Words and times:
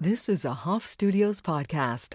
This 0.00 0.28
is 0.28 0.44
a 0.44 0.54
Hoff 0.54 0.86
Studios 0.86 1.40
podcast. 1.40 2.14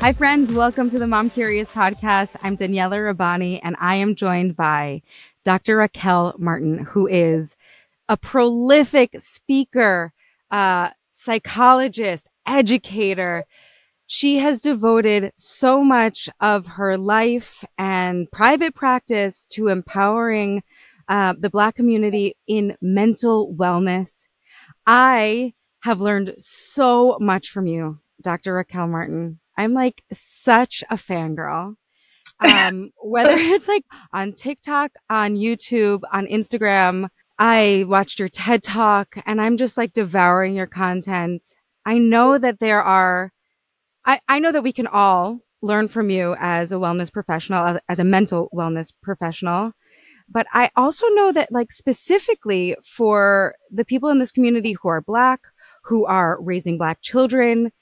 Hi, 0.00 0.14
friends. 0.14 0.50
Welcome 0.50 0.88
to 0.90 0.98
the 0.98 1.06
Mom 1.06 1.28
Curious 1.28 1.68
podcast. 1.68 2.34
I'm 2.42 2.56
Daniella 2.56 3.02
Rabbani, 3.02 3.62
and 3.62 3.76
I 3.78 3.96
am 3.96 4.14
joined 4.14 4.56
by 4.56 5.02
Dr. 5.44 5.76
Raquel 5.76 6.34
Martin, 6.38 6.78
who 6.78 7.06
is 7.06 7.54
a 8.08 8.16
prolific 8.16 9.20
speaker, 9.20 10.14
uh, 10.50 10.88
psychologist, 11.12 12.30
educator. 12.46 13.44
She 14.06 14.38
has 14.38 14.62
devoted 14.62 15.34
so 15.36 15.84
much 15.84 16.30
of 16.40 16.66
her 16.66 16.96
life 16.96 17.62
and 17.76 18.26
private 18.30 18.74
practice 18.74 19.44
to 19.50 19.68
empowering 19.68 20.62
uh, 21.08 21.34
the 21.36 21.50
Black 21.50 21.74
community 21.74 22.38
in 22.46 22.74
mental 22.80 23.54
wellness. 23.54 24.28
I 24.86 25.52
have 25.80 26.00
learned 26.00 26.36
so 26.38 27.18
much 27.20 27.50
from 27.50 27.66
you, 27.66 27.98
Dr. 28.22 28.54
Raquel 28.54 28.86
Martin. 28.86 29.39
I'm 29.60 29.74
like 29.74 30.02
such 30.10 30.82
a 30.88 30.96
fangirl. 30.96 31.74
Um, 32.40 32.92
whether 33.02 33.36
it's 33.36 33.68
like 33.68 33.84
on 34.12 34.32
TikTok, 34.32 34.92
on 35.10 35.36
YouTube, 35.36 36.00
on 36.10 36.26
Instagram, 36.26 37.08
I 37.38 37.84
watched 37.86 38.18
your 38.18 38.30
TED 38.30 38.62
talk 38.62 39.16
and 39.26 39.38
I'm 39.38 39.58
just 39.58 39.76
like 39.76 39.92
devouring 39.92 40.54
your 40.54 40.66
content. 40.66 41.44
I 41.84 41.98
know 41.98 42.38
that 42.38 42.58
there 42.58 42.82
are, 42.82 43.32
I, 44.06 44.20
I 44.28 44.38
know 44.38 44.50
that 44.50 44.62
we 44.62 44.72
can 44.72 44.86
all 44.86 45.40
learn 45.60 45.88
from 45.88 46.08
you 46.08 46.34
as 46.38 46.72
a 46.72 46.76
wellness 46.76 47.12
professional, 47.12 47.78
as 47.86 47.98
a 47.98 48.04
mental 48.04 48.48
wellness 48.54 48.94
professional. 49.02 49.72
But 50.32 50.46
I 50.54 50.70
also 50.76 51.06
know 51.08 51.32
that, 51.32 51.50
like, 51.50 51.72
specifically 51.72 52.76
for 52.84 53.54
the 53.68 53.84
people 53.84 54.10
in 54.10 54.20
this 54.20 54.30
community 54.30 54.74
who 54.80 54.88
are 54.88 55.00
Black, 55.00 55.40
who 55.82 56.06
are 56.06 56.40
raising 56.40 56.78
Black 56.78 57.02
children, 57.02 57.72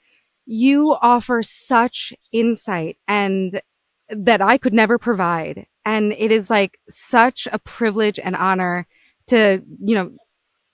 you 0.51 0.97
offer 0.99 1.43
such 1.43 2.11
insight 2.31 2.97
and 3.07 3.61
that 4.09 4.41
I 4.41 4.57
could 4.57 4.73
never 4.73 4.97
provide. 4.97 5.67
And 5.85 6.11
it 6.13 6.31
is 6.31 6.49
like 6.49 6.79
such 6.89 7.47
a 7.51 7.59
privilege 7.59 8.17
and 8.17 8.35
honor 8.35 8.87
to, 9.27 9.63
you 9.79 9.93
know, 9.93 10.11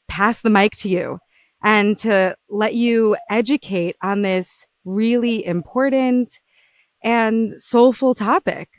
pass 0.08 0.40
the 0.40 0.50
mic 0.50 0.78
to 0.78 0.88
you 0.88 1.20
and 1.62 1.98
to 1.98 2.38
let 2.50 2.74
you 2.74 3.18
educate 3.30 3.98
on 4.02 4.22
this 4.22 4.66
really 4.86 5.46
important 5.46 6.40
and 7.04 7.60
soulful 7.60 8.16
topic 8.16 8.70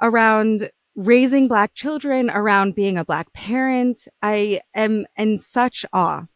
around 0.00 0.70
raising 0.94 1.48
black 1.48 1.74
children, 1.74 2.30
around 2.30 2.76
being 2.76 2.96
a 2.96 3.04
black 3.04 3.32
parent. 3.32 4.06
I 4.22 4.60
am 4.72 5.04
in 5.16 5.40
such 5.40 5.84
awe 5.92 6.26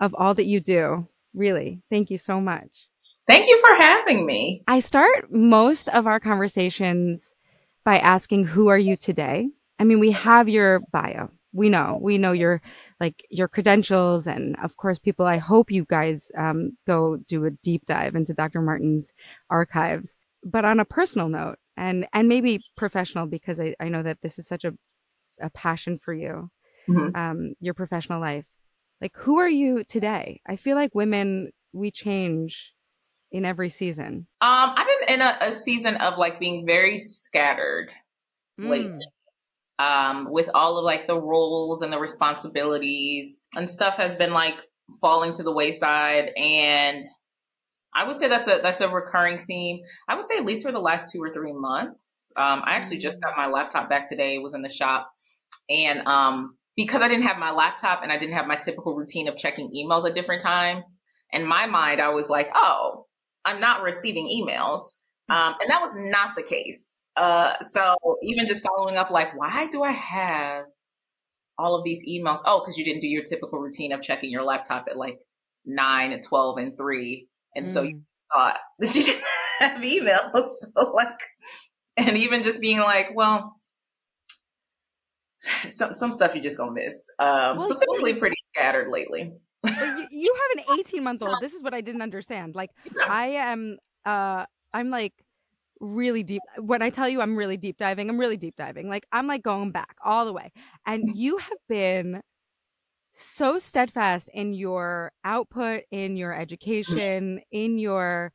of 0.00 0.12
all 0.18 0.34
that 0.34 0.46
you 0.46 0.58
do. 0.58 1.06
Really. 1.34 1.82
Thank 1.88 2.10
you 2.10 2.18
so 2.18 2.40
much. 2.40 2.88
Thank 3.28 3.46
you 3.46 3.60
for 3.60 3.74
having 3.74 4.24
me. 4.24 4.62
I 4.66 4.80
start 4.80 5.30
most 5.30 5.90
of 5.90 6.06
our 6.06 6.18
conversations 6.18 7.36
by 7.84 7.98
asking, 7.98 8.44
Who 8.44 8.68
are 8.68 8.78
you 8.78 8.96
today? 8.96 9.50
I 9.78 9.84
mean, 9.84 10.00
we 10.00 10.12
have 10.12 10.48
your 10.48 10.80
bio. 10.92 11.30
We 11.52 11.68
know, 11.68 11.98
we 12.00 12.16
know 12.18 12.32
your 12.32 12.62
like 13.00 13.26
your 13.30 13.48
credentials, 13.48 14.26
and 14.26 14.56
of 14.62 14.76
course, 14.76 14.98
people. 14.98 15.26
I 15.26 15.36
hope 15.36 15.70
you 15.70 15.84
guys 15.88 16.32
um, 16.36 16.76
go 16.86 17.18
do 17.28 17.44
a 17.44 17.50
deep 17.50 17.84
dive 17.84 18.14
into 18.14 18.34
Dr. 18.34 18.62
Martin's 18.62 19.12
archives. 19.50 20.16
But 20.42 20.64
on 20.64 20.80
a 20.80 20.84
personal 20.84 21.28
note, 21.28 21.56
and 21.76 22.06
and 22.14 22.28
maybe 22.28 22.62
professional, 22.76 23.26
because 23.26 23.60
I, 23.60 23.74
I 23.78 23.88
know 23.88 24.02
that 24.02 24.18
this 24.22 24.38
is 24.38 24.46
such 24.46 24.64
a 24.64 24.72
a 25.40 25.50
passion 25.50 25.98
for 25.98 26.14
you, 26.14 26.50
mm-hmm. 26.88 27.14
um, 27.14 27.54
your 27.60 27.74
professional 27.74 28.20
life. 28.20 28.44
Like, 29.00 29.12
who 29.16 29.38
are 29.38 29.48
you 29.48 29.84
today? 29.84 30.40
I 30.46 30.56
feel 30.56 30.76
like 30.76 30.94
women 30.94 31.50
we 31.72 31.90
change 31.90 32.72
in 33.30 33.44
every 33.44 33.68
season? 33.68 34.26
Um, 34.40 34.74
I've 34.76 34.86
been 34.86 35.14
in 35.14 35.20
a, 35.20 35.36
a 35.40 35.52
season 35.52 35.96
of 35.96 36.18
like 36.18 36.40
being 36.40 36.66
very 36.66 36.98
scattered 36.98 37.88
mm. 38.60 38.68
lately. 38.68 39.06
Um, 39.80 40.26
with 40.30 40.50
all 40.54 40.76
of 40.78 40.84
like 40.84 41.06
the 41.06 41.20
roles 41.20 41.82
and 41.82 41.92
the 41.92 42.00
responsibilities 42.00 43.38
and 43.56 43.70
stuff 43.70 43.96
has 43.96 44.12
been 44.12 44.32
like 44.32 44.56
falling 45.00 45.32
to 45.34 45.44
the 45.44 45.52
wayside 45.52 46.32
and 46.36 47.04
I 47.94 48.04
would 48.04 48.16
say 48.16 48.28
that's 48.28 48.46
a 48.46 48.60
that's 48.62 48.80
a 48.80 48.88
recurring 48.88 49.38
theme. 49.38 49.80
I 50.08 50.14
would 50.14 50.24
say 50.24 50.36
at 50.36 50.44
least 50.44 50.64
for 50.64 50.72
the 50.72 50.80
last 50.80 51.10
two 51.10 51.20
or 51.20 51.32
three 51.32 51.52
months. 51.52 52.32
Um, 52.36 52.62
I 52.64 52.74
actually 52.74 52.98
just 52.98 53.20
got 53.20 53.36
my 53.36 53.46
laptop 53.46 53.88
back 53.88 54.08
today. 54.08 54.34
It 54.34 54.42
was 54.42 54.54
in 54.54 54.62
the 54.62 54.68
shop, 54.68 55.10
and 55.68 56.06
um, 56.06 56.56
because 56.76 57.02
I 57.02 57.08
didn't 57.08 57.24
have 57.24 57.38
my 57.38 57.50
laptop 57.50 58.04
and 58.04 58.12
I 58.12 58.18
didn't 58.18 58.34
have 58.34 58.46
my 58.46 58.56
typical 58.56 58.94
routine 58.94 59.26
of 59.26 59.36
checking 59.36 59.72
emails 59.74 60.06
at 60.06 60.14
different 60.14 60.42
time, 60.42 60.84
in 61.32 61.46
my 61.46 61.66
mind 61.66 62.00
I 62.00 62.10
was 62.10 62.30
like, 62.30 62.48
oh, 62.54 63.06
I'm 63.48 63.60
not 63.60 63.82
receiving 63.82 64.26
emails. 64.26 64.80
Um, 65.30 65.54
and 65.60 65.70
that 65.70 65.80
was 65.80 65.94
not 65.96 66.36
the 66.36 66.42
case. 66.42 67.02
Uh, 67.16 67.52
so 67.60 67.96
even 68.22 68.46
just 68.46 68.62
following 68.62 68.96
up, 68.96 69.10
like, 69.10 69.36
why 69.36 69.66
do 69.70 69.82
I 69.82 69.90
have 69.90 70.64
all 71.58 71.74
of 71.74 71.84
these 71.84 72.06
emails? 72.08 72.38
Oh, 72.46 72.60
because 72.60 72.78
you 72.78 72.84
didn't 72.84 73.00
do 73.00 73.08
your 73.08 73.22
typical 73.22 73.60
routine 73.60 73.92
of 73.92 74.00
checking 74.02 74.30
your 74.30 74.44
laptop 74.44 74.86
at 74.90 74.96
like 74.96 75.18
nine 75.64 76.12
and 76.12 76.22
12 76.22 76.58
and 76.58 76.76
three. 76.76 77.28
And 77.54 77.66
mm. 77.66 77.68
so 77.68 77.82
you 77.82 77.96
mm. 77.96 78.02
thought 78.32 78.58
that 78.78 78.94
you 78.94 79.04
didn't 79.04 79.24
have 79.60 79.82
emails. 79.82 80.30
So, 80.74 80.92
like, 80.92 81.20
and 81.96 82.16
even 82.16 82.42
just 82.42 82.60
being 82.60 82.80
like, 82.80 83.10
well, 83.14 83.56
some 85.68 85.94
some 85.94 86.12
stuff 86.12 86.34
you 86.34 86.40
just 86.40 86.56
gonna 86.56 86.72
miss. 86.72 87.04
Um, 87.18 87.58
well, 87.58 87.64
so 87.64 87.74
typically 87.74 88.14
pretty 88.14 88.36
scattered 88.44 88.88
lately 88.88 89.32
you, 89.68 90.06
you 90.10 90.34
have 90.34 90.66
an 90.68 90.78
18 90.80 91.02
month 91.02 91.22
old. 91.22 91.36
This 91.40 91.52
is 91.52 91.62
what 91.62 91.74
I 91.74 91.80
didn't 91.80 92.02
understand. 92.02 92.54
Like 92.54 92.70
I 93.08 93.26
am 93.28 93.78
uh 94.04 94.44
I'm 94.72 94.90
like 94.90 95.14
really 95.80 96.22
deep 96.22 96.42
when 96.58 96.82
I 96.82 96.90
tell 96.90 97.08
you 97.08 97.20
I'm 97.20 97.36
really 97.36 97.56
deep 97.56 97.76
diving, 97.76 98.10
I'm 98.10 98.18
really 98.18 98.36
deep 98.36 98.56
diving. 98.56 98.88
Like 98.88 99.06
I'm 99.12 99.26
like 99.26 99.42
going 99.42 99.70
back 99.70 99.96
all 100.04 100.24
the 100.24 100.32
way. 100.32 100.52
And 100.86 101.04
mm. 101.04 101.12
you 101.14 101.38
have 101.38 101.58
been 101.68 102.22
so 103.12 103.58
steadfast 103.58 104.30
in 104.32 104.54
your 104.54 105.12
output, 105.24 105.82
in 105.90 106.16
your 106.16 106.32
mm. 106.32 106.40
education, 106.40 107.40
in 107.50 107.78
your 107.78 108.32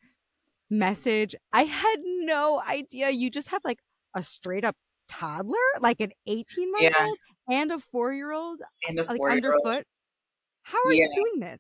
message. 0.69 1.36
I 1.54 1.63
had 1.63 1.98
no 2.04 2.62
idea 2.68 3.10
you 3.10 3.30
just 3.30 3.50
have 3.50 3.62
like 3.63 3.80
a 4.16 4.24
straight 4.24 4.66
up 4.66 4.75
toddler, 5.08 5.56
like 5.80 6.00
an 6.00 6.12
18 6.28 6.72
month 6.72 6.84
yeah. 6.84 7.06
old 7.06 7.18
and 7.50 7.72
a 7.72 7.80
four 7.80 8.13
year 8.13 8.31
old 8.31 8.62
like 8.96 9.19
underfoot. 9.30 9.86
How 10.63 10.77
are 10.86 10.94
yeah. 10.94 11.06
you 11.06 11.12
doing 11.13 11.50
this? 11.50 11.60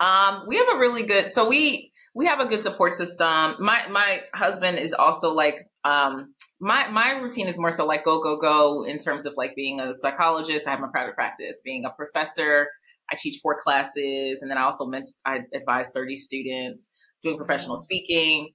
Um, 0.00 0.44
we 0.46 0.56
have 0.56 0.68
a 0.68 0.78
really 0.78 1.04
good 1.04 1.28
so 1.28 1.48
we 1.48 1.90
we 2.14 2.26
have 2.26 2.40
a 2.40 2.46
good 2.46 2.62
support 2.62 2.92
system. 2.92 3.56
My 3.58 3.86
my 3.90 4.20
husband 4.34 4.78
is 4.78 4.92
also 4.92 5.32
like 5.32 5.68
um 5.84 6.34
my 6.60 6.88
my 6.88 7.12
routine 7.12 7.46
is 7.46 7.58
more 7.58 7.70
so 7.70 7.86
like 7.86 8.04
go 8.04 8.20
go 8.22 8.38
go 8.38 8.84
in 8.84 8.98
terms 8.98 9.26
of 9.26 9.34
like 9.36 9.54
being 9.54 9.80
a 9.80 9.94
psychologist. 9.94 10.66
I 10.66 10.70
have 10.70 10.80
my 10.80 10.88
private 10.90 11.14
practice, 11.14 11.60
being 11.64 11.84
a 11.84 11.90
professor. 11.90 12.68
I 13.10 13.16
teach 13.16 13.38
four 13.40 13.58
classes, 13.60 14.42
and 14.42 14.50
then 14.50 14.58
I 14.58 14.62
also 14.62 14.86
meant 14.86 15.10
I 15.24 15.40
advise 15.54 15.90
thirty 15.90 16.16
students 16.16 16.90
doing 17.22 17.36
professional 17.36 17.76
speaking. 17.76 18.52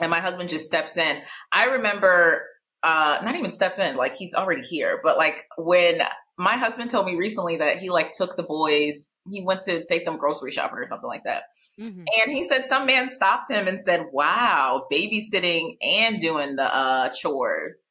And 0.00 0.10
my 0.10 0.20
husband 0.20 0.48
just 0.48 0.66
steps 0.66 0.96
in. 0.96 1.22
I 1.52 1.66
remember 1.66 2.42
uh 2.82 3.18
not 3.24 3.34
even 3.34 3.50
step 3.50 3.78
in 3.78 3.96
like 3.96 4.14
he's 4.14 4.34
already 4.34 4.62
here 4.62 5.00
but 5.02 5.16
like 5.16 5.44
when 5.56 6.00
my 6.38 6.56
husband 6.56 6.90
told 6.90 7.06
me 7.06 7.16
recently 7.16 7.56
that 7.56 7.78
he 7.78 7.90
like 7.90 8.12
took 8.12 8.36
the 8.36 8.42
boys 8.42 9.10
he 9.30 9.44
went 9.44 9.60
to 9.62 9.84
take 9.84 10.04
them 10.04 10.16
grocery 10.16 10.50
shopping 10.50 10.78
or 10.78 10.86
something 10.86 11.08
like 11.08 11.24
that 11.24 11.44
mm-hmm. 11.80 12.00
and 12.00 12.32
he 12.32 12.42
said 12.44 12.64
some 12.64 12.86
man 12.86 13.08
stopped 13.08 13.50
him 13.50 13.68
and 13.68 13.78
said 13.78 14.06
wow 14.12 14.86
babysitting 14.92 15.76
and 15.82 16.20
doing 16.20 16.56
the 16.56 16.64
uh 16.64 17.08
chores 17.10 17.82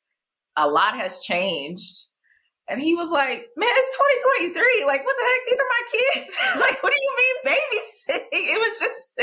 a 0.55 0.67
lot 0.67 0.95
has 0.95 1.19
changed 1.19 2.07
and 2.69 2.81
he 2.81 2.95
was 2.95 3.11
like, 3.11 3.47
man, 3.55 3.69
it's 3.71 3.97
2023. 4.51 4.83
Like, 4.85 5.05
what 5.05 5.15
the 5.15 5.23
heck? 5.23 5.39
These 5.47 5.59
are 5.59 5.71
my 5.71 5.83
kids. 5.91 6.37
like, 6.59 6.83
what 6.83 6.91
do 6.91 6.99
you 7.01 7.15
mean 7.15 7.55
babysitting? 7.55 8.27
It 8.31 8.59
was 8.59 8.79
just, 8.79 9.21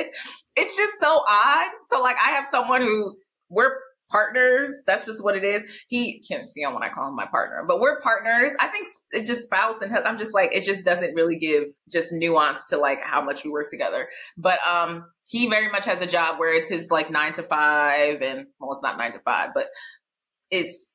it's 0.57 0.77
just 0.77 0.99
so 0.99 1.23
odd. 1.29 1.71
So, 1.83 2.01
like, 2.01 2.17
I 2.25 2.31
have 2.31 2.47
someone 2.51 2.81
who 2.81 3.17
we're 3.51 3.77
partners. 4.11 4.83
That's 4.87 5.07
just 5.07 5.25
what 5.25 5.37
it 5.37 5.45
is. 5.45 5.85
He 5.89 6.23
can't 6.29 6.45
stand 6.45 6.75
when 6.75 6.83
I 6.83 6.89
call 6.89 7.09
him 7.09 7.17
my 7.17 7.27
partner, 7.27 7.65
but 7.67 7.81
we're 7.81 8.01
partners. 8.01 8.53
I 8.61 8.69
think 8.69 8.87
it 9.13 9.27
just 9.27 9.45
spouse 9.45 9.81
and 9.81 9.93
I'm 9.95 10.19
just 10.19 10.35
like, 10.35 10.55
it 10.55 10.65
just 10.65 10.85
doesn't 10.85 11.15
really 11.15 11.37
give 11.37 11.65
just 11.91 12.13
nuance 12.13 12.69
to 12.69 12.77
like 12.77 13.01
how 13.03 13.23
much 13.23 13.45
we 13.45 13.51
work 13.51 13.67
together. 13.71 14.09
But, 14.37 14.59
um, 14.69 15.07
he 15.29 15.49
very 15.49 15.71
much 15.71 15.87
has 15.87 16.03
a 16.03 16.07
job 16.07 16.39
where 16.39 16.55
it's 16.55 16.69
his 16.69 16.91
like 16.91 17.11
nine 17.11 17.33
to 17.33 17.43
five 17.43 18.21
and 18.21 18.47
well, 18.61 18.73
it's 18.73 18.83
not 18.83 18.99
nine 18.99 19.13
to 19.13 19.21
five, 19.21 19.51
but 19.55 19.69
it's 20.51 20.93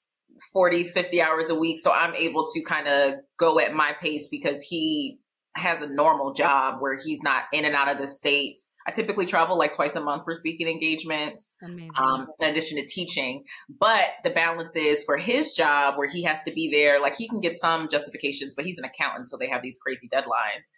40, 0.54 0.86
50 0.86 1.22
hours 1.22 1.50
a 1.50 1.56
week. 1.56 1.80
So 1.80 1.92
I'm 1.92 2.14
able 2.16 2.46
to 2.46 2.64
kind 2.64 2.88
of 2.88 3.14
go 3.38 3.60
at 3.60 3.74
my 3.74 3.94
pace 4.00 4.28
because 4.30 4.62
he 4.62 5.20
has 5.56 5.82
a 5.82 5.90
normal 5.90 6.34
job 6.34 6.82
where 6.82 6.96
he's 6.96 7.24
not 7.24 7.44
in 7.52 7.66
and 7.66 7.76
out 7.76 7.90
of 7.90 7.98
the 7.98 8.08
state. 8.08 8.58
I 8.88 8.92
typically 8.92 9.26
travel 9.26 9.58
like 9.58 9.74
twice 9.74 9.96
a 9.96 10.02
month 10.02 10.24
for 10.24 10.34
speaking 10.34 10.68
engagements, 10.68 11.56
um, 11.96 12.28
in 12.40 12.50
addition 12.50 12.78
to 12.78 12.86
teaching. 12.86 13.44
But 13.70 14.06
the 14.24 14.30
balance 14.30 14.76
is 14.76 15.04
for 15.04 15.18
his 15.18 15.54
job 15.54 15.98
where 15.98 16.08
he 16.08 16.24
has 16.24 16.42
to 16.44 16.52
be 16.52 16.70
there, 16.72 17.02
like 17.02 17.16
he 17.16 17.28
can 17.28 17.42
get 17.42 17.54
some 17.54 17.90
justifications, 17.90 18.56
but 18.56 18.66
he's 18.66 18.80
an 18.80 18.86
accountant, 18.86 19.28
so 19.28 19.38
they 19.38 19.50
have 19.50 19.62
these 19.62 19.78
crazy 19.78 20.08
deadlines. 20.08 20.70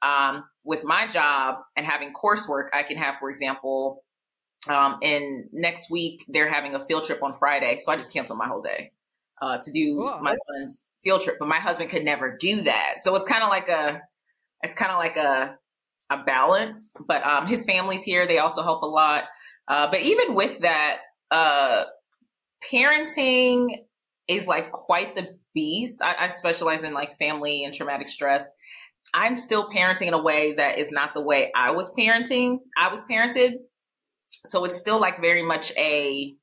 Um, 0.00 0.44
with 0.64 0.84
my 0.84 1.06
job 1.08 1.56
and 1.76 1.84
having 1.84 2.12
coursework, 2.12 2.68
I 2.72 2.84
can 2.84 2.96
have, 2.96 3.16
for 3.18 3.30
example, 3.30 4.04
um, 4.68 4.98
and 5.02 5.46
next 5.52 5.90
week 5.90 6.24
they're 6.28 6.48
having 6.48 6.74
a 6.74 6.84
field 6.86 7.04
trip 7.04 7.22
on 7.22 7.34
Friday, 7.34 7.78
so 7.78 7.92
I 7.92 7.96
just 7.96 8.12
cancel 8.12 8.36
my 8.36 8.46
whole 8.46 8.62
day 8.62 8.92
uh, 9.40 9.58
to 9.58 9.72
do 9.72 9.96
cool. 9.96 10.18
my 10.20 10.34
son's 10.34 10.86
field 11.02 11.22
trip, 11.22 11.36
but 11.38 11.48
my 11.48 11.58
husband 11.58 11.90
could 11.90 12.04
never 12.04 12.36
do 12.36 12.62
that. 12.62 12.94
So 12.98 13.14
it's 13.14 13.24
kind 13.24 13.42
of 13.42 13.48
like 13.48 13.68
a, 13.68 14.00
it's 14.62 14.74
kind 14.74 14.90
of 14.90 14.98
like 14.98 15.16
a, 15.16 15.58
a 16.10 16.24
balance. 16.24 16.92
But 17.06 17.24
um, 17.24 17.46
his 17.46 17.64
family's 17.64 18.02
here; 18.02 18.26
they 18.26 18.38
also 18.38 18.62
help 18.62 18.82
a 18.82 18.86
lot. 18.86 19.24
Uh, 19.66 19.90
but 19.90 20.00
even 20.00 20.34
with 20.34 20.60
that, 20.60 20.98
uh, 21.30 21.84
parenting 22.72 23.68
is 24.26 24.46
like 24.46 24.72
quite 24.72 25.14
the 25.14 25.38
beast. 25.54 26.02
I, 26.02 26.26
I 26.26 26.28
specialize 26.28 26.84
in 26.84 26.94
like 26.94 27.16
family 27.16 27.64
and 27.64 27.74
traumatic 27.74 28.08
stress. 28.08 28.50
I'm 29.14 29.38
still 29.38 29.70
parenting 29.70 30.08
in 30.08 30.14
a 30.14 30.22
way 30.22 30.54
that 30.54 30.78
is 30.78 30.92
not 30.92 31.14
the 31.14 31.22
way 31.22 31.50
I 31.56 31.70
was 31.70 31.92
parenting. 31.98 32.58
I 32.76 32.88
was 32.88 33.02
parented. 33.10 33.52
So 34.44 34.64
it's 34.64 34.76
still 34.76 35.00
like 35.00 35.20
very 35.20 35.42
much 35.42 35.72
a 35.76 36.34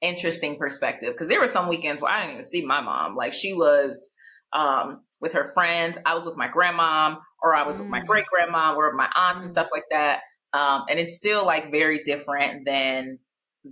interesting 0.00 0.58
perspective 0.58 1.12
because 1.12 1.28
there 1.28 1.40
were 1.40 1.48
some 1.48 1.68
weekends 1.68 2.00
where 2.00 2.10
I 2.12 2.20
didn't 2.20 2.32
even 2.32 2.42
see 2.44 2.64
my 2.64 2.80
mom. 2.80 3.16
Like 3.16 3.32
she 3.32 3.52
was 3.52 4.10
um, 4.52 5.02
with 5.24 5.32
her 5.32 5.46
friends, 5.46 5.96
I 6.04 6.12
was 6.14 6.26
with 6.26 6.36
my 6.36 6.48
grandmom, 6.48 7.16
or 7.42 7.56
I 7.56 7.66
was 7.66 7.76
mm. 7.76 7.80
with 7.80 7.88
my 7.88 8.00
mm. 8.00 8.06
great 8.06 8.26
grandma, 8.26 8.74
or 8.74 8.92
my 8.92 9.08
aunts 9.16 9.40
mm. 9.40 9.44
and 9.44 9.50
stuff 9.50 9.68
like 9.72 9.86
that. 9.90 10.20
Um, 10.52 10.84
and 10.88 11.00
it's 11.00 11.16
still 11.16 11.44
like 11.44 11.72
very 11.72 12.02
different 12.04 12.66
than 12.66 13.18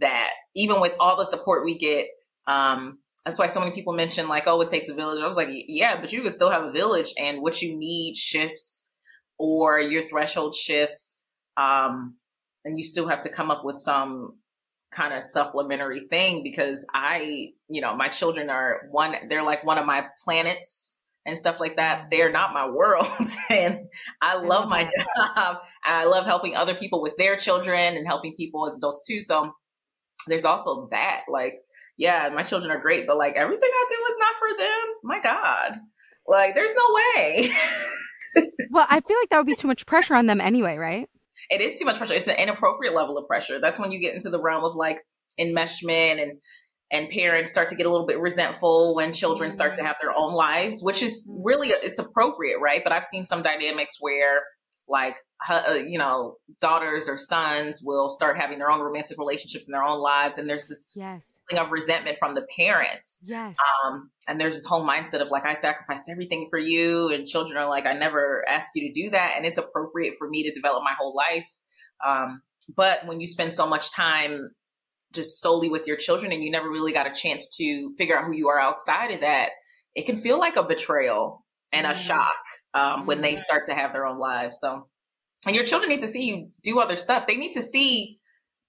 that. 0.00 0.30
Even 0.56 0.80
with 0.80 0.96
all 0.98 1.16
the 1.16 1.26
support 1.26 1.64
we 1.64 1.76
get, 1.76 2.08
um, 2.48 2.98
that's 3.26 3.38
why 3.38 3.46
so 3.46 3.60
many 3.60 3.72
people 3.72 3.92
mention 3.92 4.28
like, 4.28 4.44
oh, 4.46 4.60
it 4.62 4.68
takes 4.68 4.88
a 4.88 4.94
village. 4.94 5.22
I 5.22 5.26
was 5.26 5.36
like, 5.36 5.48
yeah, 5.50 6.00
but 6.00 6.10
you 6.10 6.22
can 6.22 6.30
still 6.30 6.50
have 6.50 6.64
a 6.64 6.72
village, 6.72 7.12
and 7.18 7.42
what 7.42 7.60
you 7.60 7.78
need 7.78 8.16
shifts 8.16 8.90
or 9.38 9.78
your 9.78 10.02
threshold 10.02 10.54
shifts. 10.54 11.24
Um, 11.58 12.16
and 12.64 12.78
you 12.78 12.82
still 12.82 13.08
have 13.08 13.20
to 13.20 13.28
come 13.28 13.50
up 13.50 13.62
with 13.62 13.76
some 13.76 14.38
kind 14.90 15.12
of 15.12 15.20
supplementary 15.20 16.00
thing 16.00 16.42
because 16.42 16.86
I, 16.94 17.48
you 17.68 17.80
know, 17.80 17.94
my 17.94 18.08
children 18.08 18.48
are 18.48 18.82
one, 18.90 19.14
they're 19.28 19.42
like 19.42 19.64
one 19.64 19.78
of 19.78 19.84
my 19.84 20.06
planets 20.24 21.01
and 21.24 21.36
stuff 21.36 21.60
like 21.60 21.76
that. 21.76 22.08
They're 22.10 22.32
not 22.32 22.52
my 22.52 22.68
world. 22.68 23.06
and 23.50 23.80
I 24.20 24.36
love 24.36 24.68
my 24.68 24.84
job. 24.84 25.58
I 25.84 26.04
love 26.04 26.26
helping 26.26 26.56
other 26.56 26.74
people 26.74 27.02
with 27.02 27.16
their 27.18 27.36
children 27.36 27.96
and 27.96 28.06
helping 28.06 28.34
people 28.36 28.66
as 28.66 28.76
adults 28.76 29.04
too. 29.06 29.20
So 29.20 29.52
there's 30.26 30.44
also 30.44 30.88
that. 30.90 31.22
Like, 31.28 31.54
yeah, 31.96 32.28
my 32.34 32.42
children 32.42 32.72
are 32.72 32.80
great, 32.80 33.06
but 33.06 33.16
like 33.16 33.34
everything 33.34 33.70
I 33.72 33.86
do 33.88 33.96
is 34.10 34.16
not 34.18 34.36
for 34.36 34.48
them. 34.58 34.94
My 35.04 35.20
God. 35.22 35.76
Like, 36.26 36.54
there's 36.54 36.74
no 36.74 36.94
way. 36.94 37.50
well, 38.70 38.86
I 38.88 39.00
feel 39.00 39.16
like 39.20 39.30
that 39.30 39.38
would 39.38 39.46
be 39.46 39.56
too 39.56 39.68
much 39.68 39.86
pressure 39.86 40.14
on 40.14 40.26
them 40.26 40.40
anyway, 40.40 40.76
right? 40.76 41.08
it 41.50 41.60
is 41.60 41.78
too 41.78 41.84
much 41.84 41.96
pressure. 41.96 42.14
It's 42.14 42.28
an 42.28 42.36
inappropriate 42.36 42.94
level 42.94 43.18
of 43.18 43.26
pressure. 43.26 43.60
That's 43.60 43.78
when 43.78 43.90
you 43.90 44.00
get 44.00 44.14
into 44.14 44.30
the 44.30 44.40
realm 44.40 44.64
of 44.64 44.74
like 44.74 45.00
enmeshment 45.40 46.22
and 46.22 46.38
and 46.92 47.08
parents 47.08 47.50
start 47.50 47.68
to 47.68 47.74
get 47.74 47.86
a 47.86 47.90
little 47.90 48.06
bit 48.06 48.20
resentful 48.20 48.94
when 48.94 49.12
children 49.12 49.50
start 49.50 49.72
to 49.72 49.80
mm-hmm. 49.80 49.88
have 49.88 49.96
their 50.00 50.16
own 50.16 50.34
lives, 50.34 50.80
which 50.82 51.02
is 51.02 51.26
mm-hmm. 51.28 51.42
really 51.42 51.68
it's 51.68 51.98
appropriate, 51.98 52.60
right? 52.60 52.82
But 52.84 52.92
I've 52.92 53.04
seen 53.04 53.24
some 53.24 53.42
dynamics 53.42 53.96
where 54.00 54.42
like 54.88 55.16
uh, 55.48 55.78
you 55.86 55.98
know 55.98 56.36
daughters 56.60 57.08
or 57.08 57.16
sons 57.16 57.80
will 57.82 58.08
start 58.08 58.36
having 58.36 58.58
their 58.58 58.70
own 58.70 58.80
romantic 58.80 59.18
relationships 59.18 59.66
in 59.68 59.72
their 59.72 59.82
own 59.82 59.98
lives 60.00 60.38
and 60.38 60.48
there's 60.48 60.68
this 60.68 60.94
yes 60.96 61.32
of 61.58 61.70
resentment 61.70 62.18
from 62.18 62.34
the 62.34 62.46
parents. 62.56 63.22
Yes. 63.24 63.56
Um, 63.84 64.10
and 64.28 64.40
there's 64.40 64.54
this 64.54 64.64
whole 64.64 64.86
mindset 64.86 65.20
of 65.20 65.30
like, 65.30 65.44
I 65.44 65.54
sacrificed 65.54 66.08
everything 66.10 66.46
for 66.50 66.58
you. 66.58 67.10
And 67.12 67.26
children 67.26 67.58
are 67.58 67.68
like, 67.68 67.86
I 67.86 67.92
never 67.92 68.44
asked 68.48 68.70
you 68.74 68.88
to 68.88 68.92
do 68.92 69.10
that. 69.10 69.34
And 69.36 69.44
it's 69.44 69.58
appropriate 69.58 70.14
for 70.18 70.28
me 70.28 70.42
to 70.44 70.52
develop 70.52 70.82
my 70.84 70.94
whole 70.98 71.14
life. 71.14 71.48
Um, 72.06 72.42
but 72.76 73.06
when 73.06 73.20
you 73.20 73.26
spend 73.26 73.54
so 73.54 73.66
much 73.66 73.92
time 73.92 74.50
just 75.12 75.40
solely 75.40 75.68
with 75.68 75.86
your 75.86 75.96
children 75.96 76.32
and 76.32 76.42
you 76.42 76.50
never 76.50 76.70
really 76.70 76.92
got 76.92 77.06
a 77.06 77.12
chance 77.12 77.54
to 77.56 77.94
figure 77.96 78.18
out 78.18 78.24
who 78.24 78.32
you 78.32 78.48
are 78.48 78.60
outside 78.60 79.10
of 79.10 79.20
that, 79.20 79.50
it 79.94 80.06
can 80.06 80.16
feel 80.16 80.38
like 80.38 80.56
a 80.56 80.62
betrayal 80.62 81.44
and 81.72 81.84
mm-hmm. 81.84 81.92
a 81.92 81.96
shock 81.96 82.42
um, 82.74 82.82
mm-hmm. 82.82 83.06
when 83.06 83.20
they 83.20 83.32
mm-hmm. 83.32 83.38
start 83.38 83.64
to 83.66 83.74
have 83.74 83.92
their 83.92 84.06
own 84.06 84.18
lives. 84.18 84.58
So, 84.60 84.88
and 85.46 85.56
your 85.56 85.64
children 85.64 85.90
need 85.90 86.00
to 86.00 86.08
see 86.08 86.28
you 86.28 86.50
do 86.62 86.78
other 86.80 86.96
stuff. 86.96 87.26
They 87.26 87.36
need 87.36 87.52
to 87.52 87.62
see 87.62 88.20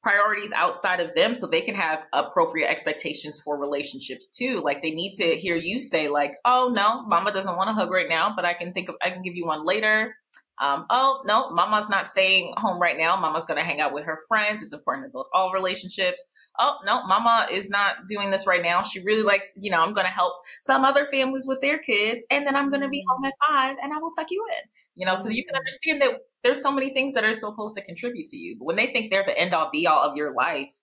priorities 0.04 0.52
outside 0.52 1.00
of 1.00 1.16
them 1.16 1.34
so 1.34 1.48
they 1.48 1.62
can 1.62 1.76
have 1.76 2.00
appropriate 2.12 2.70
expectations 2.70 3.40
for 3.42 3.58
relationships 3.58 4.30
too 4.30 4.60
like 4.62 4.82
they 4.82 4.92
need 4.92 5.14
to 5.14 5.36
hear 5.38 5.56
you 5.56 5.80
say 5.80 6.10
like 6.10 6.34
oh 6.44 6.70
no 6.76 7.04
mama 7.08 7.32
doesn't 7.32 7.56
want 7.56 7.70
a 7.70 7.74
hug 7.74 7.90
right 7.90 8.10
now 8.10 8.34
but 8.36 8.44
i 8.44 8.54
can 8.54 8.74
think 8.74 8.90
of 8.90 8.96
i 9.02 9.10
can 9.10 9.22
give 9.22 9.34
you 9.34 9.46
one 9.46 9.66
later 9.66 10.14
um, 10.62 10.86
oh 10.90 11.22
no 11.26 11.50
mama's 11.52 11.90
not 11.90 12.08
staying 12.08 12.54
home 12.58 12.80
right 12.80 12.98
now. 12.98 13.16
Mama's 13.16 13.46
going 13.46 13.58
to 13.58 13.64
hang 13.64 13.82
out 13.82 13.94
with 13.94 14.06
her 14.06 14.20
friends. 14.28 14.62
It's 14.62 14.74
important 14.74 15.08
to 15.08 15.12
build 15.12 15.28
all 15.34 15.52
relationships. 15.52 16.24
Oh 16.60 16.78
no 16.86 17.06
mama 17.08 17.48
is 17.52 17.70
not 17.70 18.08
doing 18.08 18.30
this 18.32 18.46
right 18.46 18.62
now. 18.62 18.82
She 18.82 19.02
really 19.04 19.24
likes 19.24 19.52
you 19.60 19.72
know 19.72 19.82
i'm 19.82 19.94
going 19.94 20.06
to 20.06 20.12
help 20.12 20.34
some 20.62 20.86
other 20.86 21.08
families 21.12 21.46
with 21.48 21.62
their 21.62 21.78
kids 21.80 22.24
and 22.32 22.46
then 22.46 22.56
i'm 22.56 22.70
going 22.70 22.82
to 22.82 22.90
be 22.90 23.04
home 23.10 23.26
at 23.26 23.34
five 23.48 23.78
and 23.82 23.94
i 23.94 23.98
will 23.98 24.12
tuck 24.12 24.28
you 24.30 24.46
in. 24.58 24.70
You 24.96 25.06
know 25.06 25.16
so 25.16 25.30
you 25.30 25.44
can 25.46 25.56
understand 25.56 26.02
that 26.02 26.20
there's 26.44 26.62
so 26.62 26.72
many 26.72 26.94
things 26.94 27.14
that 27.14 27.24
are 27.24 27.34
supposed 27.34 27.76
to 27.76 27.84
contribute 27.84 28.28
to 28.28 28.38
you 28.38 28.56
but 28.60 28.66
when 28.66 28.76
they 28.76 28.88
think 28.88 29.12
they're 29.12 29.26
the 29.26 29.38
end 29.38 29.54
all 29.54 29.70
be 29.72 29.88
all 29.88 30.04
of 30.04 30.16
your 30.16 30.34
life 30.34 30.74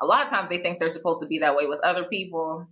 a 0.00 0.06
lot 0.06 0.24
of 0.24 0.30
times 0.30 0.50
they 0.50 0.58
think 0.58 0.78
they're 0.78 0.88
supposed 0.88 1.20
to 1.20 1.26
be 1.26 1.38
that 1.38 1.56
way 1.56 1.66
with 1.66 1.80
other 1.80 2.04
people. 2.04 2.66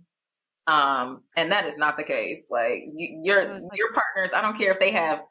Um 0.67 1.23
and 1.35 1.51
that 1.51 1.65
is 1.65 1.77
not 1.77 1.97
the 1.97 2.03
case. 2.03 2.47
Like 2.49 2.83
you, 2.95 3.21
your 3.23 3.53
like, 3.53 3.77
your 3.77 3.93
partners 3.93 4.33
i 4.33 4.41
don't 4.41 4.57
care 4.57 4.71
if 4.71 4.79
they 4.79 4.91
have 4.91 5.21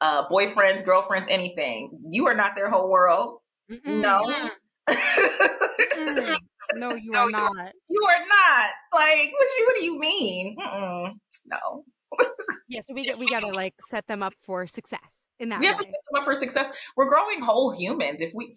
uh 0.00 0.28
boyfriends 0.28 0.84
girlfriends 0.84 1.26
anything 1.28 1.90
you 2.10 2.26
are 2.26 2.34
not 2.34 2.54
their 2.54 2.70
whole 2.70 2.90
world 2.90 3.40
no 3.84 4.50
no, 6.74 6.94
you 6.94 7.12
are 7.14 7.30
not. 7.30 7.72
You 7.88 8.06
are 8.08 8.24
not. 8.26 8.70
Like, 8.92 9.32
what? 9.32 9.48
You, 9.58 9.64
what 9.66 9.76
do 9.76 9.84
you 9.84 9.98
mean? 9.98 10.56
Mm-mm. 10.58 11.14
No. 11.46 11.84
yeah, 12.68 12.80
so 12.80 12.94
we 12.94 13.12
we 13.18 13.28
got 13.28 13.40
to 13.40 13.48
like 13.48 13.74
set 13.86 14.06
them 14.06 14.22
up 14.22 14.34
for 14.44 14.66
success 14.66 15.26
in 15.38 15.48
that. 15.50 15.60
We 15.60 15.66
way. 15.66 15.68
have 15.68 15.78
to 15.78 15.84
set 15.84 15.92
them 15.92 16.20
up 16.20 16.24
for 16.24 16.34
success. 16.34 16.72
We're 16.96 17.08
growing 17.08 17.40
whole 17.40 17.74
humans. 17.76 18.20
If 18.20 18.32
we, 18.34 18.54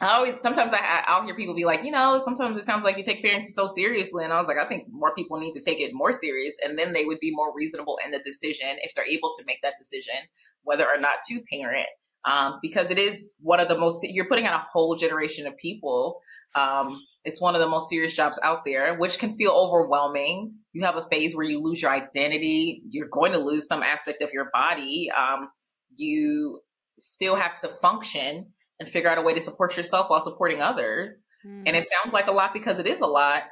I 0.00 0.16
always 0.16 0.40
sometimes 0.40 0.72
I 0.72 1.04
I'll 1.06 1.24
hear 1.24 1.36
people 1.36 1.54
be 1.54 1.64
like, 1.64 1.84
you 1.84 1.90
know, 1.90 2.18
sometimes 2.18 2.58
it 2.58 2.64
sounds 2.64 2.84
like 2.84 2.96
you 2.96 3.04
take 3.04 3.24
parenting 3.24 3.44
so 3.44 3.66
seriously, 3.66 4.24
and 4.24 4.32
I 4.32 4.36
was 4.36 4.48
like, 4.48 4.58
I 4.58 4.66
think 4.66 4.86
more 4.90 5.14
people 5.14 5.38
need 5.38 5.52
to 5.52 5.60
take 5.60 5.80
it 5.80 5.92
more 5.94 6.12
serious, 6.12 6.56
and 6.64 6.78
then 6.78 6.92
they 6.92 7.04
would 7.04 7.20
be 7.20 7.32
more 7.32 7.54
reasonable 7.54 7.98
in 8.04 8.10
the 8.10 8.18
decision 8.18 8.68
if 8.78 8.94
they're 8.94 9.06
able 9.06 9.30
to 9.38 9.44
make 9.46 9.58
that 9.62 9.74
decision 9.78 10.14
whether 10.62 10.84
or 10.84 11.00
not 11.00 11.16
to 11.28 11.40
parent. 11.52 11.86
Um, 12.30 12.58
because 12.62 12.90
it 12.90 12.98
is 12.98 13.34
one 13.40 13.60
of 13.60 13.68
the 13.68 13.78
most 13.78 14.02
you're 14.02 14.26
putting 14.26 14.46
on 14.46 14.54
a 14.54 14.64
whole 14.72 14.96
generation 14.96 15.46
of 15.46 15.56
people 15.58 16.22
um, 16.54 17.00
it's 17.24 17.40
one 17.40 17.54
of 17.54 17.60
the 17.60 17.68
most 17.68 17.88
serious 17.88 18.14
jobs 18.14 18.38
out 18.42 18.64
there, 18.64 18.96
which 18.96 19.18
can 19.18 19.32
feel 19.32 19.52
overwhelming. 19.52 20.54
You 20.72 20.84
have 20.84 20.96
a 20.96 21.02
phase 21.02 21.34
where 21.34 21.46
you 21.46 21.60
lose 21.62 21.80
your 21.80 21.90
identity. 21.90 22.82
You're 22.88 23.08
going 23.08 23.32
to 23.32 23.38
lose 23.38 23.66
some 23.66 23.82
aspect 23.82 24.22
of 24.22 24.32
your 24.32 24.50
body. 24.52 25.10
Um, 25.10 25.48
you 25.96 26.60
still 26.98 27.34
have 27.36 27.54
to 27.62 27.68
function 27.68 28.52
and 28.80 28.88
figure 28.88 29.10
out 29.10 29.18
a 29.18 29.22
way 29.22 29.34
to 29.34 29.40
support 29.40 29.76
yourself 29.76 30.10
while 30.10 30.20
supporting 30.20 30.60
others. 30.60 31.22
Mm. 31.46 31.64
And 31.66 31.76
it 31.76 31.86
sounds 31.86 32.12
like 32.12 32.26
a 32.26 32.32
lot 32.32 32.52
because 32.52 32.78
it 32.78 32.86
is 32.86 33.00
a 33.00 33.06
lot. 33.06 33.44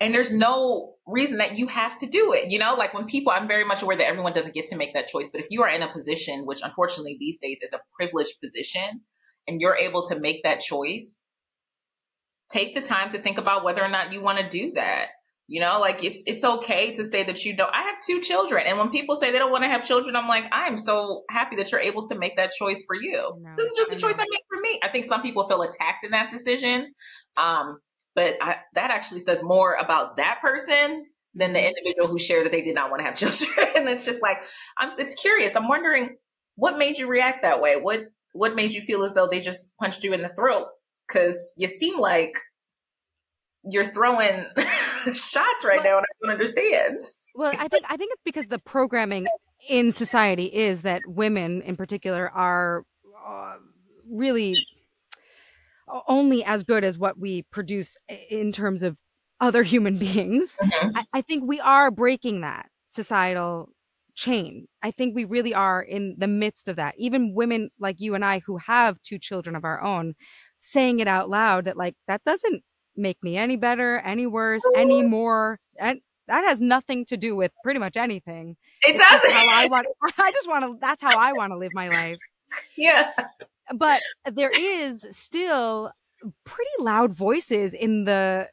and 0.00 0.14
there's 0.14 0.32
no 0.32 0.94
reason 1.06 1.38
that 1.38 1.56
you 1.56 1.66
have 1.68 1.96
to 1.98 2.06
do 2.06 2.32
it. 2.34 2.50
You 2.50 2.58
know, 2.58 2.74
like 2.74 2.92
when 2.92 3.06
people, 3.06 3.32
I'm 3.32 3.48
very 3.48 3.64
much 3.64 3.82
aware 3.82 3.96
that 3.96 4.06
everyone 4.06 4.32
doesn't 4.32 4.54
get 4.54 4.66
to 4.66 4.76
make 4.76 4.92
that 4.94 5.06
choice. 5.06 5.28
But 5.28 5.40
if 5.40 5.46
you 5.50 5.62
are 5.62 5.68
in 5.68 5.82
a 5.82 5.92
position, 5.92 6.44
which 6.44 6.60
unfortunately 6.62 7.16
these 7.18 7.38
days 7.38 7.60
is 7.62 7.72
a 7.72 7.80
privileged 7.98 8.34
position, 8.42 9.02
and 9.48 9.60
you're 9.60 9.76
able 9.76 10.02
to 10.02 10.18
make 10.18 10.42
that 10.42 10.60
choice, 10.60 11.18
take 12.50 12.74
the 12.74 12.80
time 12.80 13.10
to 13.10 13.18
think 13.18 13.38
about 13.38 13.64
whether 13.64 13.82
or 13.82 13.88
not 13.88 14.12
you 14.12 14.20
want 14.20 14.38
to 14.38 14.48
do 14.48 14.72
that. 14.72 15.06
You 15.48 15.60
know, 15.60 15.78
like 15.78 16.02
it's 16.02 16.24
it's 16.26 16.42
okay 16.42 16.92
to 16.92 17.04
say 17.04 17.22
that 17.22 17.44
you 17.44 17.56
don't. 17.56 17.72
I 17.72 17.82
have 17.82 17.96
two 18.04 18.20
children, 18.20 18.66
and 18.66 18.78
when 18.78 18.90
people 18.90 19.14
say 19.14 19.30
they 19.30 19.38
don't 19.38 19.52
want 19.52 19.62
to 19.62 19.68
have 19.68 19.84
children, 19.84 20.16
I'm 20.16 20.26
like, 20.26 20.44
I 20.52 20.66
am 20.66 20.76
so 20.76 21.22
happy 21.30 21.54
that 21.56 21.70
you're 21.70 21.80
able 21.80 22.02
to 22.06 22.16
make 22.16 22.36
that 22.36 22.50
choice 22.50 22.84
for 22.84 22.96
you. 22.96 23.44
This 23.56 23.70
is 23.70 23.76
just 23.76 23.92
a 23.92 23.96
choice 23.96 24.18
I 24.18 24.24
make 24.28 24.42
for 24.48 24.60
me. 24.60 24.80
I 24.82 24.88
think 24.88 25.04
some 25.04 25.22
people 25.22 25.46
feel 25.46 25.62
attacked 25.62 26.04
in 26.04 26.10
that 26.10 26.32
decision, 26.32 26.92
um, 27.36 27.78
but 28.16 28.34
I, 28.42 28.56
that 28.74 28.90
actually 28.90 29.20
says 29.20 29.44
more 29.44 29.74
about 29.74 30.16
that 30.16 30.40
person 30.42 31.04
than 31.36 31.52
the 31.52 31.64
individual 31.64 32.08
who 32.08 32.18
shared 32.18 32.46
that 32.46 32.50
they 32.50 32.62
did 32.62 32.74
not 32.74 32.90
want 32.90 33.00
to 33.00 33.04
have 33.04 33.14
children. 33.16 33.68
and 33.76 33.88
it's 33.88 34.04
just 34.04 34.22
like, 34.22 34.42
I'm. 34.78 34.90
It's 34.98 35.14
curious. 35.14 35.54
I'm 35.54 35.68
wondering 35.68 36.16
what 36.56 36.76
made 36.76 36.98
you 36.98 37.06
react 37.06 37.42
that 37.42 37.60
way. 37.60 37.76
What 37.80 38.00
what 38.32 38.56
made 38.56 38.72
you 38.72 38.82
feel 38.82 39.04
as 39.04 39.14
though 39.14 39.28
they 39.30 39.40
just 39.40 39.76
punched 39.78 40.02
you 40.02 40.12
in 40.12 40.22
the 40.22 40.34
throat? 40.34 40.66
Because 41.06 41.52
you 41.56 41.68
seem 41.68 42.00
like 42.00 42.36
you're 43.68 43.84
throwing 43.84 44.46
shots 45.14 45.64
right 45.64 45.78
well, 45.78 45.84
now, 45.84 45.96
and 45.98 46.06
I 46.06 46.12
don't 46.22 46.32
understand. 46.32 46.98
well, 47.34 47.52
I 47.58 47.68
think 47.68 47.84
I 47.88 47.96
think 47.96 48.12
it's 48.12 48.22
because 48.24 48.46
the 48.46 48.58
programming 48.58 49.26
in 49.68 49.92
society 49.92 50.44
is 50.44 50.82
that 50.82 51.02
women, 51.06 51.62
in 51.62 51.76
particular, 51.76 52.30
are 52.30 52.84
uh, 53.26 53.54
really 54.10 54.56
only 56.08 56.44
as 56.44 56.64
good 56.64 56.84
as 56.84 56.98
what 56.98 57.18
we 57.18 57.42
produce 57.42 57.96
in 58.30 58.52
terms 58.52 58.82
of 58.82 58.96
other 59.40 59.62
human 59.62 59.98
beings. 59.98 60.56
Mm-hmm. 60.60 60.96
I, 60.96 61.04
I 61.14 61.20
think 61.20 61.44
we 61.46 61.60
are 61.60 61.90
breaking 61.90 62.40
that 62.42 62.68
societal 62.86 63.70
chain. 64.14 64.66
I 64.82 64.90
think 64.90 65.14
we 65.14 65.24
really 65.24 65.54
are 65.54 65.82
in 65.82 66.16
the 66.18 66.26
midst 66.26 66.68
of 66.68 66.76
that. 66.76 66.94
Even 66.98 67.34
women 67.34 67.70
like 67.78 68.00
you 68.00 68.14
and 68.14 68.24
I 68.24 68.40
who 68.40 68.56
have 68.58 69.00
two 69.02 69.18
children 69.18 69.54
of 69.54 69.64
our 69.64 69.80
own 69.82 70.14
saying 70.58 71.00
it 71.00 71.08
out 71.08 71.28
loud 71.28 71.66
that 71.66 71.76
like 71.76 71.94
that 72.08 72.24
doesn't 72.24 72.62
make 72.96 73.22
me 73.22 73.36
any 73.36 73.56
better, 73.56 73.98
any 73.98 74.26
worse, 74.26 74.62
any 74.74 75.02
more. 75.02 75.60
And 75.78 76.00
that 76.28 76.44
has 76.44 76.60
nothing 76.60 77.04
to 77.06 77.16
do 77.16 77.36
with 77.36 77.52
pretty 77.62 77.78
much 77.78 77.96
anything. 77.96 78.56
It 78.82 78.96
doesn't. 78.96 79.32
How 79.32 79.62
I 79.62 79.68
want. 79.68 79.86
I 80.18 80.32
just 80.32 80.48
want 80.48 80.64
to. 80.64 80.76
That's 80.80 81.02
how 81.02 81.18
I 81.18 81.32
want 81.32 81.52
to 81.52 81.58
live 81.58 81.72
my 81.74 81.88
life. 81.88 82.18
Yeah. 82.76 83.10
But 83.74 84.00
there 84.32 84.52
is 84.56 85.04
still 85.10 85.90
pretty 86.44 86.70
loud 86.78 87.12
voices 87.12 87.74
in 87.74 88.04
the 88.04 88.48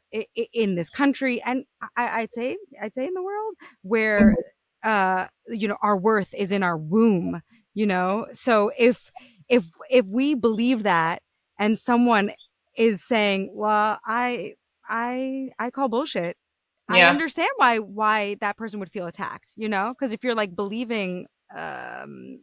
in 0.52 0.74
this 0.74 0.90
country, 0.90 1.40
and 1.42 1.64
I, 1.96 2.20
I'd 2.20 2.32
say 2.32 2.56
I'd 2.82 2.92
say 2.92 3.06
in 3.06 3.14
the 3.14 3.22
world 3.22 3.54
where 3.82 4.34
mm-hmm. 4.84 4.90
uh 4.90 5.26
you 5.46 5.68
know 5.68 5.78
our 5.80 5.96
worth 5.96 6.34
is 6.34 6.52
in 6.52 6.62
our 6.62 6.76
womb. 6.76 7.40
You 7.72 7.86
know, 7.86 8.26
so 8.32 8.72
if 8.76 9.10
if 9.48 9.64
if 9.88 10.04
we 10.06 10.34
believe 10.34 10.82
that 10.82 11.22
and 11.58 11.78
someone 11.78 12.32
is 12.76 13.04
saying, 13.04 13.50
"Well, 13.52 13.98
I 14.04 14.54
I 14.88 15.50
I 15.58 15.70
call 15.70 15.88
bullshit." 15.88 16.36
Yeah. 16.90 17.06
I 17.06 17.10
understand 17.10 17.50
why 17.56 17.78
why 17.78 18.36
that 18.40 18.56
person 18.56 18.80
would 18.80 18.90
feel 18.90 19.06
attacked, 19.06 19.52
you 19.56 19.68
know? 19.68 19.94
Because 19.94 20.12
if 20.12 20.22
you're 20.22 20.34
like 20.34 20.54
believing 20.54 21.26
um 21.54 22.40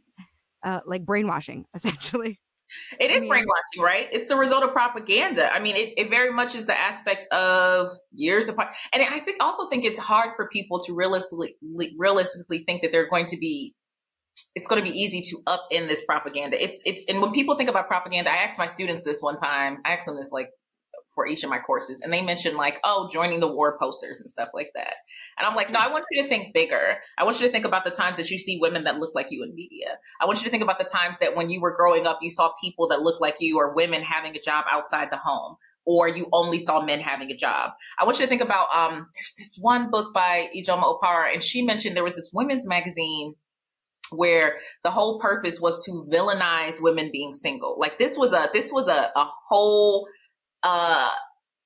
uh 0.63 0.79
like 0.85 1.05
brainwashing 1.05 1.65
essentially. 1.75 2.39
It 3.01 3.11
is 3.11 3.17
I 3.17 3.19
mean, 3.19 3.29
brainwashing, 3.29 3.81
right? 3.81 4.07
It's 4.13 4.27
the 4.27 4.38
result 4.38 4.63
of 4.63 4.71
propaganda. 4.71 5.53
I 5.53 5.59
mean, 5.59 5.75
it, 5.75 5.93
it 5.97 6.09
very 6.09 6.31
much 6.31 6.55
is 6.55 6.67
the 6.67 6.79
aspect 6.79 7.25
of 7.33 7.89
years 8.13 8.47
of, 8.47 8.57
and 8.93 9.03
I 9.03 9.19
think 9.19 9.43
also 9.43 9.67
think 9.67 9.83
it's 9.83 10.00
hard 10.00 10.38
for 10.38 10.47
people 10.47 10.79
to 10.85 10.93
realistically 10.93 11.57
realistically 11.97 12.59
think 12.59 12.81
that 12.81 12.93
they're 12.93 13.09
going 13.09 13.25
to 13.25 13.38
be 13.38 13.75
it's 14.55 14.67
going 14.67 14.83
to 14.83 14.89
be 14.89 14.97
easy 14.97 15.21
to 15.21 15.38
up 15.47 15.67
in 15.71 15.88
this 15.88 16.03
propaganda. 16.05 16.61
It's 16.61 16.81
it's 16.85 17.05
and 17.07 17.21
when 17.21 17.31
people 17.31 17.55
think 17.55 17.69
about 17.69 17.88
propaganda, 17.88 18.31
I 18.31 18.38
asked 18.38 18.59
my 18.59 18.65
students 18.65 19.03
this 19.03 19.21
one 19.21 19.35
time. 19.35 19.79
I 19.85 19.93
asked 19.93 20.05
them 20.05 20.15
this 20.15 20.31
like 20.31 20.50
for 21.13 21.27
each 21.27 21.43
of 21.43 21.50
my 21.50 21.59
courses, 21.59 22.01
and 22.01 22.11
they 22.11 22.21
mentioned 22.21 22.57
like, 22.57 22.79
oh, 22.83 23.09
joining 23.11 23.39
the 23.39 23.47
war 23.47 23.77
posters 23.77 24.19
and 24.19 24.29
stuff 24.29 24.50
like 24.53 24.71
that. 24.75 24.93
And 25.38 25.45
I'm 25.45 25.55
like, 25.55 25.69
no, 25.69 25.79
I 25.79 25.91
want 25.91 26.05
you 26.11 26.23
to 26.23 26.29
think 26.29 26.53
bigger. 26.53 26.97
I 27.17 27.23
want 27.23 27.39
you 27.39 27.45
to 27.45 27.51
think 27.51 27.65
about 27.65 27.83
the 27.83 27.91
times 27.91 28.17
that 28.17 28.29
you 28.29 28.38
see 28.38 28.59
women 28.61 28.85
that 28.85 28.97
look 28.97 29.13
like 29.13 29.27
you 29.29 29.43
in 29.43 29.53
media. 29.53 29.97
I 30.21 30.25
want 30.25 30.39
you 30.39 30.45
to 30.45 30.50
think 30.50 30.63
about 30.63 30.79
the 30.79 30.85
times 30.85 31.19
that 31.19 31.35
when 31.35 31.50
you 31.50 31.61
were 31.61 31.75
growing 31.75 32.07
up, 32.07 32.19
you 32.21 32.29
saw 32.29 32.53
people 32.61 32.88
that 32.89 33.01
looked 33.01 33.21
like 33.21 33.35
you 33.39 33.57
or 33.57 33.75
women 33.75 34.03
having 34.03 34.35
a 34.35 34.39
job 34.39 34.65
outside 34.71 35.09
the 35.09 35.17
home 35.17 35.57
or 35.85 36.07
you 36.07 36.27
only 36.31 36.59
saw 36.59 36.81
men 36.81 37.00
having 37.00 37.31
a 37.31 37.35
job. 37.35 37.71
I 38.00 38.05
want 38.05 38.19
you 38.19 38.25
to 38.25 38.29
think 38.29 38.41
about 38.41 38.67
um, 38.73 39.07
there's 39.15 39.33
this 39.38 39.57
one 39.59 39.89
book 39.89 40.13
by 40.13 40.50
Ijeoma 40.55 41.00
Opara, 41.01 41.33
and 41.33 41.41
she 41.41 41.63
mentioned 41.63 41.95
there 41.95 42.03
was 42.03 42.15
this 42.15 42.31
women's 42.33 42.67
magazine 42.67 43.33
where 44.12 44.58
the 44.84 44.91
whole 44.91 45.20
purpose 45.20 45.60
was 45.62 45.84
to 45.86 46.08
villainize 46.12 46.82
women 46.82 47.10
being 47.12 47.34
single. 47.34 47.77
Like 47.80 47.98
this 47.98 48.18
was 48.18 48.34
a 48.34 48.50
this 48.53 48.72
was 48.72 48.88
a, 48.88 49.12
a 49.15 49.30
whole 49.50 50.08
uh 50.63 51.10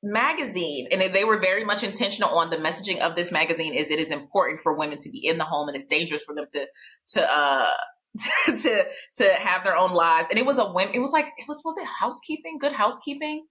magazine 0.04 0.88
and 0.92 1.02
they 1.02 1.24
were 1.24 1.40
very 1.40 1.64
much 1.64 1.84
intentional 1.84 2.30
on 2.30 2.52
the 2.52 2.58
messaging 2.58 3.00
of 3.00 3.16
this 3.16 3.32
magazine 3.32 3.74
is 3.74 3.90
it 3.90 4.00
is 4.00 4.12
important 4.12 4.62
for 4.62 4.78
women 4.78 5.00
to 5.00 5.10
be 5.10 5.26
in 5.26 5.40
the 5.40 5.44
home 5.44 5.68
and 5.68 5.76
it's 5.76 5.86
dangerous 5.86 6.24
for 6.24 6.36
them 6.36 6.46
to 6.52 6.68
to 7.08 7.32
uh 7.32 7.72
to 8.46 8.86
to 9.18 9.34
have 9.34 9.64
their 9.64 9.76
own 9.76 9.92
lives. 9.92 10.28
And 10.30 10.40
it 10.40 10.46
was 10.46 10.58
a 10.58 10.72
women 10.72 10.94
it 10.94 11.00
was 11.00 11.12
like 11.12 11.26
it 11.38 11.48
was 11.48 11.62
was 11.66 11.78
it 11.78 11.86
housekeeping? 11.86 12.58
Good 12.60 12.74
housekeeping? 12.74 13.46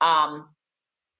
Um 0.00 0.48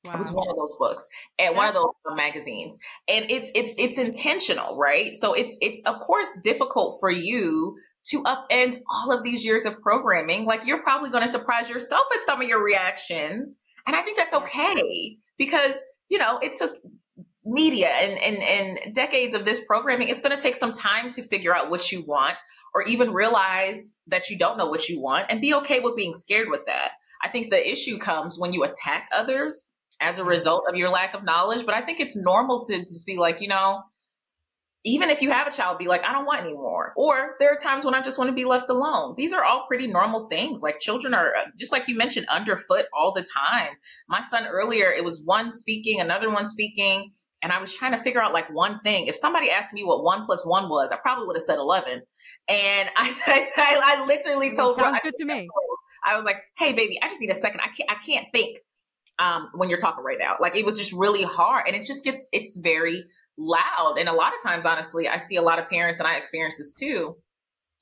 Wow. 0.06 0.14
It 0.14 0.18
was 0.18 0.32
one 0.32 0.48
of 0.48 0.56
those 0.56 0.74
books 0.78 1.06
and 1.38 1.56
one 1.56 1.66
of 1.66 1.74
those 1.74 1.92
magazines. 2.14 2.76
And 3.08 3.26
it's 3.30 3.50
it's 3.54 3.74
it's 3.78 3.98
intentional, 3.98 4.76
right? 4.76 5.14
So 5.14 5.32
it's 5.32 5.56
it's 5.60 5.82
of 5.84 5.98
course 6.00 6.38
difficult 6.42 6.98
for 7.00 7.10
you 7.10 7.76
to 8.06 8.22
upend 8.24 8.76
all 8.90 9.12
of 9.12 9.22
these 9.24 9.44
years 9.44 9.64
of 9.64 9.80
programming. 9.80 10.44
Like 10.44 10.66
you're 10.66 10.82
probably 10.82 11.10
going 11.10 11.22
to 11.22 11.28
surprise 11.28 11.70
yourself 11.70 12.04
at 12.14 12.20
some 12.20 12.40
of 12.42 12.48
your 12.48 12.62
reactions. 12.62 13.58
And 13.86 13.96
I 13.96 14.02
think 14.02 14.16
that's 14.16 14.34
okay 14.34 15.16
because, 15.38 15.82
you 16.08 16.18
know, 16.18 16.38
it 16.38 16.52
took 16.52 16.76
media 17.44 17.88
and, 17.88 18.18
and, 18.22 18.42
and 18.42 18.94
decades 18.94 19.34
of 19.34 19.44
this 19.44 19.64
programming. 19.66 20.08
It's 20.08 20.20
going 20.20 20.36
to 20.36 20.42
take 20.42 20.56
some 20.56 20.72
time 20.72 21.10
to 21.10 21.22
figure 21.22 21.54
out 21.54 21.70
what 21.70 21.92
you 21.92 22.02
want 22.06 22.36
or 22.74 22.82
even 22.82 23.12
realize 23.12 23.96
that 24.06 24.30
you 24.30 24.38
don't 24.38 24.56
know 24.58 24.66
what 24.66 24.88
you 24.88 25.00
want 25.00 25.26
and 25.28 25.40
be 25.40 25.54
okay 25.54 25.80
with 25.80 25.96
being 25.96 26.14
scared 26.14 26.48
with 26.50 26.64
that. 26.66 26.92
I 27.22 27.28
think 27.30 27.50
the 27.50 27.70
issue 27.70 27.98
comes 27.98 28.38
when 28.38 28.52
you 28.52 28.64
attack 28.64 29.08
others 29.14 29.72
as 30.04 30.18
a 30.18 30.24
result 30.24 30.66
of 30.68 30.76
your 30.76 30.90
lack 30.90 31.14
of 31.14 31.24
knowledge. 31.24 31.64
But 31.64 31.74
I 31.74 31.80
think 31.80 31.98
it's 31.98 32.16
normal 32.16 32.60
to 32.68 32.78
just 32.80 33.06
be 33.06 33.16
like, 33.16 33.40
you 33.40 33.48
know, 33.48 33.82
even 34.86 35.08
if 35.08 35.22
you 35.22 35.30
have 35.30 35.46
a 35.46 35.50
child, 35.50 35.78
be 35.78 35.88
like, 35.88 36.04
I 36.04 36.12
don't 36.12 36.26
want 36.26 36.42
anymore. 36.42 36.92
Or 36.94 37.36
there 37.40 37.50
are 37.50 37.56
times 37.56 37.86
when 37.86 37.94
I 37.94 38.02
just 38.02 38.18
want 38.18 38.28
to 38.28 38.34
be 38.34 38.44
left 38.44 38.68
alone. 38.68 39.14
These 39.16 39.32
are 39.32 39.42
all 39.42 39.64
pretty 39.66 39.86
normal 39.86 40.26
things. 40.26 40.62
Like 40.62 40.78
children 40.78 41.14
are, 41.14 41.34
uh, 41.34 41.44
just 41.58 41.72
like 41.72 41.88
you 41.88 41.96
mentioned, 41.96 42.26
underfoot 42.28 42.84
all 42.92 43.12
the 43.12 43.24
time. 43.24 43.70
My 44.08 44.20
son 44.20 44.46
earlier, 44.46 44.92
it 44.92 45.02
was 45.02 45.22
one 45.24 45.52
speaking, 45.52 46.00
another 46.00 46.30
one 46.30 46.44
speaking. 46.44 47.10
And 47.42 47.50
I 47.50 47.60
was 47.60 47.74
trying 47.74 47.92
to 47.92 47.98
figure 47.98 48.22
out 48.22 48.34
like 48.34 48.52
one 48.52 48.78
thing. 48.80 49.06
If 49.06 49.16
somebody 49.16 49.50
asked 49.50 49.72
me 49.72 49.84
what 49.84 50.04
one 50.04 50.26
plus 50.26 50.46
one 50.46 50.68
was, 50.68 50.92
I 50.92 50.96
probably 50.96 51.26
would 51.26 51.36
have 51.36 51.42
said 51.42 51.56
11. 51.56 52.02
And 52.48 52.90
I, 52.96 53.10
I, 53.56 53.96
I 53.96 54.04
literally 54.06 54.54
told 54.54 54.76
Sounds 54.78 55.00
good 55.02 55.16
to 55.16 55.24
me. 55.24 55.48
I 56.06 56.14
was 56.14 56.26
like, 56.26 56.42
hey, 56.58 56.74
baby, 56.74 56.98
I 57.02 57.08
just 57.08 57.22
need 57.22 57.30
a 57.30 57.34
second. 57.34 57.60
I 57.60 57.68
can't, 57.68 57.90
I 57.90 57.94
can't 57.94 58.26
think 58.34 58.58
um, 59.18 59.48
when 59.54 59.68
you're 59.68 59.78
talking 59.78 60.04
right 60.04 60.18
now. 60.18 60.36
Like 60.40 60.56
it 60.56 60.64
was 60.64 60.78
just 60.78 60.92
really 60.92 61.22
hard 61.22 61.64
and 61.66 61.76
it 61.76 61.86
just 61.86 62.04
gets, 62.04 62.28
it's 62.32 62.58
very 62.62 63.04
loud. 63.36 63.96
And 63.98 64.08
a 64.08 64.12
lot 64.12 64.32
of 64.34 64.42
times, 64.42 64.66
honestly, 64.66 65.08
I 65.08 65.16
see 65.16 65.36
a 65.36 65.42
lot 65.42 65.58
of 65.58 65.68
parents 65.68 66.00
and 66.00 66.06
I 66.06 66.16
experience 66.16 66.58
this 66.58 66.72
too 66.72 67.16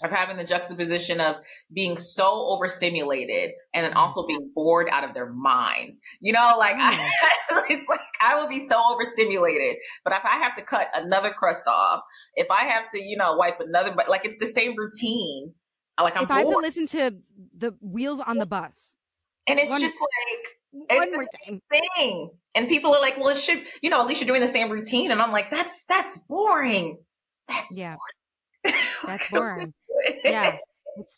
of 0.04 0.10
having 0.10 0.36
the 0.36 0.44
juxtaposition 0.44 1.20
of 1.20 1.36
being 1.72 1.96
so 1.96 2.46
overstimulated 2.48 3.52
and 3.72 3.84
then 3.84 3.92
also 3.92 4.26
being 4.26 4.50
bored 4.54 4.88
out 4.90 5.04
of 5.04 5.14
their 5.14 5.32
minds. 5.32 6.00
You 6.20 6.32
know, 6.32 6.56
like 6.58 6.74
I, 6.76 6.92
mm. 6.92 7.62
it's 7.70 7.88
like 7.88 8.00
I 8.20 8.36
will 8.36 8.48
be 8.48 8.58
so 8.58 8.82
overstimulated, 8.92 9.76
but 10.04 10.12
if 10.12 10.24
I 10.24 10.38
have 10.38 10.54
to 10.54 10.62
cut 10.62 10.88
another 10.94 11.30
crust 11.30 11.66
off, 11.68 12.00
if 12.34 12.50
I 12.50 12.64
have 12.64 12.90
to, 12.92 13.02
you 13.02 13.16
know, 13.16 13.36
wipe 13.36 13.60
another, 13.60 13.92
but 13.94 14.08
like 14.08 14.24
it's 14.24 14.38
the 14.38 14.46
same 14.46 14.74
routine. 14.76 15.54
Like 16.00 16.16
I'm 16.16 16.24
if 16.24 16.28
bored. 16.28 16.38
I 16.38 16.44
have 16.44 16.50
to 16.50 16.58
listen 16.58 16.86
to 16.86 17.14
the 17.56 17.74
wheels 17.80 18.18
on 18.18 18.38
the 18.38 18.46
bus, 18.46 18.96
and 19.46 19.60
it's 19.60 19.78
just 19.78 20.00
like 20.00 20.46
it's 20.72 21.16
the 21.16 21.28
same 21.46 21.60
thing. 21.70 22.30
And 22.54 22.68
people 22.68 22.94
are 22.94 23.00
like, 23.00 23.18
well, 23.18 23.28
it 23.28 23.38
should, 23.38 23.64
you 23.82 23.90
know, 23.90 24.00
at 24.00 24.06
least 24.06 24.20
you're 24.20 24.26
doing 24.26 24.40
the 24.40 24.48
same 24.48 24.70
routine. 24.70 25.10
And 25.10 25.20
I'm 25.20 25.32
like, 25.32 25.50
that's 25.50 25.84
that's 25.84 26.18
boring. 26.28 26.98
That's 27.48 27.76
yeah. 27.76 27.96
boring. 27.96 28.74
That's 29.06 29.30
boring. 29.30 29.74
yeah. 30.24 30.58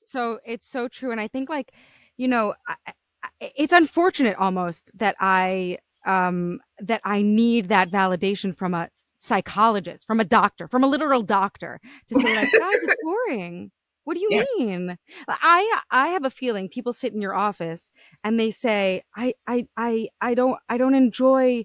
So 0.06 0.38
it's 0.46 0.66
so 0.66 0.88
true. 0.88 1.12
And 1.12 1.20
I 1.20 1.28
think 1.28 1.50
like, 1.50 1.73
you 2.16 2.26
know, 2.26 2.54
I, 2.66 2.75
I, 2.87 3.52
it's 3.54 3.75
unfortunate 3.75 4.37
almost 4.38 4.90
that 4.94 5.14
I 5.20 5.78
um 6.06 6.61
that 6.78 7.02
I 7.04 7.20
need 7.20 7.68
that 7.68 7.90
validation 7.90 8.56
from 8.56 8.73
a 8.73 8.88
psychologist, 9.18 10.06
from 10.06 10.20
a 10.20 10.25
doctor, 10.25 10.68
from 10.68 10.84
a 10.84 10.87
literal 10.87 11.23
doctor 11.23 11.80
to 12.08 12.14
say 12.14 12.34
like, 12.34 12.52
guys, 12.52 12.82
it's 12.82 12.94
boring. 13.02 13.70
What 14.04 14.14
do 14.14 14.20
you 14.20 14.28
yeah. 14.30 14.44
mean? 14.58 14.99
I 15.28 15.80
I 15.90 16.08
have 16.08 16.25
a 16.25 16.30
feeling 16.30 16.68
people 16.68 16.92
sit 16.92 17.12
in 17.12 17.20
your 17.20 17.34
office 17.34 17.90
and 18.23 18.38
they 18.38 18.50
say, 18.50 19.02
I 19.16 19.34
I 19.46 19.66
I 19.76 20.08
I 20.20 20.34
don't 20.34 20.58
I 20.68 20.78
don't 20.78 20.94
enjoy 20.94 21.64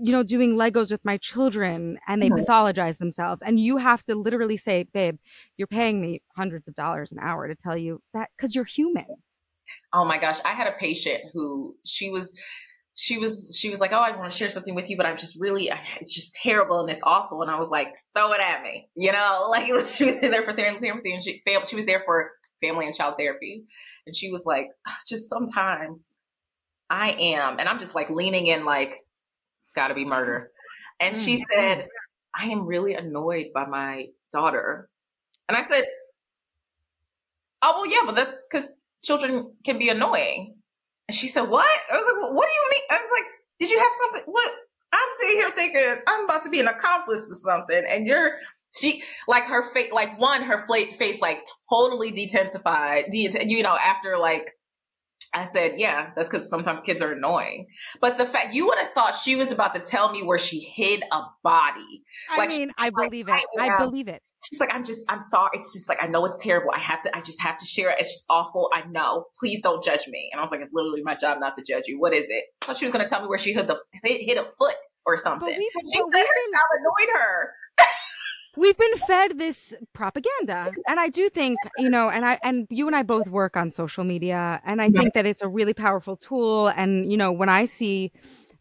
you 0.00 0.12
know, 0.12 0.22
doing 0.22 0.56
Legos 0.56 0.90
with 0.90 1.04
my 1.04 1.16
children 1.18 1.98
and 2.08 2.20
they 2.20 2.28
mm-hmm. 2.28 2.44
pathologize 2.44 2.98
themselves. 2.98 3.42
And 3.42 3.60
you 3.60 3.76
have 3.76 4.02
to 4.04 4.14
literally 4.14 4.56
say, 4.56 4.84
babe, 4.92 5.18
you're 5.56 5.68
paying 5.68 6.00
me 6.00 6.22
hundreds 6.36 6.68
of 6.68 6.74
dollars 6.74 7.12
an 7.12 7.18
hour 7.20 7.46
to 7.46 7.54
tell 7.54 7.76
you 7.76 8.00
that 8.12 8.30
because 8.36 8.54
you're 8.54 8.64
human. 8.64 9.06
Oh 9.92 10.04
my 10.04 10.18
gosh. 10.18 10.38
I 10.44 10.52
had 10.52 10.66
a 10.66 10.76
patient 10.78 11.22
who 11.32 11.76
she 11.84 12.10
was 12.10 12.36
she 12.96 13.18
was 13.18 13.56
she 13.58 13.70
was 13.70 13.80
like, 13.80 13.92
"Oh, 13.92 13.98
I 13.98 14.16
want 14.16 14.30
to 14.30 14.36
share 14.36 14.50
something 14.50 14.74
with 14.74 14.88
you, 14.88 14.96
but 14.96 15.06
I'm 15.06 15.16
just 15.16 15.38
really 15.40 15.70
it's 16.00 16.14
just 16.14 16.34
terrible 16.34 16.80
and 16.80 16.90
it's 16.90 17.02
awful." 17.02 17.42
And 17.42 17.50
I 17.50 17.58
was 17.58 17.70
like, 17.70 17.88
"Throw 18.14 18.32
it 18.32 18.40
at 18.40 18.62
me," 18.62 18.88
you 18.94 19.12
know. 19.12 19.46
Like 19.50 19.68
it 19.68 19.72
was, 19.72 19.94
she 19.94 20.04
was 20.04 20.20
there 20.20 20.44
for 20.44 20.52
therapy, 20.52 20.88
and 21.12 21.22
she 21.22 21.42
failed. 21.44 21.68
she 21.68 21.76
was 21.76 21.86
there 21.86 22.02
for 22.04 22.30
family 22.62 22.86
and 22.86 22.94
child 22.94 23.16
therapy, 23.18 23.64
and 24.06 24.14
she 24.14 24.30
was 24.30 24.46
like, 24.46 24.68
"Just 25.08 25.28
sometimes 25.28 26.16
I 26.88 27.12
am," 27.12 27.58
and 27.58 27.68
I'm 27.68 27.78
just 27.78 27.94
like 27.94 28.10
leaning 28.10 28.46
in, 28.46 28.64
like 28.64 28.94
it's 29.60 29.72
got 29.72 29.88
to 29.88 29.94
be 29.94 30.04
murder. 30.04 30.50
And 31.00 31.16
she 31.16 31.34
mm-hmm. 31.34 31.52
said, 31.52 31.88
"I 32.38 32.46
am 32.46 32.64
really 32.66 32.94
annoyed 32.94 33.46
by 33.52 33.66
my 33.66 34.06
daughter," 34.30 34.88
and 35.48 35.56
I 35.56 35.62
said, 35.62 35.84
"Oh 37.60 37.74
well, 37.76 37.90
yeah, 37.90 38.02
but 38.06 38.14
that's 38.14 38.40
because 38.48 38.72
children 39.02 39.52
can 39.64 39.78
be 39.78 39.88
annoying." 39.88 40.54
And 41.08 41.14
she 41.14 41.28
said, 41.28 41.42
What? 41.42 41.66
I 41.90 41.96
was 41.96 42.04
like, 42.04 42.22
well, 42.22 42.34
What 42.34 42.46
do 42.46 42.52
you 42.52 42.68
mean? 42.70 42.82
I 42.90 42.94
was 42.94 43.10
like, 43.12 43.30
Did 43.58 43.70
you 43.70 43.78
have 43.78 43.92
something? 43.92 44.32
What? 44.32 44.52
I'm 44.92 45.08
sitting 45.18 45.36
here 45.36 45.50
thinking 45.54 45.96
I'm 46.06 46.24
about 46.24 46.42
to 46.44 46.50
be 46.50 46.60
an 46.60 46.68
accomplice 46.68 47.28
to 47.28 47.34
something. 47.34 47.84
And 47.88 48.06
you're, 48.06 48.36
she, 48.78 49.02
like 49.26 49.44
her 49.44 49.62
face, 49.72 49.90
like 49.92 50.18
one, 50.20 50.42
her 50.42 50.58
face, 50.58 51.20
like 51.20 51.44
totally 51.68 52.12
detensified, 52.12 53.10
de- 53.10 53.46
you 53.46 53.62
know, 53.62 53.76
after 53.76 54.16
like, 54.18 54.52
I 55.36 55.42
said, 55.42 55.72
yeah, 55.78 56.10
that's 56.14 56.28
because 56.28 56.48
sometimes 56.48 56.80
kids 56.80 57.02
are 57.02 57.10
annoying. 57.10 57.66
But 58.00 58.18
the 58.18 58.24
fact 58.24 58.54
you 58.54 58.66
would 58.66 58.78
have 58.78 58.90
thought 58.92 59.16
she 59.16 59.34
was 59.34 59.50
about 59.50 59.74
to 59.74 59.80
tell 59.80 60.12
me 60.12 60.22
where 60.22 60.38
she 60.38 60.60
hid 60.60 61.02
a 61.10 61.22
body. 61.42 62.04
I 62.30 62.38
like, 62.38 62.50
mean, 62.50 62.70
I 62.78 62.90
believe 62.90 63.26
like, 63.26 63.42
it. 63.42 63.60
I, 63.60 63.70
I 63.70 63.78
believe 63.78 64.06
it 64.06 64.22
she's 64.48 64.60
like, 64.60 64.74
I'm 64.74 64.84
just, 64.84 65.10
I'm 65.10 65.20
sorry. 65.20 65.50
It's 65.54 65.72
just 65.72 65.88
like, 65.88 66.02
I 66.02 66.06
know 66.06 66.24
it's 66.24 66.36
terrible. 66.36 66.70
I 66.72 66.78
have 66.78 67.02
to, 67.02 67.16
I 67.16 67.20
just 67.20 67.40
have 67.40 67.58
to 67.58 67.64
share 67.64 67.90
it. 67.90 67.96
It's 67.98 68.12
just 68.12 68.26
awful. 68.30 68.70
I 68.72 68.86
know. 68.88 69.26
Please 69.38 69.60
don't 69.60 69.82
judge 69.82 70.06
me. 70.08 70.28
And 70.32 70.38
I 70.38 70.42
was 70.42 70.50
like, 70.50 70.60
it's 70.60 70.72
literally 70.72 71.02
my 71.02 71.14
job 71.14 71.40
not 71.40 71.54
to 71.56 71.62
judge 71.62 71.86
you. 71.86 71.98
What 71.98 72.12
is 72.12 72.28
it? 72.28 72.44
I 72.62 72.66
thought 72.66 72.76
she 72.76 72.84
was 72.84 72.92
going 72.92 73.04
to 73.04 73.08
tell 73.08 73.22
me 73.22 73.28
where 73.28 73.38
she 73.38 73.52
hit 73.52 73.66
the, 73.66 73.78
hit, 74.02 74.22
hit 74.22 74.38
a 74.38 74.44
foot 74.44 74.74
or 75.06 75.16
something. 75.16 75.48
But 75.48 75.54
she 75.54 76.00
but 76.00 76.10
said 76.12 76.20
her 76.20 76.34
been, 76.34 76.52
child 76.52 76.64
annoyed 76.78 77.14
her. 77.14 77.52
we've 78.56 78.76
been 78.76 78.96
fed 78.98 79.36
this 79.36 79.74
propaganda 79.92 80.70
and 80.86 81.00
i 81.00 81.08
do 81.08 81.28
think 81.28 81.58
you 81.76 81.88
know 81.88 82.08
and 82.08 82.24
i 82.24 82.38
and 82.44 82.68
you 82.70 82.86
and 82.86 82.94
i 82.94 83.02
both 83.02 83.28
work 83.28 83.56
on 83.56 83.68
social 83.68 84.04
media 84.04 84.60
and 84.64 84.80
i 84.80 84.86
mm-hmm. 84.86 84.96
think 84.96 85.14
that 85.14 85.26
it's 85.26 85.42
a 85.42 85.48
really 85.48 85.74
powerful 85.74 86.16
tool 86.16 86.68
and 86.68 87.10
you 87.10 87.16
know 87.16 87.32
when 87.32 87.48
i 87.48 87.64
see 87.64 88.12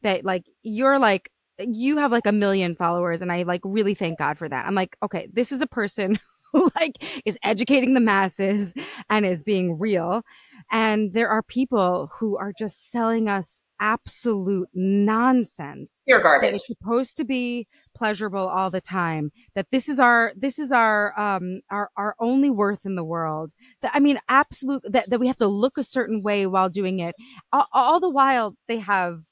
that 0.02 0.26
like 0.26 0.46
you're 0.64 0.98
like 0.98 1.32
you 1.60 1.98
have 1.98 2.12
like 2.12 2.26
a 2.26 2.32
million 2.32 2.76
followers 2.76 3.22
and 3.22 3.32
I 3.32 3.44
like 3.44 3.62
really 3.64 3.94
thank 3.94 4.20
God 4.20 4.38
for 4.38 4.50
that. 4.50 4.66
I'm 4.66 4.76
like, 4.76 4.98
okay, 5.04 5.28
this 5.32 5.52
is 5.52 5.62
a 5.62 5.68
person 5.68 6.20
who 6.54 6.70
like 6.80 7.04
is 7.26 7.38
educating 7.44 7.94
the 7.94 8.00
masses 8.00 8.74
and 9.10 9.26
is 9.26 9.44
being 9.44 9.78
real. 9.78 10.24
And 10.72 11.14
there 11.14 11.30
are 11.30 11.42
people 11.42 12.10
who 12.14 12.38
are 12.38 12.54
just 12.58 12.92
selling 12.92 13.28
us 13.28 13.64
absolute 13.80 14.70
nonsense. 14.74 16.04
You're 16.08 16.22
garbage. 16.22 16.56
it's 16.56 16.68
supposed 16.68 17.18
to 17.18 17.26
be 17.26 17.68
pleasurable 17.96 18.48
all 18.48 18.70
the 18.70 18.80
time. 18.80 19.32
That 19.56 19.68
this 19.72 19.90
is 19.90 20.00
our 20.00 20.32
this 20.38 20.58
is 20.58 20.72
our 20.72 21.20
um 21.20 21.62
our 21.70 21.90
our 21.98 22.16
only 22.20 22.50
worth 22.50 22.86
in 22.86 22.96
the 22.96 23.04
world. 23.04 23.54
That 23.82 23.92
I 23.94 24.00
mean, 24.00 24.20
absolute 24.30 24.84
that 24.86 25.10
that 25.10 25.20
we 25.20 25.28
have 25.28 25.38
to 25.38 25.48
look 25.48 25.78
a 25.78 25.84
certain 25.84 26.22
way 26.24 26.48
while 26.48 26.70
doing 26.70 27.00
it. 27.00 27.16
All, 27.52 27.68
all 27.74 28.00
the 28.00 28.10
while 28.10 28.56
they 28.68 28.80
have 28.80 29.24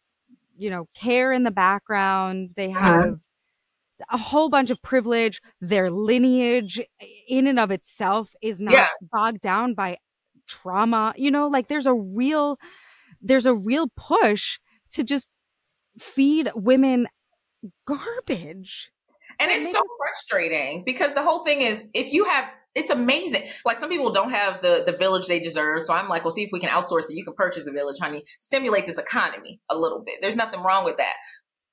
you 0.58 0.70
know, 0.70 0.88
care 0.94 1.32
in 1.32 1.44
the 1.44 1.52
background. 1.52 2.52
They 2.56 2.72
uh-huh. 2.72 2.80
have 2.80 3.20
a 4.10 4.18
whole 4.18 4.50
bunch 4.50 4.70
of 4.70 4.82
privilege. 4.82 5.42
Their 5.60 5.92
lineage 5.92 6.82
in 7.28 7.48
and 7.48 7.60
of 7.60 7.72
itself 7.72 8.34
is 8.42 8.60
not 8.60 8.74
yeah. 8.74 8.88
bogged 9.02 9.42
down 9.42 9.74
by 9.74 9.98
trauma. 10.48 11.14
You 11.18 11.32
know, 11.32 11.48
like 11.48 11.68
there's 11.68 11.88
a 11.88 11.94
real 11.94 12.58
there's 13.22 13.46
a 13.46 13.54
real 13.54 13.88
push 13.96 14.60
to 14.92 15.04
just 15.04 15.30
feed 16.00 16.52
women 16.56 17.08
garbage. 17.86 18.92
And 19.40 19.52
it's 19.52 19.72
so 19.72 19.82
frustrating 19.98 20.84
because 20.86 21.14
the 21.14 21.22
whole 21.22 21.44
thing 21.44 21.62
is 21.62 21.86
if 21.94 22.12
you 22.12 22.26
have 22.26 22.46
it's 22.76 22.90
amazing. 22.90 23.44
Like 23.66 23.78
some 23.78 23.90
people 23.90 24.12
don't 24.12 24.32
have 24.32 24.62
the 24.62 24.84
the 24.86 24.96
village 24.96 25.28
they 25.28 25.40
deserve. 25.40 25.84
So 25.84 25.94
I'm 25.94 26.08
like, 26.08 26.24
well, 26.24 26.32
see 26.32 26.44
if 26.44 26.52
we 26.52 26.60
can 26.60 26.70
outsource 26.70 27.10
it. 27.10 27.16
You 27.16 27.26
can 27.26 27.34
purchase 27.34 27.68
a 27.68 27.72
village, 27.72 27.98
honey. 28.00 28.24
Stimulate 28.40 28.86
this 28.86 28.98
economy 28.98 29.60
a 29.70 29.78
little 29.78 30.04
bit. 30.06 30.20
There's 30.22 30.36
nothing 30.36 30.62
wrong 30.62 30.86
with 30.86 30.98
that. 30.98 31.16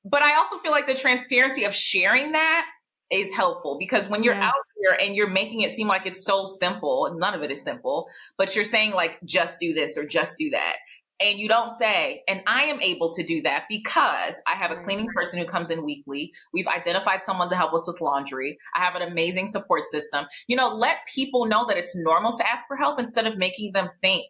But 0.04 0.22
I 0.22 0.36
also 0.36 0.58
feel 0.58 0.72
like 0.72 0.86
the 0.86 0.94
transparency 0.94 1.64
of 1.64 1.74
sharing 1.74 2.32
that 2.32 2.66
is 3.10 3.34
helpful 3.34 3.76
because 3.78 4.08
when 4.08 4.22
you're 4.22 4.34
yes. 4.34 4.44
out 4.44 4.52
here 4.82 4.98
and 5.00 5.16
you're 5.16 5.30
making 5.30 5.62
it 5.62 5.70
seem 5.70 5.88
like 5.88 6.06
it's 6.06 6.24
so 6.24 6.44
simple, 6.44 7.16
none 7.18 7.34
of 7.34 7.42
it 7.42 7.50
is 7.50 7.62
simple, 7.62 8.06
but 8.36 8.54
you're 8.54 8.64
saying 8.64 8.92
like 8.92 9.18
just 9.24 9.58
do 9.58 9.72
this 9.72 9.96
or 9.96 10.04
just 10.04 10.36
do 10.36 10.50
that 10.50 10.76
and 11.20 11.40
you 11.40 11.48
don't 11.48 11.70
say, 11.70 12.22
and 12.28 12.42
I 12.46 12.64
am 12.64 12.80
able 12.80 13.10
to 13.12 13.24
do 13.24 13.42
that 13.42 13.64
because 13.68 14.40
I 14.46 14.54
have 14.54 14.70
a 14.70 14.82
cleaning 14.82 15.08
mm. 15.08 15.14
person 15.14 15.38
who 15.38 15.44
comes 15.44 15.70
in 15.70 15.84
weekly. 15.84 16.32
We've 16.52 16.68
identified 16.68 17.22
someone 17.22 17.48
to 17.48 17.56
help 17.56 17.74
us 17.74 17.86
with 17.86 18.00
laundry. 18.00 18.58
I 18.76 18.84
have 18.84 18.94
an 18.94 19.02
amazing 19.02 19.48
support 19.48 19.84
system. 19.84 20.26
You 20.46 20.56
know, 20.56 20.68
let 20.68 20.98
people 21.12 21.46
know 21.46 21.66
that 21.66 21.76
it's 21.76 21.96
normal 21.96 22.32
to 22.34 22.48
ask 22.48 22.66
for 22.68 22.76
help 22.76 23.00
instead 23.00 23.26
of 23.26 23.36
making 23.36 23.72
them 23.72 23.88
think 23.88 24.26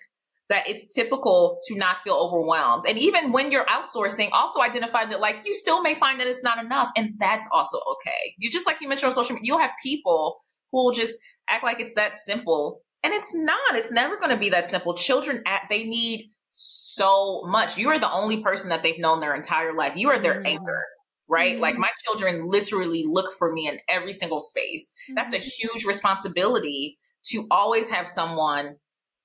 that 0.48 0.66
it's 0.66 0.92
typical 0.94 1.59
to 1.68 1.77
not 1.77 1.98
feel 1.98 2.14
overwhelmed. 2.14 2.85
And 2.88 2.98
even 2.98 3.33
when 3.33 3.53
you're 3.53 3.66
outsourcing, 3.66 4.31
also 4.33 4.62
identify 4.62 5.05
that 5.05 5.20
like 5.20 5.37
you 5.44 5.55
still 5.55 5.83
may 5.83 5.94
find 5.94 6.18
that 6.20 6.27
it's 6.27 6.42
not 6.42 6.62
enough. 6.62 6.90
And 6.96 7.14
that's 7.18 7.46
also 7.53 7.79
okay. 7.92 8.35
You 8.38 8.51
just 8.51 8.66
like 8.66 8.81
you 8.81 8.88
mentioned 8.88 9.09
on 9.09 9.12
social 9.12 9.35
media, 9.35 9.48
you'll 9.48 9.59
have 9.59 9.72
people 9.83 10.38
who 10.72 10.85
will 10.85 10.92
just 10.92 11.18
act 11.51 11.64
like 11.64 11.81
it's 11.81 11.94
that 11.94 12.16
simple. 12.16 12.81
And 13.05 13.12
it's 13.12 13.35
not. 13.35 13.74
It's 13.74 13.92
never 13.92 14.16
going 14.16 14.31
to 14.31 14.38
be 14.38 14.48
that 14.51 14.66
simple. 14.66 14.94
Children, 14.94 15.44
they 15.68 15.85
need 15.85 16.31
so 16.51 17.43
much. 17.47 17.77
You 17.77 17.91
are 17.91 17.99
the 17.99 18.11
only 18.11 18.43
person 18.43 18.71
that 18.71 18.83
they've 18.83 18.99
known 18.99 19.21
their 19.21 19.35
entire 19.35 19.75
life. 19.75 19.95
You 19.97 20.11
are 20.11 20.19
their 20.19 20.37
mm-hmm. 20.37 20.47
anchor, 20.47 20.85
right? 21.29 21.53
Mm-hmm. 21.53 21.63
Like 21.63 21.77
my 21.77 21.91
children 22.05 22.49
literally 22.49 23.05
look 23.07 23.33
for 23.39 23.53
me 23.53 23.69
in 23.69 23.79
every 23.89 24.13
single 24.13 24.41
space. 24.41 24.91
Mm-hmm. 24.91 25.15
That's 25.15 25.33
a 25.33 25.37
mm-hmm. 25.37 25.69
huge 25.75 25.85
responsibility 25.85 26.99
to 27.27 27.47
always 27.51 27.91
have 27.91 28.09
someone 28.09 28.77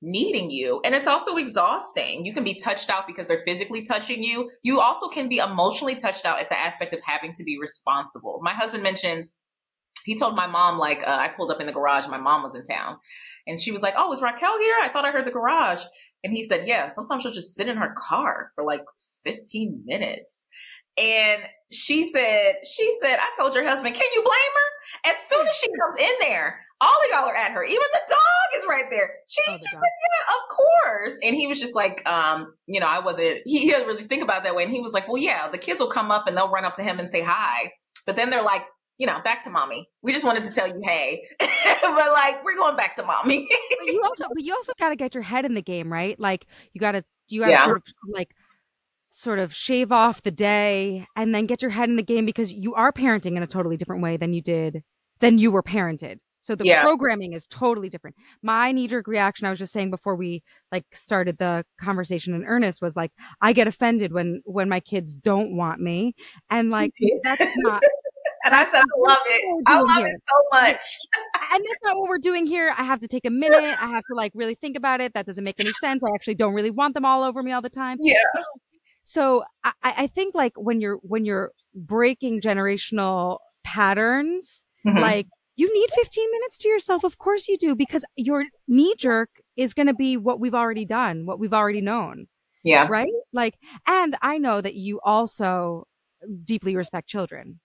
needing 0.04 0.52
you. 0.52 0.82
And 0.84 0.94
it's 0.94 1.08
also 1.08 1.38
exhausting. 1.38 2.26
You 2.26 2.34
can 2.34 2.44
be 2.44 2.56
touched 2.56 2.90
out 2.90 3.08
because 3.08 3.28
they're 3.28 3.38
physically 3.38 3.84
touching 3.84 4.22
you. 4.22 4.52
You 4.62 4.82
also 4.82 5.08
can 5.08 5.30
be 5.30 5.38
emotionally 5.38 5.96
touched 5.96 6.26
out 6.26 6.40
at 6.40 6.50
the 6.50 6.60
aspect 6.60 6.94
of 6.94 7.00
having 7.06 7.32
to 7.34 7.44
be 7.44 7.58
responsible. 7.60 8.40
My 8.44 8.54
husband 8.54 8.84
mentioned 8.84 9.24
he 10.06 10.18
told 10.18 10.36
my 10.36 10.48
mom 10.48 10.78
like 10.78 11.00
uh, 11.06 11.18
I 11.20 11.30
pulled 11.30 11.52
up 11.52 11.60
in 11.60 11.68
the 11.68 11.74
garage. 11.74 12.08
My 12.08 12.18
mom 12.18 12.44
was 12.44 12.56
in 12.56 12.64
town, 12.64 12.98
and 13.48 13.60
she 13.60 13.72
was 13.72 13.82
like, 13.82 13.94
"Oh, 13.98 14.12
is 14.12 14.22
Raquel 14.22 14.58
here? 14.60 14.76
I 14.82 14.90
thought 14.90 15.06
I 15.06 15.12
heard 15.12 15.26
the 15.26 15.32
garage." 15.32 15.84
And 16.24 16.34
he 16.34 16.44
said, 16.44 16.66
"Yeah, 16.66 16.88
sometimes 16.88 17.24
she'll 17.24 17.32
just 17.32 17.56
sit 17.56 17.68
in 17.68 17.78
her 17.78 17.94
car 17.98 18.52
for 18.56 18.64
like 18.64 18.84
15 19.24 19.84
minutes." 19.86 20.48
And 20.98 21.42
she 21.72 22.04
said, 22.04 22.56
"She 22.64 22.92
said 23.02 23.18
I 23.20 23.32
told 23.38 23.56
your 23.56 23.66
husband, 23.66 23.96
can 23.96 24.08
you 24.14 24.22
blame 24.22 24.32
her? 24.32 25.12
As 25.12 25.18
soon 25.18 25.48
as 25.48 25.56
she 25.56 25.68
comes 25.80 25.98
in 25.98 26.16
there, 26.22 26.60
all 26.82 26.90
of 26.90 27.12
y'all 27.12 27.30
are 27.30 27.36
at 27.36 27.52
her. 27.52 27.64
Even 27.64 27.88
the 27.94 28.02
dog 28.08 28.48
is 28.58 28.66
right 28.68 28.86
there. 28.90 29.14
She, 29.28 29.42
oh, 29.48 29.54
she 29.54 29.62
said, 29.62 29.82
yeah, 29.82 30.36
of 30.36 30.56
course. 30.56 31.20
And 31.24 31.36
he 31.36 31.48
was 31.48 31.60
just 31.60 31.76
like, 31.76 32.08
um, 32.08 32.54
you 32.68 32.80
know, 32.80 32.88
I 32.88 33.00
wasn't. 33.00 33.40
He, 33.46 33.60
he 33.60 33.70
didn't 33.70 33.88
really 33.88 34.04
think 34.04 34.22
about 34.22 34.44
that 34.44 34.56
way. 34.56 34.64
And 34.64 34.72
he 34.72 34.82
was 34.82 34.94
like, 34.94 35.08
well, 35.08 35.18
yeah, 35.18 35.48
the 35.50 35.58
kids 35.58 35.80
will 35.80 35.90
come 35.90 36.12
up 36.12 36.28
and 36.28 36.36
they'll 36.36 36.52
run 36.52 36.66
up 36.66 36.74
to 36.76 36.84
him 36.84 37.00
and 37.00 37.10
say 37.10 37.22
hi. 37.22 37.72
But 38.06 38.18
then 38.18 38.30
they're 38.30 38.44
like, 38.44 38.64
you 38.98 39.08
know, 39.08 39.20
back 39.24 39.42
to 39.44 39.50
mommy. 39.50 39.90
We 40.02 40.14
just 40.14 40.26
wanted 40.26 40.46
to 40.46 40.54
tell 40.54 40.68
you, 40.68 40.80
hey, 40.84 41.26
but 41.40 42.12
like 42.14 42.44
we're 42.44 42.56
going 42.56 42.76
back 42.76 42.96
to 42.96 43.04
mommy. 43.04 43.48
but 43.80 43.88
you 43.88 44.02
also, 44.04 44.26
but 44.34 44.44
you 44.44 44.54
also 44.54 44.74
got 44.80 44.90
to 44.90 44.96
get 44.96 45.14
your 45.14 45.24
head 45.24 45.46
in 45.46 45.54
the 45.54 45.62
game, 45.62 45.92
right? 45.92 46.20
Like 46.20 46.46
you 46.74 46.80
got 46.80 46.94
to, 46.94 47.04
you 47.30 47.42
got 47.42 47.48
to 47.48 47.52
yeah. 47.52 47.66
sort 47.66 47.78
of 47.78 47.84
like 48.08 48.36
sort 49.10 49.40
of 49.40 49.54
shave 49.54 49.92
off 49.92 50.24
the 50.24 50.32
day 50.32 51.06
and 51.16 51.36
then 51.36 51.46
get 51.46 51.62
your 51.62 51.72
head 51.72 51.90
in 51.90 51.96
the 51.96 52.04
game 52.04 52.26
because 52.26 52.52
you 52.52 52.74
are 52.74 52.92
parenting 52.92 53.36
in 53.36 53.44
a 53.44 53.48
totally 53.48 53.78
different 53.78 54.02
way 54.02 54.18
than 54.18 54.34
you 54.34 54.42
did 54.42 54.84
than 55.20 55.38
you 55.38 55.52
were 55.52 55.64
parented. 55.64 56.18
So 56.44 56.56
the 56.56 56.66
yeah. 56.66 56.84
programming 56.84 57.32
is 57.32 57.48
totally 57.48 57.88
different. 57.88 58.18
My 58.42 58.74
knee 58.74 58.88
jerk 58.88 59.08
reaction, 59.08 59.48
I 59.48 59.50
was 59.50 59.60
just 59.60 59.72
saying 59.72 59.92
before 59.92 60.16
we 60.16 60.44
like 60.74 60.84
started 60.92 61.38
the 61.38 61.64
conversation 61.80 62.36
in 62.36 62.44
earnest, 62.44 62.82
was 62.82 62.98
like 62.98 63.12
I 63.40 63.54
get 63.54 63.66
offended 63.66 64.12
when 64.12 64.42
when 64.44 64.68
my 64.68 64.82
kids 64.82 65.14
don't 65.14 65.56
want 65.56 65.80
me, 65.80 66.16
and 66.50 66.70
like 66.70 66.92
that's 67.24 67.54
not 67.60 67.82
and 68.44 68.54
I 68.54 68.66
said, 68.66 68.82
I 68.82 69.00
love 69.00 69.18
it. 69.26 69.64
I 69.68 69.80
love 69.80 69.98
here. 69.98 70.08
it 70.08 70.22
so 70.24 70.60
much. 70.60 70.84
and 71.54 71.66
that's 71.66 71.80
not 71.84 71.98
what 71.98 72.10
we're 72.10 72.18
doing 72.18 72.46
here. 72.46 72.74
I 72.78 72.84
have 72.84 73.00
to 73.00 73.08
take 73.08 73.26
a 73.26 73.30
minute. 73.30 73.76
I 73.82 73.88
have 73.88 74.04
to 74.10 74.16
like 74.16 74.32
really 74.36 74.56
think 74.56 74.76
about 74.78 75.02
it. 75.02 75.14
That 75.14 75.26
doesn't 75.26 75.44
make 75.44 75.60
any 75.60 75.72
sense. 75.82 76.04
I 76.04 76.14
actually 76.14 76.36
don't 76.36 76.54
really 76.54 76.72
want 76.72 76.94
them 76.94 77.06
all 77.06 77.24
over 77.24 77.42
me 77.42 77.52
all 77.52 77.62
the 77.62 77.70
time. 77.70 77.98
Yeah. 78.02 78.16
So 79.04 79.44
I, 79.64 79.74
I 79.84 80.08
think 80.08 80.36
like 80.36 80.54
when 80.56 80.82
you're 80.82 80.98
when 80.98 81.26
you're 81.26 81.52
breaking 81.76 82.42
generational 82.42 83.40
patterns, 83.64 84.66
mm-hmm. 84.86 84.98
like 84.98 85.28
you 85.56 85.74
need 85.74 85.90
15 85.94 86.32
minutes 86.32 86.58
to 86.60 86.70
yourself. 86.70 87.04
Of 87.04 87.18
course 87.18 87.48
you 87.48 87.58
do, 87.58 87.76
because 87.76 88.04
your 88.16 88.46
knee 88.68 88.96
jerk 88.98 89.30
is 89.56 89.74
going 89.74 89.88
to 89.88 89.94
be 89.94 90.18
what 90.18 90.40
we've 90.40 90.56
already 90.56 90.86
done, 90.86 91.26
what 91.26 91.40
we've 91.40 91.54
already 91.54 91.82
known. 91.82 92.28
Yeah. 92.64 92.88
Right. 92.90 93.12
Like, 93.34 93.56
and 93.86 94.16
I 94.22 94.38
know 94.38 94.62
that 94.62 94.76
you 94.76 95.00
also 95.04 95.86
deeply 96.44 96.76
respect 96.76 97.08
children. 97.08 97.60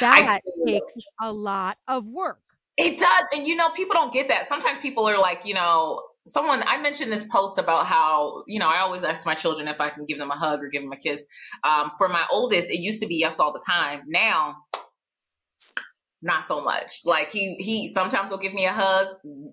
That 0.00 0.42
takes 0.66 0.94
a 1.20 1.32
lot 1.32 1.78
of 1.88 2.06
work. 2.06 2.40
It 2.76 2.98
does. 2.98 3.24
And 3.34 3.46
you 3.46 3.56
know, 3.56 3.70
people 3.70 3.94
don't 3.94 4.12
get 4.12 4.28
that. 4.28 4.44
Sometimes 4.44 4.78
people 4.80 5.08
are 5.08 5.18
like, 5.18 5.46
you 5.46 5.54
know, 5.54 6.02
someone 6.26 6.62
I 6.66 6.78
mentioned 6.78 7.10
this 7.10 7.26
post 7.28 7.58
about 7.58 7.86
how, 7.86 8.42
you 8.46 8.58
know, 8.58 8.68
I 8.68 8.80
always 8.80 9.02
ask 9.02 9.24
my 9.24 9.34
children 9.34 9.68
if 9.68 9.80
I 9.80 9.90
can 9.90 10.04
give 10.04 10.18
them 10.18 10.30
a 10.30 10.36
hug 10.36 10.62
or 10.62 10.68
give 10.68 10.82
them 10.82 10.92
a 10.92 10.96
kiss. 10.96 11.24
Um, 11.64 11.90
for 11.96 12.08
my 12.08 12.26
oldest, 12.30 12.70
it 12.70 12.80
used 12.80 13.00
to 13.02 13.06
be 13.06 13.16
yes 13.16 13.40
all 13.40 13.52
the 13.52 13.62
time. 13.66 14.02
Now 14.06 14.56
not 16.22 16.44
so 16.44 16.62
much. 16.62 17.00
Like 17.04 17.30
he 17.30 17.56
he 17.58 17.88
sometimes 17.88 18.30
will 18.30 18.38
give 18.38 18.54
me 18.54 18.66
a 18.66 18.72
hug. 18.72 19.06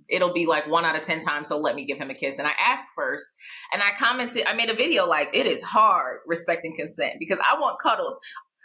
It'll 0.10 0.34
be 0.34 0.46
like 0.46 0.68
one 0.68 0.86
out 0.86 0.96
of 0.96 1.04
ten 1.04 1.20
times 1.20 1.50
he'll 1.50 1.62
let 1.62 1.76
me 1.76 1.86
give 1.86 1.98
him 1.98 2.10
a 2.10 2.14
kiss. 2.14 2.40
And 2.40 2.48
I 2.48 2.54
ask 2.60 2.86
first, 2.96 3.26
and 3.72 3.82
I 3.82 3.92
commented. 3.98 4.46
I 4.48 4.54
made 4.54 4.70
a 4.70 4.76
video 4.76 5.06
like 5.06 5.30
it 5.34 5.46
is 5.46 5.62
hard 5.62 6.20
respecting 6.26 6.76
consent 6.76 7.16
because 7.20 7.40
I 7.40 7.60
want 7.60 7.80
cuddles 7.80 8.18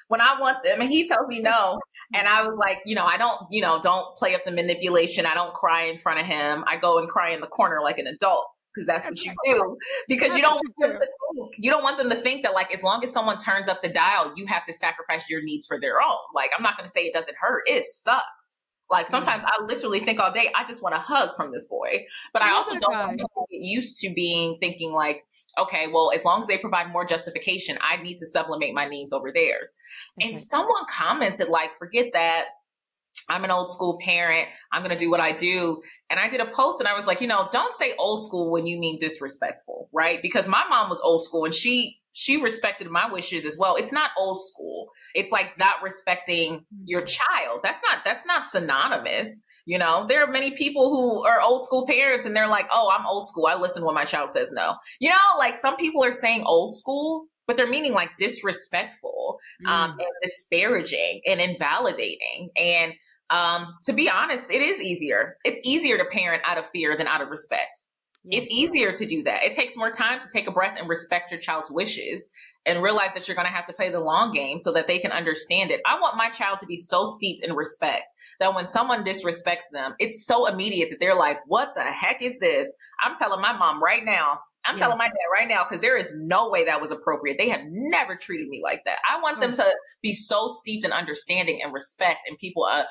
when 0.09 0.21
I 0.21 0.39
want 0.41 0.63
them, 0.65 0.81
and 0.81 0.91
he 0.91 1.07
tells 1.07 1.27
me 1.29 1.41
no. 1.41 1.79
And 2.15 2.27
I 2.27 2.41
was 2.41 2.57
like, 2.57 2.79
you 2.87 2.95
know, 2.95 3.05
I 3.05 3.19
don't, 3.19 3.39
you 3.51 3.61
know, 3.61 3.79
don't 3.83 4.17
play 4.17 4.35
up 4.35 4.41
the 4.47 4.51
manipulation. 4.51 5.27
I 5.27 5.35
don't 5.35 5.53
cry 5.53 5.83
in 5.83 5.99
front 5.99 6.19
of 6.19 6.25
him. 6.25 6.65
I 6.67 6.79
go 6.79 6.99
and 6.99 7.07
cry 7.07 7.33
in 7.33 7.43
the 7.43 7.47
corner 7.47 7.83
like 7.83 7.99
an 7.99 8.07
adult 8.07 8.47
because 8.79 8.87
that's 8.87 9.05
what 9.05 9.23
you 9.25 9.33
do 9.45 9.77
because 10.09 10.37
you 10.37 10.43
don't 10.43 10.55
want 10.55 10.75
them 10.79 10.93
to 10.93 10.99
think, 10.99 11.55
you 11.59 11.71
don't 11.71 11.83
want 11.83 11.99
them 11.99 12.11
to 12.11 12.17
think 12.17 12.43
that 12.45 12.55
like 12.55 12.73
as 12.73 12.83
long 12.83 13.03
as 13.03 13.13
someone 13.13 13.39
turns 13.39 13.69
up 13.69 13.83
the 13.83 13.89
dial 13.89 14.33
you 14.37 14.47
have 14.47 14.65
to 14.65 14.73
sacrifice 14.73 15.29
your 15.29 15.43
needs 15.43 15.67
for 15.67 15.81
their 15.81 16.01
own 16.01 16.19
like 16.35 16.51
i'm 16.57 16.63
not 16.63 16.77
going 16.77 16.85
to 16.85 16.91
say 16.91 17.03
it 17.03 17.15
doesn't 17.15 17.37
hurt 17.41 17.63
it 17.67 17.83
sucks 17.83 18.58
like 18.91 19.07
mm-hmm. 19.07 19.11
sometimes 19.11 19.45
I 19.45 19.63
literally 19.65 20.01
think 20.01 20.21
all 20.21 20.33
day, 20.33 20.51
I 20.55 20.65
just 20.65 20.83
want 20.83 20.95
a 20.95 20.99
hug 20.99 21.31
from 21.37 21.53
this 21.53 21.67
boy. 21.67 22.07
But 22.33 22.43
I 22.43 22.53
also 22.53 22.79
don't 22.79 22.93
want 22.93 23.19
to 23.19 23.27
get 23.51 23.63
used 23.63 24.01
to 24.01 24.13
being 24.15 24.57
thinking 24.61 24.93
like, 24.93 25.25
okay, 25.59 25.87
well, 25.93 26.11
as 26.15 26.25
long 26.25 26.41
as 26.41 26.47
they 26.47 26.59
provide 26.59 26.91
more 26.91 27.05
justification, 27.05 27.79
I 27.81 28.03
need 28.03 28.17
to 28.19 28.27
sublimate 28.27 28.75
my 28.75 28.89
needs 28.89 29.13
over 29.13 29.33
theirs. 29.33 29.73
Okay. 30.19 30.29
And 30.29 30.37
mm-hmm. 30.37 30.41
someone 30.41 30.85
commented 30.91 31.49
like, 31.49 31.77
forget 31.77 32.07
that. 32.15 32.47
I'm 33.31 33.45
an 33.45 33.51
old 33.51 33.69
school 33.69 33.99
parent. 34.03 34.49
I'm 34.73 34.83
going 34.83 34.97
to 34.97 35.05
do 35.05 35.11
what 35.11 35.21
I 35.21 35.33
do. 35.33 35.83
And 36.09 36.19
I 36.19 36.29
did 36.29 36.41
a 36.41 36.47
post 36.47 36.81
and 36.81 36.89
I 36.89 36.95
was 36.95 37.07
like, 37.07 37.21
you 37.21 37.27
know, 37.27 37.47
don't 37.53 37.75
say 37.75 37.93
old 37.99 38.23
school 38.23 38.51
when 38.51 38.67
you 38.67 38.79
mean 38.79 38.97
disrespectful, 38.99 39.91
right? 39.93 40.21
Because 40.23 40.49
my 40.49 40.65
mom 40.71 40.89
was 40.89 41.01
old 41.03 41.23
school 41.23 41.45
and 41.45 41.53
she 41.53 41.99
she 42.19 42.37
respected 42.37 42.91
my 42.91 43.09
wishes 43.09 43.47
as 43.47 43.57
well. 43.57 43.77
It's 43.77 43.93
not 43.93 44.11
old 44.19 44.41
school. 44.41 44.89
It's 45.15 45.31
like 45.31 45.57
not 45.57 45.75
respecting 45.85 46.65
your 46.85 47.03
child. 47.03 47.61
That's 47.63 47.79
not 47.81 47.99
that's 48.05 48.27
not 48.27 48.43
synonymous. 48.43 49.45
You 49.67 49.79
know, 49.79 50.05
there 50.09 50.25
are 50.25 50.27
many 50.27 50.57
people 50.57 50.91
who 50.91 51.25
are 51.25 51.41
old 51.41 51.63
school 51.63 51.87
parents 51.87 52.27
and 52.27 52.35
they're 52.35 52.49
like, 52.49 52.67
"Oh, 52.73 52.91
I'm 52.93 53.07
old 53.07 53.29
school. 53.29 53.47
I 53.47 53.55
listen 53.55 53.85
when 53.85 53.95
my 53.95 54.05
child 54.05 54.33
says 54.33 54.51
no." 54.51 54.75
You 54.99 55.11
know, 55.11 55.39
like 55.39 55.55
some 55.55 55.77
people 55.77 56.03
are 56.03 56.11
saying 56.11 56.43
old 56.45 56.75
school, 56.75 57.27
but 57.47 57.57
they're 57.57 57.69
meaning 57.69 57.93
like 57.93 58.17
disrespectful 58.17 59.39
um, 59.65 59.73
mm. 59.73 59.81
um, 59.81 59.91
and 59.93 60.09
disparaging 60.21 61.21
and 61.25 61.41
invalidating. 61.41 62.51
And 62.57 62.95
um, 63.31 63.77
to 63.85 63.93
be 63.93 64.11
honest, 64.11 64.51
it 64.51 64.61
is 64.61 64.83
easier. 64.83 65.37
It's 65.45 65.61
easier 65.65 65.99
to 65.99 66.05
parent 66.05 66.43
out 66.45 66.59
of 66.59 66.67
fear 66.67 66.97
than 66.97 67.07
out 67.07 67.23
of 67.23 67.29
respect. 67.29 67.81
It's 68.25 68.49
easier 68.51 68.93
to 68.93 69.07
do 69.07 69.23
that. 69.23 69.45
It 69.45 69.53
takes 69.53 69.77
more 69.77 69.91
time 69.91 70.21
to 70.21 70.27
take 70.33 70.49
a 70.49 70.53
breath 70.53 70.77
and 70.79 70.89
respect 70.89 71.31
your 71.31 71.41
child's 71.41 71.71
wishes 71.71 72.29
and 72.67 72.83
realize 72.83 73.15
that 73.15 73.27
you're 73.27 73.37
going 73.37 73.47
to 73.47 73.53
have 73.53 73.67
to 73.69 73.73
play 73.73 73.91
the 73.91 74.01
long 74.01 74.33
game 74.33 74.59
so 74.59 74.73
that 74.73 74.87
they 74.87 74.99
can 74.99 75.13
understand 75.13 75.71
it. 75.71 75.81
I 75.87 75.99
want 75.99 76.17
my 76.17 76.29
child 76.29 76.59
to 76.61 76.67
be 76.67 76.77
so 76.77 77.05
steeped 77.05 77.43
in 77.43 77.55
respect 77.55 78.13
that 78.41 78.55
when 78.55 78.67
someone 78.67 79.05
disrespects 79.05 79.71
them, 79.73 79.95
it's 79.99 80.27
so 80.27 80.47
immediate 80.47 80.91
that 80.91 81.01
they're 81.01 81.15
like, 81.15 81.39
what 81.47 81.71
the 81.75 81.83
heck 81.83 82.21
is 82.21 82.39
this? 82.39 82.75
I'm 83.03 83.15
telling 83.15 83.41
my 83.41 83.57
mom 83.57 83.83
right 83.83 84.05
now, 84.05 84.41
I'm 84.65 84.75
yes. 84.75 84.81
telling 84.81 84.99
my 84.99 85.07
dad 85.07 85.15
right 85.33 85.49
now 85.49 85.65
because 85.65 85.81
there 85.81 85.97
is 85.97 86.13
no 86.15 86.51
way 86.51 86.65
that 86.67 86.81
was 86.81 86.91
appropriate. 86.91 87.39
They 87.39 87.49
have 87.49 87.63
never 87.71 88.17
treated 88.17 88.49
me 88.49 88.61
like 88.63 88.83
that. 88.85 88.99
I 89.11 89.21
want 89.21 89.41
them 89.41 89.53
to 89.53 89.65
be 90.03 90.13
so 90.13 90.47
steeped 90.47 90.85
in 90.85 90.93
understanding 90.93 91.61
and 91.63 91.73
respect 91.73 92.25
and 92.29 92.39
people 92.39 92.65
uh, 92.65 92.83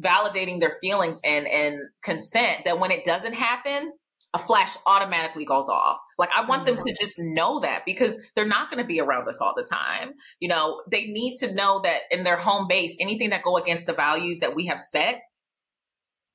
validating 0.00 0.60
their 0.60 0.76
feelings 0.80 1.20
and 1.24 1.48
and 1.48 1.80
consent 2.04 2.64
that 2.66 2.78
when 2.78 2.92
it 2.92 3.04
doesn't 3.04 3.34
happen, 3.34 3.92
a 4.34 4.38
flash 4.38 4.76
automatically 4.86 5.44
goes 5.44 5.68
off. 5.68 5.98
Like 6.18 6.28
I 6.36 6.44
want 6.44 6.66
them 6.66 6.76
mm. 6.76 6.84
to 6.84 6.96
just 7.00 7.18
know 7.18 7.60
that 7.60 7.82
because 7.86 8.18
they're 8.34 8.46
not 8.46 8.70
going 8.70 8.82
to 8.82 8.86
be 8.86 9.00
around 9.00 9.26
us 9.26 9.40
all 9.40 9.54
the 9.56 9.64
time. 9.64 10.12
You 10.40 10.48
know, 10.48 10.82
they 10.90 11.06
need 11.06 11.34
to 11.38 11.54
know 11.54 11.80
that 11.82 12.02
in 12.10 12.24
their 12.24 12.36
home 12.36 12.66
base, 12.68 12.96
anything 13.00 13.30
that 13.30 13.42
go 13.42 13.56
against 13.56 13.86
the 13.86 13.94
values 13.94 14.40
that 14.40 14.54
we 14.54 14.66
have 14.66 14.80
set, 14.80 15.22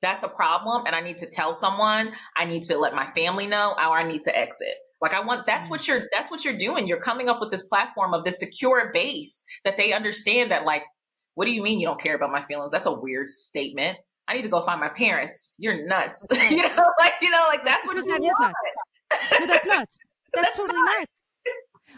that's 0.02 0.24
a 0.24 0.28
problem. 0.28 0.86
And 0.86 0.96
I 0.96 1.02
need 1.02 1.18
to 1.18 1.28
tell 1.28 1.54
someone, 1.54 2.14
I 2.36 2.46
need 2.46 2.64
to 2.64 2.78
let 2.78 2.96
my 2.96 3.06
family 3.06 3.48
know, 3.48 3.74
or 3.74 3.98
I 3.98 4.04
need 4.04 4.24
to 4.24 4.38
exit. 4.38 4.76
Like 5.00 5.14
I 5.14 5.24
want 5.24 5.46
that's 5.46 5.68
mm. 5.68 5.72
what 5.72 5.88
you're 5.88 6.04
that's 6.12 6.32
what 6.32 6.44
you're 6.44 6.58
doing. 6.58 6.88
You're 6.88 7.00
coming 7.00 7.30
up 7.30 7.40
with 7.42 7.52
this 7.52 7.64
platform 7.64 8.14
of 8.14 8.24
this 8.24 8.40
secure 8.40 8.90
base 8.94 9.44
that 9.66 9.78
they 9.78 9.94
understand 9.94 10.50
that 10.52 10.66
like, 10.66 10.84
what 11.36 11.46
do 11.46 11.52
you 11.52 11.62
mean 11.62 11.80
you 11.80 11.86
don't 11.86 12.00
care 12.00 12.16
about 12.16 12.32
my 12.32 12.42
feelings? 12.42 12.72
That's 12.72 12.86
a 12.86 13.00
weird 13.00 13.28
statement. 13.28 13.98
I 14.28 14.34
need 14.34 14.44
to 14.44 14.50
go 14.50 14.62
find 14.62 14.80
my 14.80 14.90
parents. 14.90 15.56
You're 15.58 15.86
nuts. 15.86 16.28
you 16.50 16.58
know, 16.58 16.92
like 17.00 17.14
you 17.22 17.30
know, 17.30 17.46
like 17.50 17.64
that's 17.64 17.86
what 17.88 17.98
that 17.98 18.06
is 18.06 18.32
nuts. 18.40 19.40
No, 19.40 19.48
that's 19.48 19.66
nuts. 19.66 19.98
That's, 20.36 20.48
that's 20.48 20.58
totally 20.58 20.80
nuts. 20.80 20.98
nuts. 21.00 21.22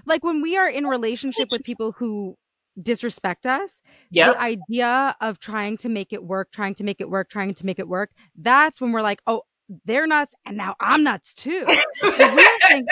Like 0.05 0.25
when 0.25 0.41
we 0.41 0.57
are 0.57 0.67
in 0.67 0.87
relationship 0.87 1.47
with 1.51 1.63
people 1.63 1.93
who 1.93 2.35
disrespect 2.81 3.45
us, 3.45 3.81
yep. 4.11 4.33
the 4.33 4.41
idea 4.41 5.15
of 5.21 5.39
trying 5.39 5.77
to 5.77 5.87
make 5.87 6.11
it 6.11 6.21
work, 6.21 6.51
trying 6.51 6.75
to 6.75 6.83
make 6.83 6.99
it 6.99 7.09
work, 7.09 7.29
trying 7.29 7.53
to 7.53 7.65
make 7.65 7.79
it 7.79 7.87
work, 7.87 8.11
that's 8.35 8.81
when 8.81 8.91
we're 8.91 9.01
like, 9.01 9.21
oh, 9.25 9.43
they're 9.85 10.05
nuts, 10.05 10.35
and 10.45 10.57
now 10.57 10.75
I'm 10.79 11.03
nuts 11.03 11.33
too. 11.33 11.63
the 11.65 12.33
real 12.35 12.69
thing, 12.69 12.85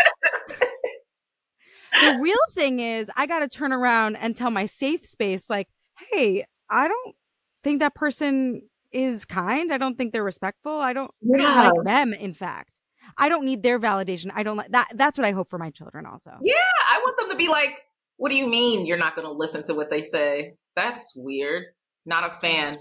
the 1.91 2.17
real 2.21 2.37
thing 2.53 2.79
is, 2.79 3.11
I 3.15 3.25
got 3.27 3.39
to 3.39 3.47
turn 3.47 3.73
around 3.73 4.15
and 4.15 4.35
tell 4.35 4.49
my 4.49 4.65
safe 4.65 5.05
space, 5.05 5.49
like, 5.49 5.67
hey, 6.11 6.45
I 6.69 6.87
don't 6.87 7.15
think 7.63 7.79
that 7.79 7.95
person 7.95 8.61
is 8.93 9.25
kind. 9.25 9.73
I 9.73 9.77
don't 9.77 9.97
think 9.97 10.13
they're 10.13 10.23
respectful. 10.23 10.73
I 10.73 10.93
don't, 10.93 11.11
yeah. 11.21 11.45
I 11.45 11.67
don't 11.67 11.77
like 11.77 11.85
them, 11.85 12.13
in 12.13 12.33
fact. 12.33 12.79
I 13.17 13.29
don't 13.29 13.45
need 13.45 13.63
their 13.63 13.79
validation. 13.79 14.31
I 14.33 14.43
don't 14.43 14.57
like 14.57 14.71
that. 14.71 14.89
That's 14.95 15.17
what 15.17 15.27
I 15.27 15.31
hope 15.31 15.49
for 15.49 15.59
my 15.59 15.71
children 15.71 16.05
also. 16.05 16.31
Yeah. 16.41 16.55
I 16.89 16.99
want 16.99 17.17
them 17.17 17.29
to 17.31 17.35
be 17.35 17.49
like, 17.49 17.81
what 18.17 18.29
do 18.29 18.35
you 18.35 18.47
mean 18.47 18.85
you're 18.85 18.97
not 18.97 19.15
going 19.15 19.27
to 19.27 19.33
listen 19.33 19.63
to 19.63 19.73
what 19.73 19.89
they 19.89 20.01
say? 20.01 20.53
That's 20.75 21.13
weird. 21.15 21.65
Not 22.05 22.29
a 22.29 22.33
fan. 22.33 22.77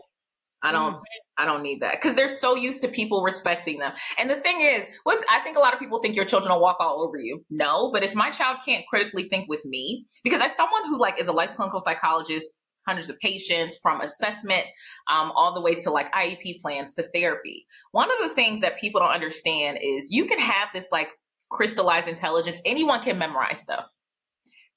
I 0.63 0.71
don't 0.71 0.95
mm. 0.95 1.03
I 1.37 1.45
don't 1.45 1.63
need 1.63 1.81
that 1.81 1.95
because 2.01 2.15
they're 2.15 2.29
so 2.29 2.55
used 2.55 2.83
to 2.83 2.89
people 2.89 3.23
respecting 3.23 3.79
them. 3.79 3.93
And 4.19 4.31
the 4.31 4.37
thing 4.37 4.61
is, 4.61 4.89
with 5.05 5.23
I 5.29 5.41
think 5.41 5.57
a 5.57 5.61
lot 5.61 5.75
of 5.75 5.81
people 5.81 6.01
think 6.01 6.15
your 6.15 6.25
children 6.25 6.53
will 6.53 6.61
walk 6.61 6.77
all 6.79 7.03
over 7.03 7.19
you. 7.19 7.45
No, 7.51 7.91
but 7.93 8.05
if 8.05 8.15
my 8.15 8.31
child 8.31 8.59
can't 8.65 8.85
critically 8.89 9.25
think 9.25 9.49
with 9.49 9.65
me, 9.65 10.07
because 10.23 10.41
as 10.41 10.55
someone 10.55 10.87
who 10.87 10.99
like 10.99 11.21
is 11.21 11.27
a 11.27 11.33
licensed 11.33 11.57
clinical 11.57 11.81
psychologist, 11.81 12.62
hundreds 12.87 13.11
of 13.11 13.19
patients 13.21 13.79
from 13.83 14.01
assessment 14.01 14.65
um, 15.13 15.33
all 15.35 15.55
the 15.55 15.61
way 15.61 15.75
to 15.75 15.91
like 15.91 16.13
IEP 16.13 16.61
plans 16.61 16.95
to 16.95 17.09
therapy. 17.15 17.67
One 17.93 18.11
of 18.11 18.19
the 18.23 18.35
things 18.35 18.61
that 18.61 18.79
people 18.79 19.01
don't 19.01 19.11
understand 19.11 19.79
is 19.83 20.13
you 20.13 20.27
can 20.27 20.39
have 20.39 20.69
this 20.75 20.91
like 20.93 21.09
crystallized 21.51 22.09
intelligence. 22.09 22.61
Anyone 22.65 23.01
can 23.01 23.19
memorize 23.19 23.61
stuff. 23.61 23.89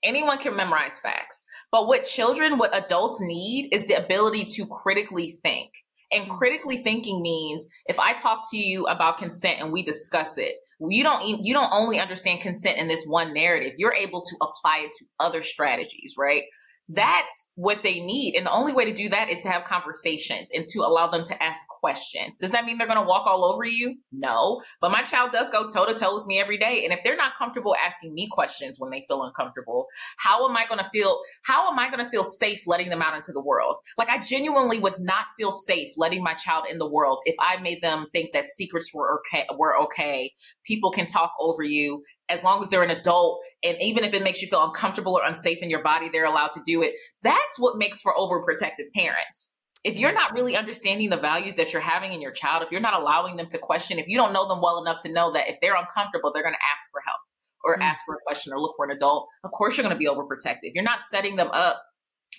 Anyone 0.03 0.37
can 0.37 0.55
memorize 0.55 0.99
facts. 0.99 1.43
But 1.71 1.87
what 1.87 2.05
children, 2.05 2.57
what 2.57 2.75
adults 2.75 3.19
need 3.21 3.69
is 3.73 3.87
the 3.87 3.95
ability 3.95 4.45
to 4.45 4.65
critically 4.67 5.31
think. 5.41 5.71
And 6.11 6.27
mm. 6.27 6.37
critically 6.37 6.77
thinking 6.77 7.21
means 7.21 7.67
if 7.87 7.99
I 7.99 8.13
talk 8.13 8.41
to 8.51 8.57
you 8.57 8.85
about 8.85 9.17
consent 9.17 9.59
and 9.59 9.71
we 9.71 9.83
discuss 9.83 10.37
it, 10.37 10.55
you 10.79 11.03
don't 11.03 11.45
you 11.45 11.53
don't 11.53 11.71
only 11.71 11.99
understand 11.99 12.41
consent 12.41 12.77
in 12.77 12.87
this 12.87 13.05
one 13.07 13.33
narrative. 13.33 13.73
You're 13.77 13.93
able 13.93 14.21
to 14.21 14.35
apply 14.41 14.83
it 14.85 14.91
to 14.99 15.05
other 15.19 15.41
strategies, 15.41 16.15
right? 16.17 16.43
That's 16.87 17.51
what 17.55 17.81
they 17.81 17.99
need. 17.99 18.35
And 18.35 18.45
the 18.45 18.51
only 18.51 18.73
way 18.73 18.85
to 18.85 18.93
do 18.93 19.09
that 19.09 19.31
is 19.31 19.41
to 19.41 19.49
have 19.49 19.63
conversations 19.63 20.51
and 20.53 20.67
to 20.67 20.79
allow 20.79 21.07
them 21.07 21.23
to 21.25 21.43
ask 21.43 21.59
questions. 21.67 22.37
Does 22.37 22.51
that 22.51 22.65
mean 22.65 22.77
they're 22.77 22.87
going 22.87 22.99
to 22.99 23.07
walk 23.07 23.25
all 23.25 23.43
over 23.43 23.63
you? 23.63 23.95
No. 24.11 24.61
But 24.81 24.91
my 24.91 25.01
child 25.01 25.31
does 25.31 25.49
go 25.49 25.67
toe 25.67 25.85
to 25.85 25.93
toe 25.93 26.13
with 26.13 26.27
me 26.27 26.39
every 26.39 26.59
day. 26.59 26.83
And 26.83 26.93
if 26.93 26.99
they're 27.03 27.17
not 27.17 27.35
comfortable 27.37 27.75
asking 27.83 28.13
me 28.13 28.27
questions 28.29 28.79
when 28.79 28.91
they 28.91 29.03
feel 29.07 29.23
uncomfortable, 29.23 29.87
how 30.17 30.47
am 30.47 30.55
I 30.55 30.65
going 30.67 30.83
to 30.83 30.89
feel? 30.91 31.19
How 31.43 31.71
am 31.71 31.79
I 31.79 31.89
going 31.89 32.03
to 32.03 32.09
feel 32.09 32.23
safe 32.23 32.61
letting 32.67 32.89
them 32.89 33.01
out 33.01 33.15
into 33.15 33.31
the 33.31 33.43
world? 33.43 33.77
Like 33.97 34.09
I 34.09 34.19
genuinely 34.19 34.79
would 34.79 34.99
not 34.99 35.25
feel 35.39 35.51
safe 35.51 35.89
letting 35.97 36.23
my 36.23 36.33
child 36.35 36.65
in 36.69 36.77
the 36.77 36.89
world 36.89 37.19
if 37.25 37.35
I 37.39 37.57
made 37.61 37.81
them 37.81 38.05
think 38.11 38.31
that 38.33 38.47
secrets 38.47 38.93
were 38.93 39.19
okay, 39.19 39.45
were 39.57 39.75
okay. 39.83 40.33
People 40.65 40.91
can 40.91 41.05
talk 41.05 41.31
over 41.39 41.63
you 41.63 42.03
as 42.29 42.43
long 42.43 42.61
as 42.61 42.69
they're 42.69 42.83
an 42.83 42.89
adult. 42.89 43.41
And 43.63 43.77
even 43.81 44.03
if 44.03 44.13
it 44.13 44.23
makes 44.23 44.41
you 44.41 44.47
feel 44.47 44.63
uncomfortable 44.63 45.17
or 45.17 45.23
unsafe 45.23 45.59
in 45.61 45.69
your 45.69 45.83
body 45.83 46.09
they're 46.11 46.25
allowed 46.25 46.51
to 46.53 46.61
do 46.65 46.81
it. 46.81 46.93
That's 47.23 47.59
what 47.59 47.77
makes 47.77 48.01
for 48.01 48.13
overprotective 48.13 48.91
parents. 48.95 49.53
If 49.83 49.99
you're 49.99 50.13
not 50.13 50.33
really 50.33 50.57
understanding 50.57 51.11
the 51.11 51.17
values 51.17 51.57
that 51.57 51.71
you're 51.71 51.81
having 51.81 52.11
in 52.11 52.21
your 52.21 52.31
child 52.31 52.63
if 52.63 52.71
you're 52.71 52.81
not 52.81 52.99
allowing 52.99 53.35
them 53.35 53.47
to 53.49 53.57
question 53.57 53.99
if 53.99 54.07
you 54.07 54.17
don't 54.17 54.33
know 54.33 54.47
them 54.47 54.61
well 54.61 54.81
enough 54.81 55.01
to 55.03 55.11
know 55.11 55.31
that 55.33 55.47
if 55.47 55.57
they're 55.61 55.75
uncomfortable 55.75 56.31
they're 56.33 56.43
going 56.43 56.55
to 56.55 56.73
ask 56.73 56.89
for 56.91 57.01
help 57.05 57.19
or 57.63 57.75
mm-hmm. 57.75 57.83
ask 57.83 58.03
for 58.05 58.15
a 58.15 58.19
question 58.25 58.51
or 58.51 58.59
look 58.59 58.73
for 58.75 58.85
an 58.85 58.91
adult 58.91 59.27
of 59.43 59.51
course 59.51 59.77
you're 59.77 59.83
going 59.83 59.95
to 59.95 59.99
be 59.99 60.07
overprotective. 60.07 60.71
You're 60.73 60.83
not 60.83 61.03
setting 61.03 61.35
them 61.35 61.49
up 61.51 61.81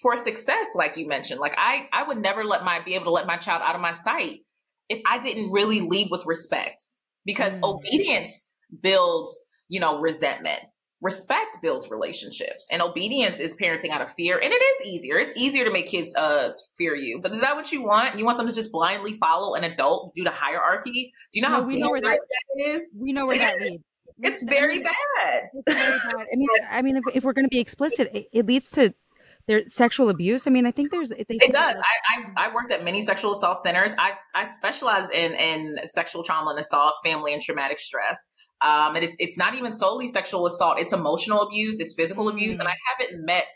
for 0.03 0.17
success 0.17 0.75
like 0.75 0.97
you 0.97 1.07
mentioned. 1.07 1.39
Like 1.39 1.55
i 1.57 1.89
i 1.93 2.03
would 2.03 2.19
never 2.19 2.45
let 2.45 2.65
my 2.65 2.81
be 2.85 2.95
able 2.95 3.07
to 3.07 3.11
let 3.11 3.27
my 3.27 3.37
child 3.37 3.63
out 3.65 3.77
of 3.77 3.81
my 3.81 3.93
sight 3.93 4.41
if 4.89 5.01
i 5.07 5.19
didn't 5.19 5.53
really 5.53 5.81
lead 5.81 6.09
with 6.11 6.27
respect 6.27 6.85
because 7.27 7.53
mm-hmm. 7.57 7.65
obedience 7.65 8.51
builds 8.83 9.51
you 9.69 9.81
know, 9.81 9.99
resentment. 9.99 10.61
respect 11.03 11.59
builds 11.61 11.91
relationships 11.91 12.67
and 12.73 12.81
obedience 12.81 13.39
is 13.39 13.55
parenting 13.61 13.91
out 13.91 14.01
of 14.01 14.11
fear 14.11 14.39
and 14.43 14.51
it 14.51 14.63
is 14.71 14.87
easier 14.87 15.19
it's 15.19 15.37
easier 15.37 15.63
to 15.63 15.71
make 15.71 15.87
kids 15.87 16.15
uh 16.17 16.49
fear 16.79 16.95
you 16.97 17.21
but 17.23 17.33
is 17.33 17.41
that 17.43 17.55
what 17.55 17.71
you 17.71 17.83
want 17.83 18.19
you 18.19 18.25
want 18.25 18.39
them 18.39 18.47
to 18.47 18.53
just 18.53 18.73
blindly 18.73 19.13
follow 19.19 19.55
an 19.55 19.63
adult 19.63 20.15
due 20.15 20.25
to 20.25 20.31
hierarchy 20.31 21.13
do 21.31 21.39
you 21.39 21.43
know 21.43 21.51
no, 21.51 21.57
how 21.57 21.63
we 21.67 21.79
know 21.79 21.91
where 21.91 22.01
that, 22.01 22.19
that 22.57 22.71
is 22.71 22.99
we 23.05 23.13
know 23.13 23.27
where 23.27 23.37
that 23.37 23.57
leads 23.61 23.85
it's 24.19 24.43
very 24.45 24.79
bad. 24.79 25.43
It's 25.53 25.75
very 25.75 25.99
bad. 26.13 26.27
I 26.33 26.37
mean, 26.37 26.49
I 26.71 26.83
mean, 26.83 26.97
if, 26.97 27.05
if 27.17 27.25
we're 27.25 27.35
going 27.35 27.45
to 27.45 27.51
be 27.51 27.59
explicit, 27.59 28.11
it, 28.15 28.29
it, 28.33 28.47
leads 28.47 28.71
to 28.71 28.95
their 29.47 29.65
sexual 29.67 30.09
abuse. 30.09 30.47
I 30.47 30.51
mean, 30.51 30.67
I 30.67 30.71
think 30.71 30.91
there's 30.91 31.13
it 31.13 31.53
does. 31.53 31.81
I, 31.81 32.43
I, 32.43 32.47
I 32.47 32.55
worked 32.55 32.73
at 32.73 32.83
many 32.83 33.01
sexual 33.01 33.33
assault 33.33 33.61
centers. 33.61 33.95
I 33.99 34.13
I 34.35 34.45
specialize 34.45 35.11
in 35.11 35.35
in 35.35 35.77
sexual 35.85 36.23
trauma 36.25 36.51
and 36.51 36.59
assault, 36.59 36.95
family 37.05 37.33
and 37.33 37.41
traumatic 37.41 37.79
stress. 37.79 38.31
Um, 38.61 38.97
and 38.97 39.05
it's 39.05 39.17
it's 39.19 39.39
not 39.39 39.55
even 39.55 39.73
solely 39.73 40.09
sexual 40.09 40.47
assault. 40.47 40.81
It's 40.81 40.93
emotional 40.93 41.43
abuse. 41.43 41.81
It's 41.81 41.95
physical 41.95 42.29
abuse. 42.29 42.59
And 42.59 42.69
I 42.69 42.73
mm. 42.73 42.77
haven't 42.99 43.25
met 43.25 43.53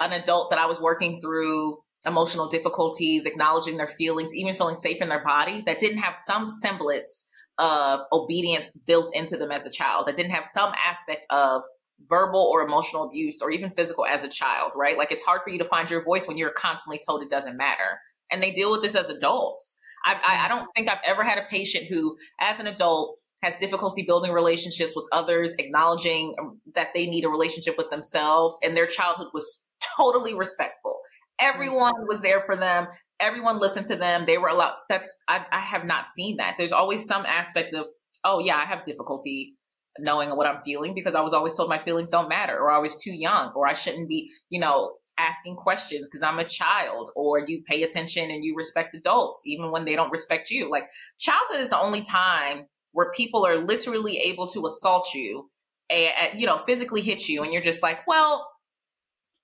an 0.00 0.12
adult 0.12 0.50
that 0.50 0.58
I 0.58 0.66
was 0.66 0.80
working 0.80 1.14
through 1.16 1.78
emotional 2.06 2.48
difficulties, 2.48 3.26
acknowledging 3.26 3.76
their 3.76 3.86
feelings, 3.86 4.34
even 4.34 4.54
feeling 4.54 4.74
safe 4.74 5.02
in 5.02 5.10
their 5.10 5.22
body, 5.22 5.62
that 5.66 5.78
didn't 5.78 5.98
have 5.98 6.16
some 6.16 6.46
semblance 6.46 7.30
of 7.58 8.00
obedience 8.10 8.70
built 8.86 9.14
into 9.14 9.36
them 9.36 9.50
as 9.52 9.66
a 9.66 9.70
child, 9.70 10.06
that 10.06 10.16
didn't 10.16 10.32
have 10.32 10.46
some 10.46 10.72
aspect 10.84 11.26
of 11.28 11.60
verbal 12.08 12.40
or 12.52 12.62
emotional 12.62 13.04
abuse 13.04 13.42
or 13.42 13.50
even 13.50 13.70
physical 13.70 14.06
as 14.06 14.24
a 14.24 14.28
child, 14.28 14.72
right? 14.74 14.98
Like 14.98 15.12
it's 15.12 15.24
hard 15.24 15.42
for 15.42 15.50
you 15.50 15.58
to 15.58 15.64
find 15.64 15.90
your 15.90 16.04
voice 16.04 16.26
when 16.26 16.36
you're 16.36 16.50
constantly 16.50 17.00
told 17.04 17.22
it 17.22 17.30
doesn't 17.30 17.56
matter. 17.56 18.00
And 18.30 18.42
they 18.42 18.50
deal 18.50 18.70
with 18.70 18.82
this 18.82 18.94
as 18.94 19.10
adults. 19.10 19.78
I, 20.04 20.14
I, 20.14 20.46
I 20.46 20.48
don't 20.48 20.66
think 20.74 20.88
I've 20.88 20.98
ever 21.04 21.22
had 21.22 21.38
a 21.38 21.46
patient 21.50 21.86
who, 21.88 22.16
as 22.40 22.60
an 22.60 22.66
adult, 22.66 23.18
has 23.42 23.54
difficulty 23.56 24.02
building 24.02 24.32
relationships 24.32 24.92
with 24.94 25.06
others, 25.12 25.54
acknowledging 25.58 26.34
um, 26.40 26.60
that 26.74 26.88
they 26.94 27.06
need 27.06 27.24
a 27.24 27.28
relationship 27.28 27.76
with 27.78 27.90
themselves, 27.90 28.58
and 28.62 28.76
their 28.76 28.86
childhood 28.86 29.28
was 29.32 29.66
totally 29.96 30.34
respectful. 30.34 31.00
Everyone 31.40 31.92
was 32.06 32.20
there 32.20 32.42
for 32.42 32.56
them. 32.56 32.86
Everyone 33.18 33.58
listened 33.58 33.86
to 33.86 33.96
them. 33.96 34.24
They 34.26 34.38
were 34.38 34.48
allowed. 34.48 34.74
That's 34.88 35.22
I, 35.28 35.44
I 35.50 35.60
have 35.60 35.84
not 35.84 36.10
seen 36.10 36.36
that. 36.36 36.56
There's 36.58 36.72
always 36.72 37.06
some 37.06 37.24
aspect 37.26 37.72
of, 37.74 37.86
oh 38.24 38.40
yeah, 38.40 38.56
I 38.56 38.66
have 38.66 38.84
difficulty 38.84 39.54
knowing 40.00 40.30
what 40.30 40.46
I'm 40.46 40.60
feeling 40.60 40.94
because 40.94 41.14
I 41.14 41.20
was 41.20 41.32
always 41.32 41.52
told 41.52 41.68
my 41.68 41.78
feelings 41.78 42.08
don't 42.08 42.28
matter 42.28 42.56
or 42.56 42.70
I 42.70 42.78
was 42.78 42.96
too 42.96 43.12
young 43.12 43.52
or 43.54 43.66
I 43.66 43.72
shouldn't 43.72 44.08
be, 44.08 44.30
you 44.48 44.60
know, 44.60 44.92
asking 45.18 45.56
questions 45.56 46.08
because 46.08 46.22
I'm 46.22 46.38
a 46.38 46.44
child 46.44 47.10
or 47.14 47.44
you 47.46 47.62
pay 47.66 47.82
attention 47.82 48.30
and 48.30 48.44
you 48.44 48.54
respect 48.56 48.94
adults 48.94 49.42
even 49.46 49.70
when 49.70 49.84
they 49.84 49.94
don't 49.94 50.10
respect 50.10 50.50
you. 50.50 50.70
Like 50.70 50.84
childhood 51.18 51.60
is 51.60 51.70
the 51.70 51.80
only 51.80 52.02
time 52.02 52.66
where 52.92 53.10
people 53.12 53.46
are 53.46 53.58
literally 53.58 54.18
able 54.18 54.46
to 54.48 54.64
assault 54.66 55.08
you 55.14 55.50
and, 55.88 56.40
you 56.40 56.46
know, 56.46 56.56
physically 56.56 57.00
hit 57.00 57.28
you 57.28 57.42
and 57.42 57.52
you're 57.52 57.62
just 57.62 57.82
like, 57.82 58.06
well, 58.06 58.46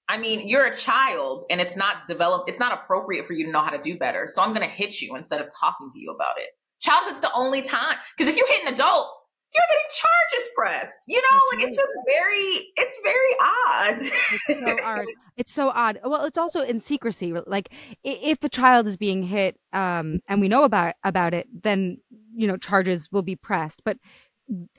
I 0.08 0.18
mean, 0.18 0.46
you're 0.46 0.64
a 0.64 0.74
child 0.74 1.42
and 1.50 1.60
it's 1.60 1.76
not 1.76 2.06
developed, 2.06 2.48
it's 2.48 2.60
not 2.60 2.72
appropriate 2.72 3.26
for 3.26 3.32
you 3.32 3.44
to 3.44 3.50
know 3.50 3.60
how 3.60 3.70
to 3.70 3.80
do 3.80 3.98
better. 3.98 4.26
So 4.26 4.42
I'm 4.42 4.54
going 4.54 4.66
to 4.66 4.74
hit 4.74 5.00
you 5.00 5.16
instead 5.16 5.40
of 5.40 5.48
talking 5.60 5.88
to 5.90 6.00
you 6.00 6.12
about 6.12 6.38
it. 6.38 6.50
Childhood's 6.80 7.20
the 7.20 7.30
only 7.34 7.62
time. 7.62 7.96
Because 8.16 8.28
if 8.28 8.36
you 8.36 8.46
hit 8.48 8.66
an 8.66 8.74
adult, 8.74 9.08
you're 9.56 9.66
getting 9.70 9.90
charges 9.90 10.48
pressed. 10.54 11.04
You 11.06 11.20
know, 11.20 11.38
like 11.52 11.66
it's 11.66 11.76
just 11.76 11.94
very, 12.08 12.72
it's 12.76 12.98
very 13.02 13.34
odd. 13.40 13.96
it's 14.48 14.78
so 14.80 14.84
odd. 14.84 15.06
It's 15.36 15.52
so 15.52 15.68
odd. 15.70 16.00
Well, 16.04 16.24
it's 16.24 16.38
also 16.38 16.62
in 16.62 16.80
secrecy. 16.80 17.32
Like 17.46 17.70
if 18.04 18.42
a 18.44 18.48
child 18.48 18.86
is 18.86 18.96
being 18.96 19.22
hit, 19.22 19.58
um, 19.72 20.20
and 20.28 20.40
we 20.40 20.48
know 20.48 20.64
about 20.64 20.94
about 21.04 21.34
it, 21.34 21.46
then 21.62 21.98
you 22.34 22.46
know 22.46 22.56
charges 22.56 23.10
will 23.10 23.22
be 23.22 23.36
pressed. 23.36 23.82
But 23.84 23.98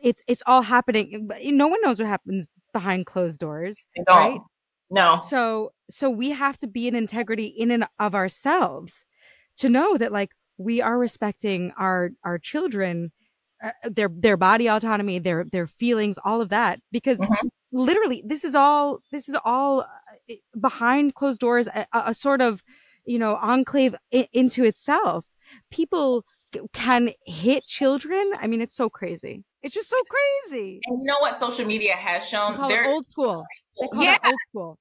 it's 0.02 0.22
it's 0.28 0.44
all 0.46 0.62
happening. 0.62 1.30
No 1.44 1.68
one 1.68 1.82
knows 1.82 2.00
what 2.00 2.08
happens 2.08 2.48
behind 2.74 3.06
closed 3.06 3.40
doors, 3.40 3.88
right? 4.08 4.40
No. 4.90 5.20
So 5.20 5.74
so 5.90 6.10
we 6.10 6.30
have 6.32 6.58
to 6.60 6.68
be 6.68 6.88
in 6.88 6.96
integrity 6.96 7.46
in 7.46 7.72
and 7.72 7.88
of 8.00 8.16
ourselves 8.16 9.06
to 9.58 9.70
know 9.70 9.98
that 9.98 10.12
like 10.12 10.32
we 10.58 10.82
are 10.82 10.98
respecting 10.98 11.74
our 11.78 12.12
our 12.24 12.38
children 12.38 13.12
uh, 13.64 13.72
their 13.84 14.10
their 14.12 14.38
body 14.38 14.68
autonomy, 14.68 15.20
their 15.20 15.44
their 15.44 15.68
feelings, 15.68 16.18
all 16.24 16.42
of 16.42 16.50
that, 16.50 16.80
because 16.92 17.20
mm-hmm. 17.20 17.48
literally 17.72 18.24
this 18.26 18.44
is 18.44 18.56
all 18.56 19.00
this 19.12 19.28
is 19.28 19.36
all 19.44 19.82
uh, 19.82 20.34
behind 20.60 21.16
closed 21.16 21.40
doors, 21.40 21.68
a, 21.68 21.86
a 21.94 22.14
sort 22.14 22.42
of 22.42 22.64
you 23.06 23.20
know 23.20 23.36
enclave 23.36 23.96
I- 24.14 24.30
into 24.34 24.64
itself. 24.64 25.26
People 25.72 26.24
can 26.74 27.12
hit 27.26 27.66
children. 27.66 28.32
I 28.40 28.48
mean, 28.48 28.62
it's 28.62 28.76
so 28.76 28.90
crazy. 28.90 29.44
It's 29.64 29.74
just 29.74 29.90
so 29.90 29.98
crazy. 30.10 30.80
And 30.86 31.02
you 31.02 31.06
know 31.06 31.20
what 31.20 31.36
social 31.36 31.66
media 31.66 31.94
has 31.94 32.28
shown? 32.28 32.68
They're 32.68 32.88
old 32.88 33.08
school. 33.08 33.44
They 33.80 33.88
yeah. 34.06 34.18
old 34.24 34.36
school. 34.50 34.78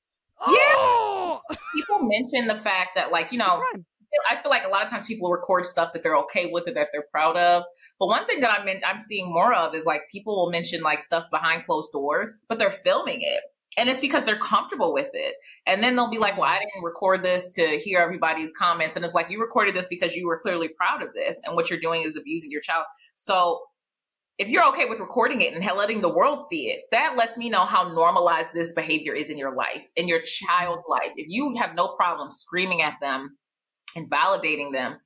Yeah. 0.48 0.54
Oh! 0.54 1.40
People 1.74 2.00
mention 2.02 2.46
the 2.46 2.54
fact 2.54 2.90
that, 2.96 3.10
like, 3.10 3.32
you 3.32 3.38
know, 3.38 3.62
I 4.30 4.36
feel 4.36 4.50
like 4.50 4.64
a 4.64 4.68
lot 4.68 4.82
of 4.82 4.90
times 4.90 5.04
people 5.04 5.30
record 5.30 5.64
stuff 5.64 5.92
that 5.92 6.02
they're 6.02 6.16
okay 6.16 6.50
with 6.52 6.68
or 6.68 6.72
that 6.74 6.88
they're 6.92 7.06
proud 7.10 7.36
of. 7.36 7.64
But 7.98 8.06
one 8.06 8.26
thing 8.26 8.40
that 8.40 8.50
I'm 8.50 8.66
in, 8.68 8.80
I'm 8.84 9.00
seeing 9.00 9.32
more 9.32 9.52
of 9.52 9.74
is 9.74 9.84
like 9.84 10.02
people 10.10 10.36
will 10.36 10.50
mention 10.50 10.82
like 10.82 11.00
stuff 11.00 11.24
behind 11.30 11.64
closed 11.64 11.92
doors, 11.92 12.32
but 12.48 12.58
they're 12.58 12.70
filming 12.70 13.22
it. 13.22 13.40
And 13.78 13.90
it's 13.90 14.00
because 14.00 14.24
they're 14.24 14.38
comfortable 14.38 14.94
with 14.94 15.10
it. 15.12 15.34
And 15.66 15.82
then 15.82 15.96
they'll 15.96 16.10
be 16.10 16.18
like, 16.18 16.38
well, 16.38 16.48
I 16.48 16.58
didn't 16.58 16.82
record 16.82 17.22
this 17.22 17.54
to 17.56 17.78
hear 17.78 18.00
everybody's 18.00 18.50
comments. 18.52 18.96
And 18.96 19.04
it's 19.04 19.14
like, 19.14 19.30
you 19.30 19.38
recorded 19.38 19.76
this 19.76 19.86
because 19.86 20.14
you 20.14 20.26
were 20.26 20.38
clearly 20.38 20.68
proud 20.68 21.02
of 21.02 21.12
this. 21.12 21.40
And 21.44 21.54
what 21.54 21.68
you're 21.68 21.78
doing 21.78 22.02
is 22.02 22.16
abusing 22.16 22.50
your 22.50 22.62
child. 22.62 22.86
So 23.14 23.60
if 24.38 24.48
you're 24.48 24.66
okay 24.68 24.86
with 24.86 25.00
recording 25.00 25.42
it 25.42 25.54
and 25.54 25.64
letting 25.76 26.00
the 26.00 26.14
world 26.14 26.42
see 26.42 26.68
it, 26.68 26.84
that 26.90 27.16
lets 27.16 27.36
me 27.36 27.50
know 27.50 27.64
how 27.64 27.92
normalized 27.92 28.48
this 28.54 28.72
behavior 28.72 29.14
is 29.14 29.30
in 29.30 29.38
your 29.38 29.54
life, 29.54 29.90
in 29.96 30.08
your 30.08 30.20
child's 30.20 30.84
life. 30.88 31.12
If 31.16 31.26
you 31.28 31.54
have 31.56 31.74
no 31.74 31.94
problem 31.96 32.30
screaming 32.30 32.82
at 32.82 32.94
them 33.00 33.36
invalidating 33.96 34.72
them, 34.72 34.98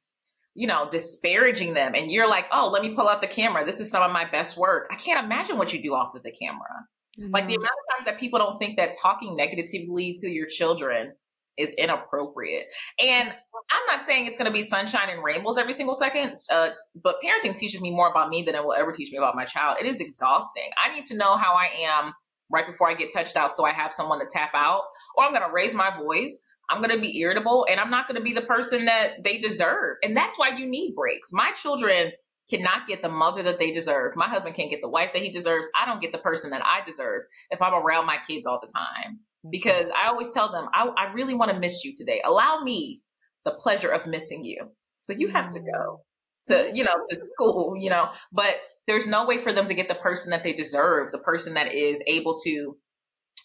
you 0.54 0.66
know, 0.66 0.88
disparaging 0.90 1.74
them. 1.74 1.94
And 1.94 2.10
you're 2.10 2.28
like, 2.28 2.46
oh, 2.52 2.68
let 2.72 2.82
me 2.82 2.94
pull 2.94 3.08
out 3.08 3.20
the 3.20 3.28
camera. 3.28 3.64
This 3.64 3.80
is 3.80 3.90
some 3.90 4.02
of 4.02 4.12
my 4.12 4.24
best 4.28 4.58
work. 4.58 4.88
I 4.90 4.96
can't 4.96 5.24
imagine 5.24 5.56
what 5.56 5.72
you 5.72 5.82
do 5.82 5.94
off 5.94 6.14
of 6.14 6.22
the 6.22 6.32
camera. 6.32 6.86
Mm-hmm. 7.18 7.30
Like 7.32 7.46
the 7.46 7.54
amount 7.54 7.70
of 7.70 7.96
times 7.96 8.06
that 8.06 8.20
people 8.20 8.38
don't 8.38 8.58
think 8.58 8.76
that 8.76 8.94
talking 9.00 9.36
negatively 9.36 10.14
to 10.18 10.28
your 10.28 10.46
children 10.46 11.12
is 11.58 11.72
inappropriate. 11.72 12.66
And 12.98 13.28
I'm 13.28 13.86
not 13.86 14.00
saying 14.00 14.26
it's 14.26 14.36
going 14.36 14.46
to 14.46 14.52
be 14.52 14.62
sunshine 14.62 15.10
and 15.10 15.22
rainbows 15.22 15.58
every 15.58 15.72
single 15.72 15.94
second, 15.94 16.34
uh, 16.50 16.70
but 17.02 17.16
parenting 17.22 17.56
teaches 17.56 17.80
me 17.80 17.90
more 17.90 18.10
about 18.10 18.30
me 18.30 18.42
than 18.42 18.54
it 18.54 18.64
will 18.64 18.72
ever 18.72 18.92
teach 18.92 19.12
me 19.12 19.18
about 19.18 19.36
my 19.36 19.44
child. 19.44 19.76
It 19.80 19.86
is 19.86 20.00
exhausting. 20.00 20.70
I 20.82 20.92
need 20.92 21.04
to 21.04 21.16
know 21.16 21.36
how 21.36 21.54
I 21.54 21.68
am 21.86 22.12
right 22.50 22.66
before 22.66 22.90
I 22.90 22.94
get 22.94 23.12
touched 23.12 23.36
out 23.36 23.54
so 23.54 23.64
I 23.64 23.72
have 23.72 23.92
someone 23.92 24.18
to 24.20 24.26
tap 24.28 24.50
out, 24.54 24.82
or 25.16 25.24
I'm 25.24 25.32
going 25.32 25.46
to 25.46 25.52
raise 25.52 25.74
my 25.74 25.96
voice 25.96 26.42
I'm 26.70 26.78
going 26.78 26.94
to 26.94 27.00
be 27.00 27.18
irritable 27.20 27.66
and 27.68 27.80
I'm 27.80 27.90
not 27.90 28.06
going 28.06 28.16
to 28.16 28.22
be 28.22 28.32
the 28.32 28.42
person 28.42 28.84
that 28.86 29.24
they 29.24 29.38
deserve. 29.38 29.96
And 30.02 30.16
that's 30.16 30.38
why 30.38 30.50
you 30.56 30.66
need 30.66 30.94
breaks. 30.94 31.30
My 31.32 31.52
children 31.52 32.12
cannot 32.48 32.86
get 32.88 33.02
the 33.02 33.08
mother 33.08 33.42
that 33.42 33.58
they 33.58 33.70
deserve. 33.70 34.16
My 34.16 34.28
husband 34.28 34.54
can't 34.56 34.70
get 34.70 34.80
the 34.82 34.88
wife 34.88 35.10
that 35.12 35.22
he 35.22 35.30
deserves. 35.30 35.68
I 35.80 35.86
don't 35.86 36.00
get 36.00 36.12
the 36.12 36.18
person 36.18 36.50
that 36.50 36.62
I 36.64 36.82
deserve 36.82 37.22
if 37.50 37.62
I'm 37.62 37.74
around 37.74 38.06
my 38.06 38.18
kids 38.26 38.46
all 38.46 38.60
the 38.60 38.72
time. 38.72 39.20
Because 39.50 39.90
I 39.90 40.08
always 40.08 40.32
tell 40.32 40.52
them, 40.52 40.68
I, 40.74 40.88
I 40.98 41.12
really 41.12 41.34
want 41.34 41.50
to 41.50 41.58
miss 41.58 41.82
you 41.84 41.94
today. 41.96 42.20
Allow 42.24 42.60
me 42.60 43.00
the 43.44 43.52
pleasure 43.52 43.88
of 43.88 44.06
missing 44.06 44.44
you. 44.44 44.70
So 44.98 45.14
you 45.16 45.28
have 45.28 45.46
to 45.48 45.60
go 45.60 46.02
to, 46.46 46.70
you 46.74 46.84
know, 46.84 46.96
to 47.08 47.20
school, 47.26 47.74
you 47.78 47.88
know, 47.88 48.10
but 48.32 48.56
there's 48.86 49.08
no 49.08 49.26
way 49.26 49.38
for 49.38 49.52
them 49.52 49.66
to 49.66 49.74
get 49.74 49.88
the 49.88 49.94
person 49.94 50.30
that 50.30 50.44
they 50.44 50.52
deserve, 50.52 51.10
the 51.10 51.18
person 51.18 51.54
that 51.54 51.72
is 51.72 52.02
able 52.06 52.34
to 52.44 52.76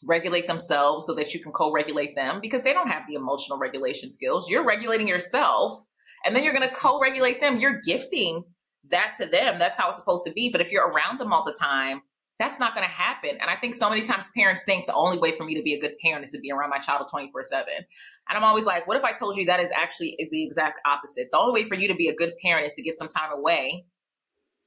regulate 0.03 0.47
themselves 0.47 1.05
so 1.05 1.13
that 1.15 1.33
you 1.33 1.39
can 1.39 1.51
co-regulate 1.51 2.15
them 2.15 2.39
because 2.41 2.61
they 2.61 2.73
don't 2.73 2.89
have 2.89 3.03
the 3.07 3.15
emotional 3.15 3.57
regulation 3.57 4.09
skills. 4.09 4.49
You're 4.49 4.65
regulating 4.65 5.07
yourself 5.07 5.83
and 6.25 6.35
then 6.35 6.43
you're 6.43 6.53
going 6.53 6.67
to 6.67 6.73
co-regulate 6.73 7.41
them. 7.41 7.57
You're 7.57 7.79
gifting 7.81 8.43
that 8.91 9.13
to 9.19 9.25
them. 9.25 9.59
That's 9.59 9.77
how 9.77 9.87
it's 9.87 9.97
supposed 9.97 10.25
to 10.25 10.31
be. 10.31 10.49
But 10.51 10.61
if 10.61 10.71
you're 10.71 10.87
around 10.87 11.19
them 11.19 11.33
all 11.33 11.43
the 11.43 11.55
time, 11.59 12.01
that's 12.37 12.59
not 12.59 12.75
going 12.75 12.85
to 12.85 12.93
happen. 12.93 13.31
And 13.39 13.49
I 13.49 13.55
think 13.55 13.73
so 13.73 13.89
many 13.89 14.01
times 14.01 14.27
parents 14.35 14.63
think 14.65 14.87
the 14.87 14.93
only 14.93 15.17
way 15.17 15.31
for 15.31 15.45
me 15.45 15.55
to 15.55 15.63
be 15.63 15.73
a 15.73 15.79
good 15.79 15.93
parent 16.03 16.25
is 16.25 16.31
to 16.31 16.39
be 16.39 16.51
around 16.51 16.69
my 16.69 16.79
child 16.79 17.07
24 17.09 17.43
7. 17.43 17.65
And 17.77 18.37
I'm 18.37 18.43
always 18.43 18.65
like, 18.65 18.87
what 18.87 18.97
if 18.97 19.05
I 19.05 19.11
told 19.11 19.37
you 19.37 19.45
that 19.45 19.59
is 19.59 19.71
actually 19.71 20.17
the 20.31 20.43
exact 20.43 20.79
opposite? 20.85 21.27
The 21.31 21.37
only 21.37 21.61
way 21.61 21.67
for 21.67 21.75
you 21.75 21.87
to 21.87 21.95
be 21.95 22.09
a 22.09 22.15
good 22.15 22.33
parent 22.41 22.65
is 22.65 22.73
to 22.73 22.81
get 22.81 22.97
some 22.97 23.07
time 23.07 23.31
away 23.31 23.85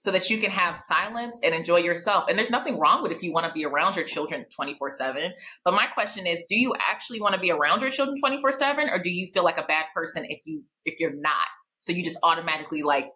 so 0.01 0.13
that 0.13 0.31
you 0.31 0.39
can 0.39 0.53
have 0.53 0.79
silence 0.79 1.41
and 1.43 1.53
enjoy 1.53 1.79
yourself. 1.79 2.27
And 2.29 2.39
there's 2.39 2.51
nothing 2.51 2.79
wrong 2.79 3.03
with 3.03 3.11
if 3.11 3.21
you 3.21 3.33
want 3.33 3.47
to 3.47 3.53
be 3.53 3.65
around 3.65 3.97
your 3.97 4.05
children 4.05 4.47
24 4.55 4.91
7. 4.91 5.33
But 5.65 5.75
my 5.75 5.87
question 5.87 6.25
is, 6.25 6.45
do 6.49 6.55
you 6.55 6.73
actually 6.79 7.21
want 7.21 7.35
to 7.35 7.41
be 7.41 7.51
around 7.51 7.83
your 7.83 7.91
children 7.91 8.17
24 8.17 8.53
7? 8.53 8.91
Or 8.91 9.01
do 9.01 9.11
you 9.11 9.27
feel 9.27 9.43
like 9.43 9.59
a 9.59 9.67
bad 9.67 9.87
person 9.93 10.25
if 10.29 10.39
you 10.45 10.63
if 10.85 11.01
you're 11.01 11.17
not? 11.17 11.49
So 11.81 11.91
you 11.91 12.05
just 12.05 12.21
automatically 12.23 12.85
like 12.85 13.07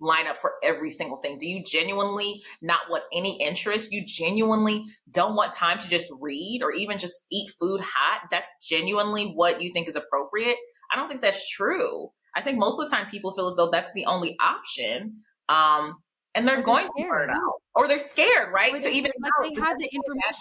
line 0.00 0.26
up 0.26 0.36
for 0.36 0.54
every 0.64 0.90
single 0.90 1.18
thing? 1.18 1.38
Do 1.38 1.46
you 1.46 1.62
genuinely 1.62 2.42
not 2.60 2.80
want 2.90 3.04
any 3.12 3.40
interest? 3.40 3.92
You 3.92 4.04
genuinely 4.04 4.86
don't 5.12 5.36
want 5.36 5.52
time 5.52 5.78
to 5.78 5.88
just 5.88 6.12
read 6.20 6.62
or 6.64 6.72
even 6.72 6.98
just 6.98 7.26
eat 7.30 7.48
food 7.60 7.80
hot? 7.80 8.22
That's 8.32 8.58
genuinely 8.68 9.30
what 9.36 9.62
you 9.62 9.72
think 9.72 9.88
is 9.88 9.94
appropriate? 9.94 10.56
I 10.92 10.96
don't 10.96 11.06
think 11.06 11.20
that's 11.20 11.48
true. 11.48 12.08
I 12.34 12.42
think 12.42 12.58
most 12.58 12.80
of 12.80 12.90
the 12.90 12.96
time 12.96 13.06
people 13.08 13.30
feel 13.30 13.46
as 13.46 13.54
though 13.54 13.70
that's 13.70 13.92
the 13.92 14.06
only 14.06 14.36
option. 14.40 15.20
Um, 15.48 15.94
and 16.34 16.46
they're, 16.46 16.62
going 16.62 16.86
to 16.86 16.92
burn 17.08 17.30
out, 17.30 17.54
or 17.74 17.88
they're 17.88 17.98
scared, 17.98 18.52
right? 18.52 18.74
Or 18.74 18.78
so 18.78 18.88
even 18.88 19.10
like 19.20 19.32
now, 19.40 19.48
they 19.48 19.60
have 19.62 19.78
the 19.78 19.88
being 19.90 20.02
a 20.06 20.14
bad 20.14 20.32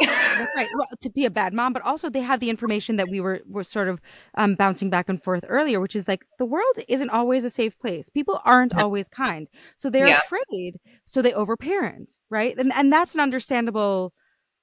information. 0.00 0.38
That's 0.38 0.54
right. 0.54 0.68
Well, 0.72 0.86
to 1.00 1.10
be 1.10 1.24
a 1.24 1.30
bad 1.30 1.52
mom, 1.52 1.72
but 1.72 1.82
also 1.82 2.08
they 2.08 2.20
have 2.20 2.40
the 2.40 2.50
information 2.50 2.96
that 2.96 3.08
we 3.08 3.20
were 3.20 3.40
were 3.46 3.64
sort 3.64 3.88
of 3.88 4.00
um, 4.36 4.54
bouncing 4.54 4.90
back 4.90 5.08
and 5.08 5.22
forth 5.22 5.44
earlier, 5.48 5.80
which 5.80 5.96
is 5.96 6.06
like 6.06 6.24
the 6.38 6.44
world 6.44 6.78
isn't 6.88 7.10
always 7.10 7.44
a 7.44 7.50
safe 7.50 7.78
place. 7.78 8.08
People 8.08 8.40
aren't 8.44 8.74
always 8.74 9.08
kind, 9.08 9.48
so 9.76 9.90
they're 9.90 10.06
Yeah. 10.06 10.18
afraid, 10.18 10.78
so 11.04 11.20
they 11.22 11.32
overparent, 11.32 12.12
right? 12.30 12.56
And 12.56 12.72
and 12.72 12.92
that's 12.92 13.14
an 13.14 13.20
understandable, 13.20 14.12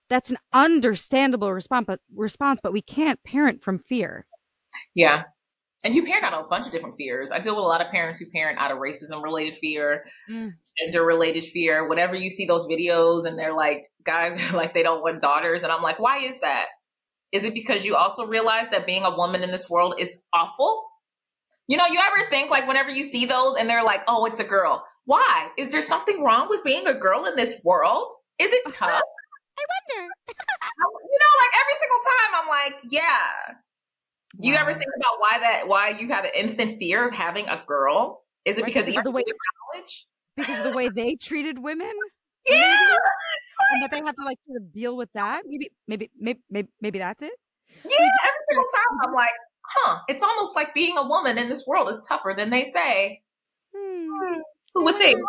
that's 0.09 0.31
an 0.31 0.37
understandable 0.53 1.51
response, 1.51 1.85
but 1.87 1.99
response, 2.15 2.59
but 2.63 2.73
we 2.73 2.81
can't 2.81 3.21
parent 3.23 3.61
from 3.63 3.79
fear. 3.79 4.25
Yeah. 4.93 5.23
And 5.85 5.93
you 5.93 6.03
parent 6.03 6.25
out 6.25 6.33
of 6.33 6.45
a 6.45 6.47
bunch 6.49 6.65
of 6.65 6.71
different 6.71 6.95
fears. 6.95 7.31
I 7.31 7.37
deal 7.37 7.55
with 7.55 7.63
a 7.63 7.67
lot 7.67 7.79
of 7.79 7.91
parents 7.91 8.17
who 8.19 8.25
parent 8.33 8.57
out 8.57 8.71
of 8.71 8.79
racism 8.79 9.23
related 9.23 9.55
fear, 9.55 10.03
Mm. 10.27 10.49
gender 10.79 11.05
related 11.05 11.43
fear. 11.43 11.87
Whenever 11.87 12.15
you 12.15 12.31
see 12.31 12.47
those 12.47 12.65
videos 12.65 13.25
and 13.25 13.37
they're 13.37 13.53
like, 13.55 13.85
guys 14.03 14.35
are 14.51 14.57
like, 14.57 14.73
they 14.73 14.81
don't 14.81 15.03
want 15.03 15.21
daughters. 15.21 15.61
And 15.61 15.71
I'm 15.71 15.83
like, 15.83 15.99
why 15.99 16.17
is 16.17 16.39
that? 16.41 16.65
Is 17.31 17.45
it 17.45 17.53
because 17.53 17.85
you 17.85 17.95
also 17.95 18.25
realize 18.25 18.69
that 18.69 18.87
being 18.87 19.03
a 19.03 19.15
woman 19.15 19.43
in 19.43 19.51
this 19.51 19.69
world 19.69 19.95
is 19.99 20.23
awful? 20.33 20.87
You 21.67 21.77
know, 21.77 21.85
you 21.85 21.99
ever 21.99 22.27
think 22.29 22.49
like 22.49 22.67
whenever 22.67 22.89
you 22.89 23.03
see 23.03 23.25
those 23.27 23.55
and 23.55 23.69
they're 23.69 23.83
like, 23.85 24.01
oh, 24.07 24.25
it's 24.25 24.39
a 24.39 24.43
girl. 24.43 24.83
Why? 25.05 25.49
Is 25.55 25.71
there 25.71 25.81
something 25.81 26.23
wrong 26.23 26.47
with 26.49 26.63
being 26.63 26.87
a 26.87 26.95
girl 26.95 27.25
in 27.25 27.35
this 27.35 27.61
world? 27.63 28.11
Is 28.39 28.51
it 28.53 28.63
tough? 28.69 28.89
I 28.89 29.63
wonder. 29.99 30.07
you 30.27 31.17
know, 31.19 31.33
like 31.39 31.53
every 31.61 31.75
single 31.77 31.99
time 32.09 32.41
I'm 32.41 32.47
like, 32.47 32.75
yeah. 32.89 33.55
Do 34.39 34.47
you 34.47 34.55
ever 34.55 34.73
think 34.73 34.89
about 34.97 35.19
why 35.19 35.39
that 35.39 35.67
why 35.67 35.89
you 35.89 36.09
have 36.09 36.25
an 36.25 36.31
instant 36.35 36.77
fear 36.79 37.07
of 37.07 37.13
having 37.13 37.47
a 37.47 37.61
girl? 37.67 38.23
Is 38.43 38.57
it 38.57 38.61
Right, 38.61 38.67
because 38.67 38.85
because 38.85 38.97
of 38.99 39.03
the 39.05 39.11
way- 39.11 39.23
college? 39.73 40.07
because 40.37 40.65
of 40.65 40.71
the 40.71 40.77
way 40.77 40.89
they 40.89 41.15
treated 41.15 41.57
women, 41.59 41.91
Yeah. 42.47 42.55
And 42.61 43.81
like, 43.81 43.91
that 43.91 43.91
they 43.91 44.05
have 44.05 44.15
to 44.15 44.23
like 44.23 44.37
sort 44.45 44.61
of 44.61 44.71
deal 44.73 44.95
with 44.97 45.09
that. 45.13 45.43
Maybe, 45.47 45.69
maybe, 45.87 46.11
maybe, 46.19 46.39
maybe, 46.49 46.69
maybe 46.81 46.99
that's 46.99 47.21
it. 47.21 47.31
yeah, 47.83 47.89
every 47.99 48.39
single 48.49 48.65
time 48.75 48.99
I'm 49.07 49.13
like, 49.13 49.29
huh, 49.63 49.99
it's 50.09 50.21
almost 50.23 50.55
like 50.55 50.73
being 50.75 50.97
a 50.97 51.07
woman 51.07 51.37
in 51.37 51.49
this 51.49 51.65
world 51.65 51.89
is 51.89 52.05
tougher 52.07 52.33
than 52.37 52.49
they 52.49 52.65
say. 52.65 53.21
Hmm. 53.75 54.09
Who 54.73 54.83
would 54.83 54.97
think? 54.97 55.19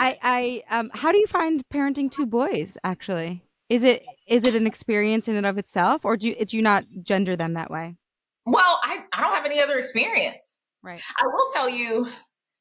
I, 0.00 0.16
I, 0.22 0.62
um, 0.70 0.90
how 0.94 1.10
do 1.12 1.18
you 1.18 1.26
find 1.26 1.62
parenting 1.72 2.10
two 2.10 2.26
boys? 2.26 2.76
Actually, 2.84 3.42
is 3.68 3.84
it 3.84 4.04
is 4.26 4.46
it 4.46 4.54
an 4.54 4.66
experience 4.66 5.28
in 5.28 5.36
and 5.36 5.46
of 5.46 5.58
itself, 5.58 6.04
or 6.04 6.16
do 6.16 6.28
you, 6.28 6.44
do 6.44 6.56
you 6.56 6.62
not 6.62 6.84
gender 7.02 7.36
them 7.36 7.54
that 7.54 7.70
way? 7.70 7.96
well, 8.46 8.80
I, 8.82 9.04
I 9.12 9.20
don't 9.20 9.34
have 9.34 9.44
any 9.44 9.60
other 9.60 9.76
experience. 9.78 10.58
Right. 10.82 11.02
I 11.20 11.26
will 11.26 11.46
tell 11.52 11.68
you, 11.68 12.08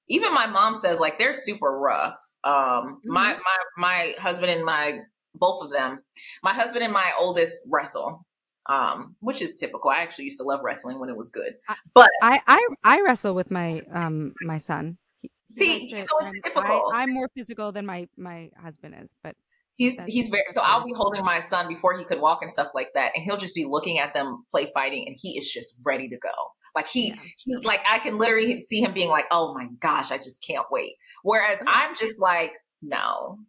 even 0.09 0.33
my 0.33 0.45
mom 0.47 0.75
says 0.75 0.99
like 0.99 1.17
they're 1.17 1.33
super 1.33 1.79
rough. 1.79 2.19
Um, 2.43 2.99
my 3.05 3.33
Mm-hmm. 3.33 3.41
my 3.41 3.57
my 3.77 4.13
husband 4.19 4.51
and 4.51 4.65
my 4.65 4.99
both 5.35 5.63
of 5.63 5.71
them, 5.71 5.99
my 6.43 6.53
husband 6.53 6.83
and 6.83 6.91
my 6.91 7.11
oldest 7.17 7.61
wrestle, 7.71 8.25
um, 8.69 9.15
which 9.19 9.41
is 9.41 9.55
typical. 9.55 9.89
I 9.91 9.99
actually 10.01 10.25
used 10.25 10.39
to 10.39 10.43
love 10.43 10.61
wrestling 10.63 10.99
when 10.99 11.09
it 11.09 11.15
was 11.15 11.29
good. 11.29 11.53
I- 11.69 11.75
But 11.93 12.09
I, 12.21 12.41
I, 12.47 12.67
I 12.83 13.01
wrestle 13.01 13.33
with 13.35 13.49
my 13.51 13.81
um 13.93 14.33
my 14.41 14.57
son. 14.57 14.97
He- 15.21 15.31
see, 15.51 15.87
so 15.89 16.05
it's 16.21 16.31
typical. 16.43 16.63
I, 16.93 17.01
I'm 17.03 17.13
more 17.13 17.29
physical 17.35 17.71
than 17.71 17.85
my 17.85 18.07
my 18.17 18.49
husband 18.61 18.95
is, 19.01 19.09
but 19.23 19.35
He's 19.77 19.95
That's 19.97 20.11
he's 20.11 20.29
very 20.29 20.43
so. 20.47 20.61
I'll 20.63 20.83
be 20.83 20.93
holding 20.95 21.23
my 21.23 21.37
son 21.37 21.67
before 21.67 21.95
he 21.97 22.03
could 22.03 22.19
walk 22.19 22.39
and 22.41 22.49
stuff 22.51 22.69
like 22.73 22.89
that, 22.95 23.11
and 23.15 23.23
he'll 23.23 23.37
just 23.37 23.53
be 23.53 23.65
looking 23.65 23.99
at 23.99 24.13
them 24.15 24.43
play 24.49 24.67
fighting, 24.73 25.05
and 25.07 25.15
he 25.19 25.37
is 25.37 25.51
just 25.51 25.75
ready 25.85 26.09
to 26.09 26.17
go. 26.17 26.31
Like 26.75 26.87
he 26.87 27.09
Yeah. 27.09 27.15
he 27.45 27.55
like 27.57 27.83
I 27.87 27.99
can 27.99 28.17
literally 28.17 28.59
see 28.61 28.81
him 28.81 28.93
being 28.93 29.09
like, 29.09 29.25
"Oh 29.29 29.53
my 29.53 29.67
gosh, 29.79 30.11
I 30.11 30.17
just 30.17 30.43
can't 30.45 30.65
wait." 30.71 30.95
Whereas 31.21 31.61
I'm 31.67 31.95
just 31.95 32.19
like, 32.19 32.53
"No, 32.81 33.39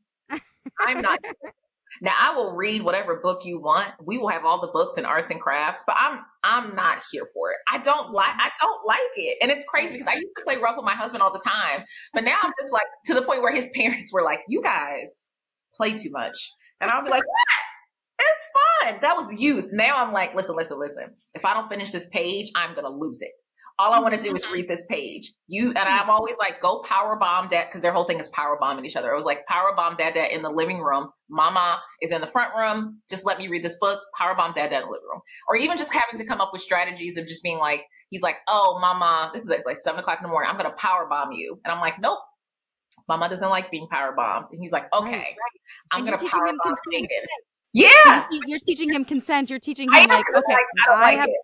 I'm 0.81 1.01
not." 1.01 1.19
Now 2.03 2.13
I 2.21 2.35
will 2.35 2.55
read 2.55 2.83
whatever 2.83 3.17
book 3.17 3.47
you 3.47 3.59
want. 3.59 3.89
We 4.05 4.19
will 4.19 4.29
have 4.29 4.45
all 4.45 4.61
the 4.61 4.67
books 4.69 4.99
and 4.99 5.07
arts 5.07 5.31
and 5.31 5.41
crafts, 5.41 5.83
but 5.87 5.97
I'm 5.99 6.21
I'm 6.45 6.75
not 6.75 6.99
here 7.11 7.27
for 7.33 7.51
it. 7.51 7.57
I 7.73 7.79
don't 7.79 8.13
like 8.13 8.29
mm-hmm. 8.29 8.41
I 8.43 8.51
don't 8.61 8.87
like 8.87 9.01
it. 9.17 9.39
And 9.41 9.51
it's 9.51 9.65
crazy 9.65 9.95
because 9.95 10.07
I 10.07 10.17
used 10.17 10.35
to 10.37 10.43
play 10.45 10.59
rough 10.59 10.77
with 10.77 10.85
my 10.85 10.95
husband 10.95 11.23
all 11.23 11.33
the 11.33 11.41
time. 11.41 11.87
But 12.13 12.25
now 12.25 12.37
I'm 12.43 12.53
just 12.61 12.75
like 12.75 12.85
to 13.07 13.15
the 13.15 13.23
point 13.23 13.41
where 13.41 13.55
his 13.55 13.71
parents 13.75 14.13
were 14.13 14.23
like, 14.23 14.41
"You 14.49 14.61
guys 14.61 15.31
play 15.79 15.95
too 15.95 16.11
much." 16.11 16.37
And 16.81 16.91
I'll 16.91 17.03
be 17.03 17.11
like, 17.11 17.25
"What? 17.27 18.27
It's 18.29 18.47
fun. 18.59 18.99
That 19.01 19.17
was 19.17 19.33
youth." 19.41 19.69
Now 19.73 20.05
I'm 20.05 20.13
like, 20.13 20.35
"Listen, 20.35 20.57
listen, 20.57 20.79
listen. 20.79 21.15
If 21.35 21.47
I 21.47 21.55
don't 21.55 21.69
finish 21.69 21.91
this 21.91 22.09
page, 22.09 22.51
I'm 22.55 22.75
going 22.75 22.85
to 22.85 22.93
lose 22.93 23.23
it." 23.23 23.33
All 23.81 23.95
I 23.95 24.01
want 24.01 24.13
to 24.13 24.21
do 24.21 24.35
is 24.35 24.51
read 24.51 24.67
this 24.67 24.85
page. 24.91 25.33
You 25.47 25.69
and 25.69 25.79
I'm 25.79 26.11
always 26.11 26.37
like, 26.37 26.61
go 26.61 26.83
power 26.83 27.15
bomb 27.15 27.47
dad 27.47 27.67
because 27.69 27.81
their 27.81 27.93
whole 27.93 28.03
thing 28.03 28.19
is 28.19 28.27
power 28.31 28.59
bombing 28.61 28.85
each 28.85 28.97
other. 28.97 29.13
It 29.13 29.15
was 29.15 29.25
like 29.25 29.47
power 29.47 29.73
bomb 29.77 29.95
dad 29.95 30.15
dad 30.15 30.33
in 30.33 30.43
the 30.43 30.51
living 30.51 30.81
room. 30.81 31.13
Mama 31.31 31.81
is 32.03 32.11
in 32.11 32.21
the 32.21 32.27
front 32.27 32.57
room. 32.57 33.01
Just 33.09 33.25
let 33.25 33.39
me 33.39 33.47
read 33.47 33.63
this 33.63 33.79
book. 33.81 34.01
Power 34.17 34.35
bomb 34.35 34.53
dad 34.53 34.71
dad 34.71 34.83
in 34.83 34.89
the 34.89 34.91
living 34.91 35.09
room. 35.09 35.21
Or 35.49 35.55
even 35.55 35.79
just 35.79 35.95
having 35.95 36.19
to 36.19 36.27
come 36.27 36.41
up 36.41 36.51
with 36.53 36.61
strategies 36.61 37.17
of 37.19 37.29
just 37.29 37.45
being 37.45 37.59
like, 37.59 37.85
he's 38.11 38.23
like, 38.23 38.37
oh 38.49 38.79
mama, 38.81 39.31
this 39.33 39.45
is 39.45 39.63
like, 39.65 39.77
seven 39.77 40.01
o'clock 40.01 40.19
in 40.19 40.25
the 40.25 40.29
morning. 40.29 40.51
I'm 40.51 40.57
gonna 40.57 40.75
power 40.77 41.07
bomb 41.09 41.31
you. 41.31 41.61
And 41.65 41.71
I'm 41.71 41.81
like, 41.81 42.01
nope. 42.01 42.19
Mama 43.09 43.29
doesn't 43.29 43.49
like 43.51 43.71
being 43.71 43.89
power 43.91 44.13
bombed. 44.15 44.47
And 44.53 44.61
he's 44.61 44.73
like, 44.73 44.93
okay, 44.93 45.13
Right, 45.17 45.35
I'm 45.93 46.07
And 46.07 46.11
gonna 46.19 46.31
power 46.31 46.47
bomb. 46.63 46.75
Jaden. 46.93 47.07
So 47.07 47.07
Yeah. 47.73 48.25
you're, 48.31 48.41
you're 48.47 48.59
teaching 48.61 48.93
him 48.93 49.05
consent. 49.05 49.51
You're 49.51 49.59
teaching 49.59 49.89
him 49.93 50.09
like, 50.09 50.25
okay, 50.35 50.53
like, 50.53 50.67
I 50.89 50.93
I 50.93 51.01
like 51.01 51.19
have 51.19 51.29
it. 51.29 51.35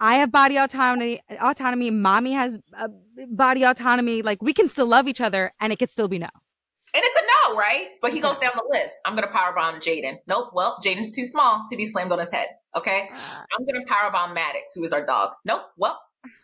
I 0.00 0.14
have 0.16 0.32
body 0.32 0.56
autonomy. 0.56 1.20
Autonomy. 1.40 1.90
Mommy 1.90 2.32
has 2.32 2.58
uh, 2.76 2.88
body 3.30 3.62
autonomy. 3.62 4.22
Like 4.22 4.42
we 4.42 4.52
can 4.52 4.68
still 4.68 4.86
love 4.86 5.06
each 5.06 5.20
other, 5.20 5.52
and 5.60 5.72
it 5.72 5.78
could 5.78 5.90
still 5.90 6.08
be 6.08 6.18
no. 6.18 6.28
And 6.94 7.02
it's 7.04 7.16
a 7.16 7.50
no, 7.50 7.56
right? 7.56 7.96
But 8.02 8.12
he 8.12 8.20
goes 8.20 8.36
down 8.36 8.50
the 8.54 8.64
list. 8.70 8.94
I'm 9.06 9.14
gonna 9.14 9.28
power 9.32 9.54
bomb 9.54 9.76
Jaden. 9.76 10.16
Nope. 10.26 10.50
Well, 10.54 10.78
Jaden's 10.84 11.10
too 11.14 11.24
small 11.24 11.62
to 11.70 11.76
be 11.76 11.86
slammed 11.86 12.10
on 12.12 12.18
his 12.18 12.30
head. 12.32 12.48
Okay. 12.76 13.08
I'm 13.12 13.64
gonna 13.64 13.86
power 13.86 14.10
bomb 14.10 14.34
Maddox, 14.34 14.74
who 14.74 14.82
is 14.84 14.92
our 14.92 15.06
dog. 15.06 15.30
Nope. 15.44 15.62
Well, 15.78 15.98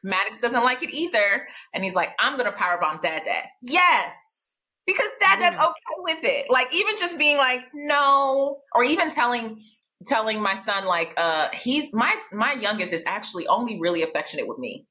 Maddox 0.04 0.38
doesn't 0.38 0.62
like 0.64 0.82
it 0.82 0.90
either. 0.94 1.46
And 1.74 1.82
he's 1.84 1.94
like, 1.96 2.10
I'm 2.18 2.36
gonna 2.38 2.52
power 2.52 2.78
bomb 2.80 2.98
Dad 3.02 3.24
Dad. 3.24 3.44
Yes. 3.60 4.54
Because 4.88 5.10
Dad 5.20 5.40
Yeah. 5.40 5.66
okay 5.66 5.96
with 5.98 6.24
it. 6.24 6.48
Like 6.48 6.72
even 6.74 6.96
just 6.96 7.18
being 7.18 7.36
like, 7.36 7.60
no, 7.74 8.62
or 8.74 8.82
even 8.82 9.10
telling 9.10 9.58
telling 10.06 10.40
my 10.40 10.54
son, 10.54 10.86
like, 10.86 11.12
uh, 11.18 11.50
he's 11.52 11.92
my 11.92 12.16
my 12.32 12.54
youngest 12.54 12.94
is 12.94 13.04
actually 13.06 13.46
only 13.48 13.78
really 13.78 14.02
affectionate 14.02 14.48
with 14.48 14.58
me. 14.58 14.86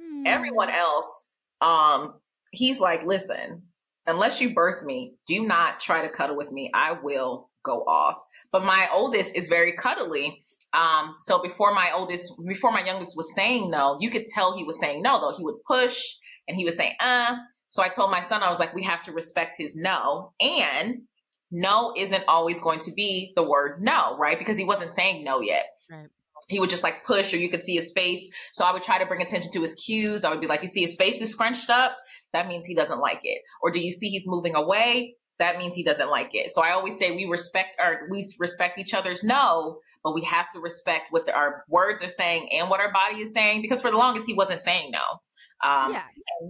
Hmm. 0.00 0.26
Everyone 0.26 0.70
else, 0.70 1.30
um, 1.60 2.14
he's 2.50 2.80
like, 2.80 3.04
listen, 3.06 3.62
unless 4.08 4.40
you 4.40 4.54
birth 4.54 4.82
me, 4.82 5.14
do 5.24 5.46
not 5.46 5.78
try 5.78 6.02
to 6.02 6.08
cuddle 6.08 6.36
with 6.36 6.50
me. 6.50 6.72
I 6.74 6.96
will 7.00 7.48
go 7.62 7.84
off. 7.86 8.20
But 8.50 8.64
my 8.64 8.88
oldest 8.92 9.36
is 9.36 9.46
very 9.46 9.72
cuddly. 9.72 10.40
Um, 10.72 11.14
so 11.20 11.40
before 11.40 11.72
my 11.72 11.92
oldest, 11.94 12.32
before 12.48 12.72
my 12.72 12.84
youngest 12.84 13.16
was 13.16 13.32
saying 13.36 13.70
no, 13.70 13.98
you 14.00 14.10
could 14.10 14.26
tell 14.26 14.56
he 14.56 14.64
was 14.64 14.80
saying 14.80 15.00
no, 15.00 15.20
though. 15.20 15.32
He 15.38 15.44
would 15.44 15.62
push 15.64 16.02
and 16.48 16.56
he 16.56 16.64
would 16.64 16.74
say, 16.74 16.96
uh. 16.98 17.36
So 17.68 17.82
I 17.82 17.88
told 17.88 18.10
my 18.10 18.20
son, 18.20 18.42
I 18.42 18.48
was 18.48 18.58
like, 18.58 18.74
we 18.74 18.82
have 18.84 19.02
to 19.02 19.12
respect 19.12 19.56
his 19.58 19.76
no. 19.76 20.32
And 20.40 21.02
no 21.50 21.92
isn't 21.96 22.24
always 22.28 22.60
going 22.60 22.78
to 22.80 22.92
be 22.92 23.32
the 23.36 23.42
word 23.42 23.82
no, 23.82 24.16
right? 24.18 24.38
Because 24.38 24.58
he 24.58 24.64
wasn't 24.64 24.90
saying 24.90 25.24
no 25.24 25.40
yet. 25.40 25.64
Right. 25.90 26.08
He 26.48 26.60
would 26.60 26.70
just 26.70 26.82
like 26.82 27.04
push, 27.04 27.34
or 27.34 27.36
you 27.36 27.50
could 27.50 27.62
see 27.62 27.74
his 27.74 27.92
face. 27.92 28.26
So 28.52 28.64
I 28.64 28.72
would 28.72 28.82
try 28.82 28.98
to 28.98 29.06
bring 29.06 29.20
attention 29.20 29.50
to 29.52 29.60
his 29.60 29.74
cues. 29.74 30.24
I 30.24 30.30
would 30.30 30.40
be 30.40 30.46
like, 30.46 30.62
you 30.62 30.68
see 30.68 30.80
his 30.80 30.94
face 30.94 31.20
is 31.20 31.30
scrunched 31.30 31.68
up? 31.68 31.96
That 32.32 32.46
means 32.46 32.64
he 32.64 32.74
doesn't 32.74 33.00
like 33.00 33.20
it. 33.22 33.42
Or 33.62 33.70
do 33.70 33.80
you 33.80 33.90
see 33.90 34.08
he's 34.08 34.26
moving 34.26 34.54
away? 34.54 35.16
That 35.38 35.58
means 35.58 35.74
he 35.74 35.84
doesn't 35.84 36.10
like 36.10 36.30
it. 36.32 36.52
So 36.52 36.62
I 36.62 36.72
always 36.72 36.98
say 36.98 37.12
we 37.12 37.26
respect 37.26 37.78
our 37.80 38.08
we 38.10 38.24
respect 38.40 38.78
each 38.78 38.92
other's 38.92 39.22
no, 39.22 39.78
but 40.02 40.14
we 40.14 40.22
have 40.22 40.48
to 40.50 40.60
respect 40.60 41.08
what 41.10 41.26
the, 41.26 41.34
our 41.34 41.64
words 41.68 42.02
are 42.02 42.08
saying 42.08 42.48
and 42.50 42.68
what 42.68 42.80
our 42.80 42.92
body 42.92 43.20
is 43.20 43.32
saying. 43.32 43.62
Because 43.62 43.80
for 43.80 43.90
the 43.90 43.96
longest 43.96 44.26
he 44.26 44.34
wasn't 44.34 44.60
saying 44.60 44.90
no. 44.90 45.20
Um, 45.64 45.92
yeah. 45.92 46.02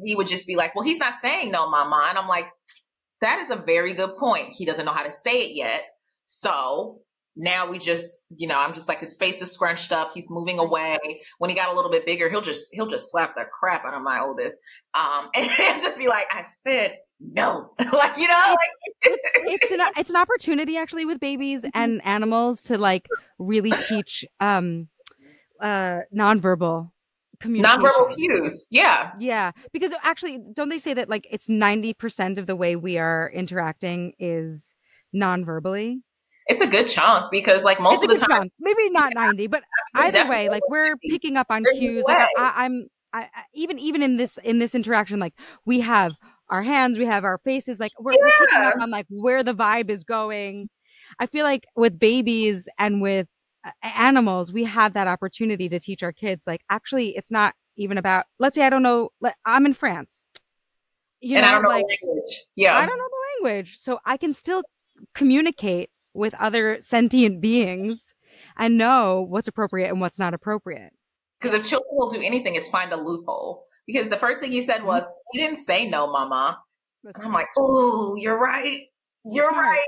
he 0.04 0.14
would 0.14 0.26
just 0.26 0.46
be 0.46 0.56
like, 0.56 0.74
"Well, 0.74 0.84
he's 0.84 0.98
not 0.98 1.14
saying 1.14 1.50
no, 1.50 1.68
mama." 1.70 2.06
And 2.08 2.18
I'm 2.18 2.28
like, 2.28 2.46
"That 3.20 3.38
is 3.38 3.50
a 3.50 3.56
very 3.56 3.94
good 3.94 4.10
point. 4.18 4.52
He 4.52 4.64
doesn't 4.64 4.84
know 4.84 4.92
how 4.92 5.02
to 5.04 5.10
say 5.10 5.42
it 5.42 5.56
yet." 5.56 5.82
So 6.26 7.00
now 7.36 7.70
we 7.70 7.78
just, 7.78 8.26
you 8.36 8.48
know, 8.48 8.58
I'm 8.58 8.74
just 8.74 8.88
like 8.88 9.00
his 9.00 9.16
face 9.16 9.40
is 9.40 9.52
scrunched 9.52 9.92
up. 9.92 10.10
He's 10.12 10.28
moving 10.28 10.58
away. 10.58 10.98
When 11.38 11.48
he 11.50 11.56
got 11.56 11.70
a 11.70 11.74
little 11.74 11.90
bit 11.90 12.04
bigger, 12.04 12.28
he'll 12.28 12.40
just 12.42 12.74
he'll 12.74 12.86
just 12.88 13.10
slap 13.10 13.34
the 13.36 13.44
crap 13.44 13.84
out 13.84 13.94
of 13.94 14.02
my 14.02 14.20
oldest, 14.20 14.58
um, 14.94 15.28
and 15.34 15.48
he'll 15.50 15.80
just 15.80 15.98
be 15.98 16.08
like, 16.08 16.26
"I 16.32 16.42
said 16.42 16.96
no," 17.20 17.72
like 17.92 18.18
you 18.18 18.28
know, 18.28 18.54
like 18.56 19.18
it's 19.44 19.70
an 19.72 19.80
it's 19.96 20.10
an 20.10 20.16
opportunity 20.16 20.76
actually 20.76 21.04
with 21.06 21.18
babies 21.20 21.62
Mm-hmm. 21.62 21.70
and 21.80 22.04
animals 22.04 22.62
to 22.64 22.76
like 22.76 23.08
really 23.38 23.72
teach 23.88 24.24
um 24.40 24.88
uh 25.60 26.00
nonverbal. 26.14 26.90
Nonverbal 27.42 28.14
cues. 28.16 28.66
Yeah, 28.70 29.10
Yeah, 29.18 29.52
because 29.72 29.92
actually, 30.02 30.38
don't 30.54 30.68
they 30.68 30.78
say 30.78 30.94
that 30.94 31.08
like 31.08 31.26
it's 31.30 31.48
ninety 31.48 31.94
percent 31.94 32.38
of 32.38 32.46
the 32.46 32.56
way 32.56 32.76
we 32.76 32.98
are 32.98 33.30
interacting 33.34 34.12
is 34.18 34.74
non-verbally? 35.12 36.02
it's 36.50 36.62
a 36.62 36.66
good 36.66 36.88
chunk 36.88 37.30
because 37.30 37.62
like 37.62 37.78
most 37.78 38.02
of 38.02 38.08
the 38.08 38.16
time, 38.16 38.30
chunk. 38.30 38.52
maybe 38.58 38.88
not 38.90 39.12
ninety, 39.14 39.46
but 39.46 39.62
either 39.94 40.26
way, 40.28 40.48
like 40.48 40.62
we're 40.70 40.92
50. 40.92 41.10
picking 41.10 41.36
up 41.36 41.46
on 41.50 41.62
There's 41.62 41.78
cues. 41.78 42.04
Like 42.08 42.16
I, 42.18 42.22
way. 42.22 42.28
I, 42.38 42.52
I'm 42.64 42.86
I, 43.12 43.20
I- 43.34 43.42
even 43.54 43.78
even 43.78 44.02
in 44.02 44.16
this 44.16 44.38
in 44.38 44.58
this 44.58 44.74
interaction, 44.74 45.18
like 45.20 45.34
we 45.66 45.80
have 45.80 46.12
our 46.48 46.62
hands, 46.62 46.98
we 46.98 47.04
have 47.04 47.24
our 47.24 47.36
faces. 47.44 47.78
Like 47.78 47.92
we're, 48.00 48.12
we're 48.18 48.30
picking 48.46 48.62
up 48.64 48.74
on 48.80 48.90
like 48.90 49.04
where 49.10 49.42
the 49.42 49.54
vibe 49.54 49.90
is 49.90 50.04
going. 50.04 50.70
I 51.18 51.26
feel 51.26 51.44
like 51.44 51.66
with 51.76 51.98
babies 51.98 52.66
and 52.78 53.02
with 53.02 53.26
animals, 53.82 54.52
we 54.52 54.64
have 54.64 54.94
that 54.94 55.06
opportunity 55.06 55.68
to 55.68 55.80
teach 55.80 56.02
our 56.02 56.12
kids. 56.12 56.46
Like 56.46 56.62
actually, 56.70 57.16
it's 57.16 57.30
not 57.30 57.54
even 57.76 57.98
about. 57.98 58.26
Let's 58.38 58.54
say 58.56 58.64
I 58.64 58.70
don't 58.70 58.82
know. 58.82 59.10
I'm 59.44 59.66
in 59.66 59.74
France. 59.74 60.28
You 61.20 61.36
and 61.36 61.44
know, 61.44 61.48
I 61.48 61.52
don't 61.52 61.62
know 61.62 61.68
like, 61.68 61.84
the 61.86 62.06
language. 62.06 62.40
Yeah, 62.56 62.76
I 62.76 62.86
don't 62.86 62.98
know 62.98 63.08
the 63.08 63.48
language, 63.48 63.76
so 63.78 63.98
I 64.04 64.16
can 64.16 64.32
still 64.32 64.62
communicate 65.14 65.90
with 66.14 66.34
other 66.34 66.78
sentient 66.80 67.40
beings 67.40 68.14
and 68.56 68.78
know 68.78 69.26
what's 69.28 69.48
appropriate 69.48 69.88
and 69.88 70.00
what's 70.00 70.18
not 70.18 70.34
appropriate. 70.34 70.92
Because 71.40 71.54
if 71.54 71.64
children 71.64 71.90
will 71.92 72.08
do 72.08 72.20
anything, 72.20 72.54
it's 72.54 72.68
find 72.68 72.92
a 72.92 72.96
loophole. 72.96 73.64
Because 73.86 74.08
the 74.08 74.16
first 74.16 74.40
thing 74.40 74.52
you 74.52 74.62
said 74.62 74.78
mm-hmm. 74.78 74.86
was, 74.88 75.08
"He 75.32 75.38
didn't 75.40 75.56
say 75.56 75.88
no, 75.88 76.10
Mama." 76.10 76.60
That's 77.04 77.16
and 77.16 77.26
I'm 77.26 77.32
right. 77.32 77.40
like, 77.40 77.48
"Oh, 77.56 78.16
you're 78.16 78.38
right. 78.38 78.86
You're 79.24 79.50
right." 79.50 79.86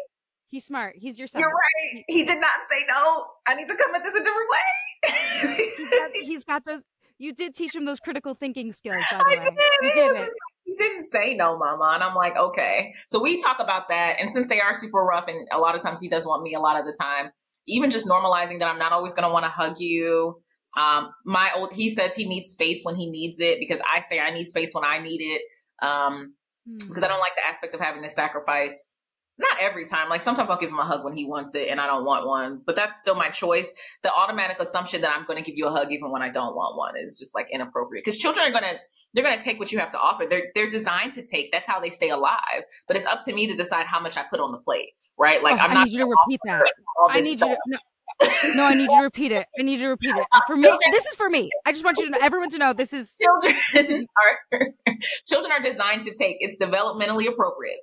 He's 0.51 0.65
smart. 0.65 0.97
He's 0.97 1.17
your 1.17 1.29
son. 1.29 1.41
You're 1.41 1.49
right. 1.49 2.05
He 2.09 2.25
did 2.25 2.41
not 2.41 2.51
say 2.69 2.85
no. 2.89 3.25
I 3.47 3.55
need 3.55 3.69
to 3.69 3.77
come 3.77 3.95
at 3.95 4.03
this 4.03 4.17
a 4.17 4.19
different 4.19 4.49
way. 4.51 5.67
he's, 5.77 5.91
got, 5.91 6.11
he's 6.29 6.45
got 6.45 6.65
those. 6.65 6.83
You 7.19 7.33
did 7.33 7.55
teach 7.55 7.75
him 7.75 7.85
those 7.85 8.01
critical 8.01 8.35
thinking 8.35 8.73
skills. 8.73 8.97
By 9.13 9.19
the 9.19 9.25
I 9.25 9.29
way. 9.29 9.37
did. 9.37 9.55
You 9.83 9.95
did 9.95 10.23
it. 10.23 10.33
He 10.65 10.75
didn't 10.75 11.03
say 11.03 11.35
no, 11.35 11.57
Mama, 11.57 11.93
and 11.95 12.03
I'm 12.03 12.15
like, 12.15 12.37
okay. 12.37 12.95
So 13.07 13.21
we 13.23 13.41
talk 13.41 13.59
about 13.61 13.89
that, 13.91 14.17
and 14.21 14.31
since 14.31 14.49
they 14.49 14.61
are 14.61 14.75
super 14.75 14.99
rough, 14.99 15.27
and 15.29 15.47
a 15.53 15.59
lot 15.59 15.75
of 15.75 15.83
times 15.83 16.01
he 16.01 16.09
does 16.09 16.27
want 16.27 16.43
me 16.43 16.55
a 16.55 16.61
lot 16.61 16.79
of 16.79 16.85
the 16.85 16.97
time. 16.99 17.31
Even 17.67 17.91
just 17.91 18.07
normalizing 18.09 18.59
that 18.59 18.69
I'm 18.69 18.79
not 18.79 18.91
always 18.91 19.15
going 19.15 19.29
to 19.29 19.33
want 19.33 19.45
to 19.45 19.51
hug 19.51 19.79
you. 19.79 20.41
Um, 20.77 21.11
my 21.25 21.51
old 21.57 21.75
he 21.75 21.89
says 21.89 22.15
he 22.15 22.27
needs 22.27 22.49
space 22.49 22.83
when 22.83 22.97
he 22.97 23.11
needs 23.11 23.41
it 23.41 23.59
because 23.61 23.81
I 23.89 24.01
say 24.01 24.19
I 24.19 24.31
need 24.31 24.49
space 24.49 24.75
when 24.75 24.85
I 24.85 24.99
need 24.99 25.21
it. 25.21 25.43
Um, 25.85 26.35
mm. 26.69 26.79
because 26.89 27.03
I 27.03 27.09
don't 27.09 27.21
like 27.21 27.35
the 27.37 27.47
aspect 27.47 27.75
of 27.75 27.81
having 27.81 28.03
to 28.03 28.11
sacrifice 28.11 28.97
not 29.41 29.57
every 29.61 29.84
time. 29.84 30.09
Like 30.09 30.20
sometimes 30.20 30.51
I'll 30.51 30.59
give 30.59 30.68
him 30.68 30.78
a 30.78 30.84
hug 30.84 31.03
when 31.03 31.14
he 31.14 31.24
wants 31.24 31.55
it 31.55 31.68
and 31.68 31.80
I 31.80 31.86
don't 31.86 32.05
want 32.05 32.26
one, 32.26 32.61
but 32.64 32.76
that's 32.76 32.99
still 32.99 33.14
my 33.14 33.28
choice. 33.28 33.72
The 34.03 34.12
automatic 34.12 34.59
assumption 34.61 35.01
that 35.01 35.12
I'm 35.16 35.24
going 35.26 35.43
to 35.43 35.45
give 35.45 35.57
you 35.57 35.66
a 35.66 35.70
hug 35.70 35.91
even 35.91 36.11
when 36.11 36.22
I 36.22 36.28
don't 36.28 36.55
want 36.55 36.76
one 36.76 36.95
is 36.97 37.18
just 37.18 37.34
like 37.34 37.49
inappropriate 37.51 38.05
because 38.05 38.18
children 38.18 38.47
are 38.47 38.51
going 38.51 38.64
to, 38.64 38.78
they're 39.14 39.24
going 39.24 39.36
to 39.36 39.43
take 39.43 39.59
what 39.59 39.72
you 39.72 39.78
have 39.78 39.91
to 39.91 39.99
offer. 39.99 40.26
They're, 40.28 40.49
they're 40.55 40.68
designed 40.68 41.14
to 41.14 41.24
take. 41.24 41.51
That's 41.53 41.66
how 41.66 41.80
they 41.80 41.91
stay 41.91 42.11
alive. 42.11 42.62
But 42.86 42.97
it's 42.97 43.07
up 43.07 43.20
to 43.22 43.34
me 43.34 43.47
to 43.47 43.55
decide 43.55 43.86
how 43.86 44.01
much 44.01 44.16
I 44.16 44.24
put 44.30 44.41
on 44.41 44.53
the 44.53 44.59
plate, 44.59 44.91
right? 45.18 45.43
Like 45.43 45.57
oh, 45.59 45.64
I'm 45.64 45.70
I 45.70 45.74
not. 45.74 45.84
need 45.86 45.95
you 45.95 46.01
to 46.01 46.07
repeat 46.07 46.41
that. 46.45 46.62
I 47.09 47.20
need 47.20 47.36
stuff. 47.36 47.57
you 47.66 47.72
to, 47.72 47.80
no, 48.22 48.55
no, 48.55 48.64
I 48.64 48.74
need 48.74 48.91
you 48.91 48.99
to 48.99 49.05
repeat 49.05 49.32
it. 49.32 49.47
I 49.59 49.62
need 49.62 49.78
you 49.78 49.86
to 49.86 49.88
repeat 49.88 50.14
it. 50.14 50.26
For 50.47 50.57
me, 50.57 50.68
this 50.91 51.07
is 51.07 51.14
for 51.14 51.30
me. 51.30 51.49
I 51.64 51.72
just 51.72 51.84
want 51.84 51.97
you 51.99 52.05
to 52.07 52.11
know, 52.11 52.18
everyone 52.20 52.51
to 52.51 52.59
know 52.59 52.74
this 52.74 52.93
is 52.93 53.16
children 53.16 53.57
are 54.53 54.68
children 55.26 55.53
are 55.53 55.61
designed 55.61 56.03
to 56.03 56.14
take. 56.14 56.36
It's 56.41 56.62
developmentally 56.62 57.26
appropriate 57.28 57.78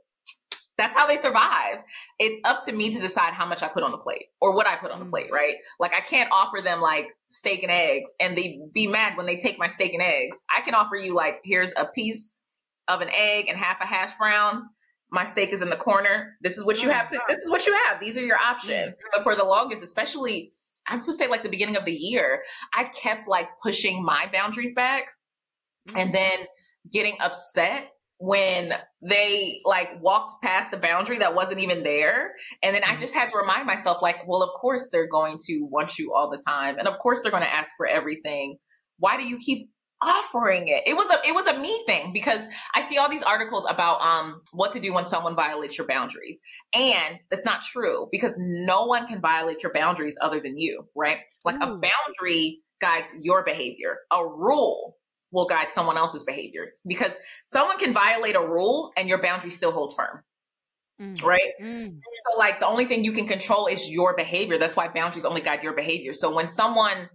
that's 0.77 0.95
how 0.95 1.07
they 1.07 1.17
survive. 1.17 1.77
It's 2.19 2.37
up 2.43 2.61
to 2.65 2.71
me 2.71 2.89
to 2.91 2.99
decide 2.99 3.33
how 3.33 3.45
much 3.45 3.63
I 3.63 3.67
put 3.67 3.83
on 3.83 3.91
the 3.91 3.97
plate 3.97 4.27
or 4.39 4.55
what 4.55 4.67
I 4.67 4.75
put 4.75 4.91
on 4.91 4.99
the 4.99 5.05
plate, 5.05 5.29
mm. 5.29 5.33
right? 5.33 5.55
Like 5.79 5.91
I 5.97 6.01
can't 6.01 6.29
offer 6.31 6.59
them 6.63 6.81
like 6.81 7.07
steak 7.29 7.63
and 7.63 7.71
eggs 7.71 8.09
and 8.19 8.37
they 8.37 8.61
be 8.73 8.87
mad 8.87 9.17
when 9.17 9.25
they 9.25 9.37
take 9.37 9.57
my 9.57 9.67
steak 9.67 9.93
and 9.93 10.03
eggs. 10.03 10.41
I 10.55 10.61
can 10.61 10.75
offer 10.75 10.95
you 10.95 11.15
like 11.15 11.41
here's 11.43 11.73
a 11.77 11.85
piece 11.85 12.39
of 12.87 13.01
an 13.01 13.09
egg 13.09 13.45
and 13.49 13.57
half 13.57 13.81
a 13.81 13.85
hash 13.85 14.13
brown. 14.17 14.63
My 15.11 15.23
steak 15.23 15.51
is 15.51 15.61
in 15.61 15.69
the 15.69 15.77
corner. 15.77 16.35
This 16.41 16.57
is 16.57 16.65
what 16.65 16.83
you 16.83 16.89
have 16.89 17.07
to 17.07 17.19
this 17.27 17.43
is 17.43 17.49
what 17.49 17.65
you 17.65 17.73
have. 17.85 17.99
These 17.99 18.17
are 18.17 18.25
your 18.25 18.37
options. 18.37 18.95
But 19.13 19.23
for 19.23 19.35
the 19.35 19.45
longest, 19.45 19.83
especially 19.83 20.51
I 20.87 20.95
would 20.95 21.03
say 21.03 21.27
like 21.27 21.43
the 21.43 21.49
beginning 21.49 21.75
of 21.75 21.85
the 21.85 21.91
year, 21.91 22.43
I 22.73 22.85
kept 22.85 23.27
like 23.27 23.47
pushing 23.63 24.05
my 24.05 24.29
boundaries 24.31 24.73
back 24.73 25.07
and 25.95 26.11
mm. 26.11 26.13
then 26.13 26.39
getting 26.91 27.17
upset 27.19 27.91
when 28.19 28.73
they 29.01 29.59
like 29.65 29.89
walked 30.01 30.41
past 30.43 30.71
the 30.71 30.77
boundary 30.77 31.19
that 31.19 31.35
wasn't 31.35 31.59
even 31.59 31.83
there. 31.83 32.31
And 32.63 32.75
then 32.75 32.83
i 32.83 32.87
mm-hmm. 32.87 32.97
just 32.99 33.15
had 33.15 33.29
to 33.29 33.37
remind 33.37 33.67
myself 33.67 34.01
like 34.01 34.27
well 34.27 34.41
of 34.41 34.49
course 34.59 34.89
they're 34.91 35.09
going 35.09 35.37
to 35.47 35.67
want 35.71 35.97
you 35.97 36.13
all 36.13 36.29
the 36.29 36.41
time. 36.47 36.77
And 36.77 36.87
of 36.87 36.97
course 36.99 37.21
they're 37.21 37.31
going 37.31 37.43
to 37.43 37.53
ask 37.53 37.73
for 37.77 37.85
everything. 37.85 38.57
Why 38.99 39.17
do 39.17 39.23
you 39.23 39.37
keep 39.37 39.69
offering 40.01 40.67
it? 40.67 40.83
It 40.87 40.95
was 40.95 41.09
a 41.11 41.27
it 41.27 41.33
was 41.33 41.47
a 41.47 41.59
me 41.59 41.83
thing 41.87 42.11
because 42.13 42.45
i 42.75 42.81
see 42.81 42.97
all 42.97 43.09
these 43.09 43.23
articles 43.23 43.65
about 43.67 43.99
um 44.01 44.41
what 44.53 44.71
to 44.73 44.79
do 44.79 44.93
when 44.93 45.05
someone 45.05 45.35
violates 45.35 45.77
your 45.77 45.87
boundaries. 45.87 46.39
And 46.73 47.19
that's 47.29 47.45
not 47.45 47.61
true 47.61 48.07
because 48.11 48.35
no 48.39 48.85
one 48.85 49.07
can 49.07 49.21
violate 49.21 49.63
your 49.63 49.73
boundaries 49.73 50.17
other 50.21 50.39
than 50.39 50.57
you 50.57 50.87
right? 50.95 51.19
Like 51.45 51.55
a 51.55 51.67
boundary 51.67 52.61
guides 52.79 53.11
your 53.21 53.43
behavior. 53.43 53.97
A 54.11 54.23
rule 54.23 54.96
will 55.31 55.45
guide 55.45 55.69
someone 55.69 55.97
else's 55.97 56.23
behavior 56.23 56.71
because 56.87 57.17
someone 57.45 57.77
can 57.77 57.93
violate 57.93 58.35
a 58.35 58.41
rule 58.41 58.91
and 58.97 59.09
your 59.09 59.21
boundary 59.21 59.49
still 59.49 59.71
holds 59.71 59.93
firm. 59.93 60.23
Mm. 61.01 61.23
Right. 61.23 61.51
Mm. 61.61 61.99
So, 61.99 62.39
like, 62.39 62.59
the 62.59 62.65
only 62.65 62.85
thing 62.85 63.03
you 63.03 63.11
can 63.11 63.27
control 63.27 63.67
is 63.67 63.91
your 63.91 64.15
behavior. 64.15 64.57
That's 64.57 64.75
why 64.75 64.87
boundaries 64.87 65.25
only 65.25 65.41
guide 65.41 65.61
your 65.61 65.73
behavior. 65.73 66.11
So, 66.13 66.33
when 66.33 66.47
someone 66.47 67.09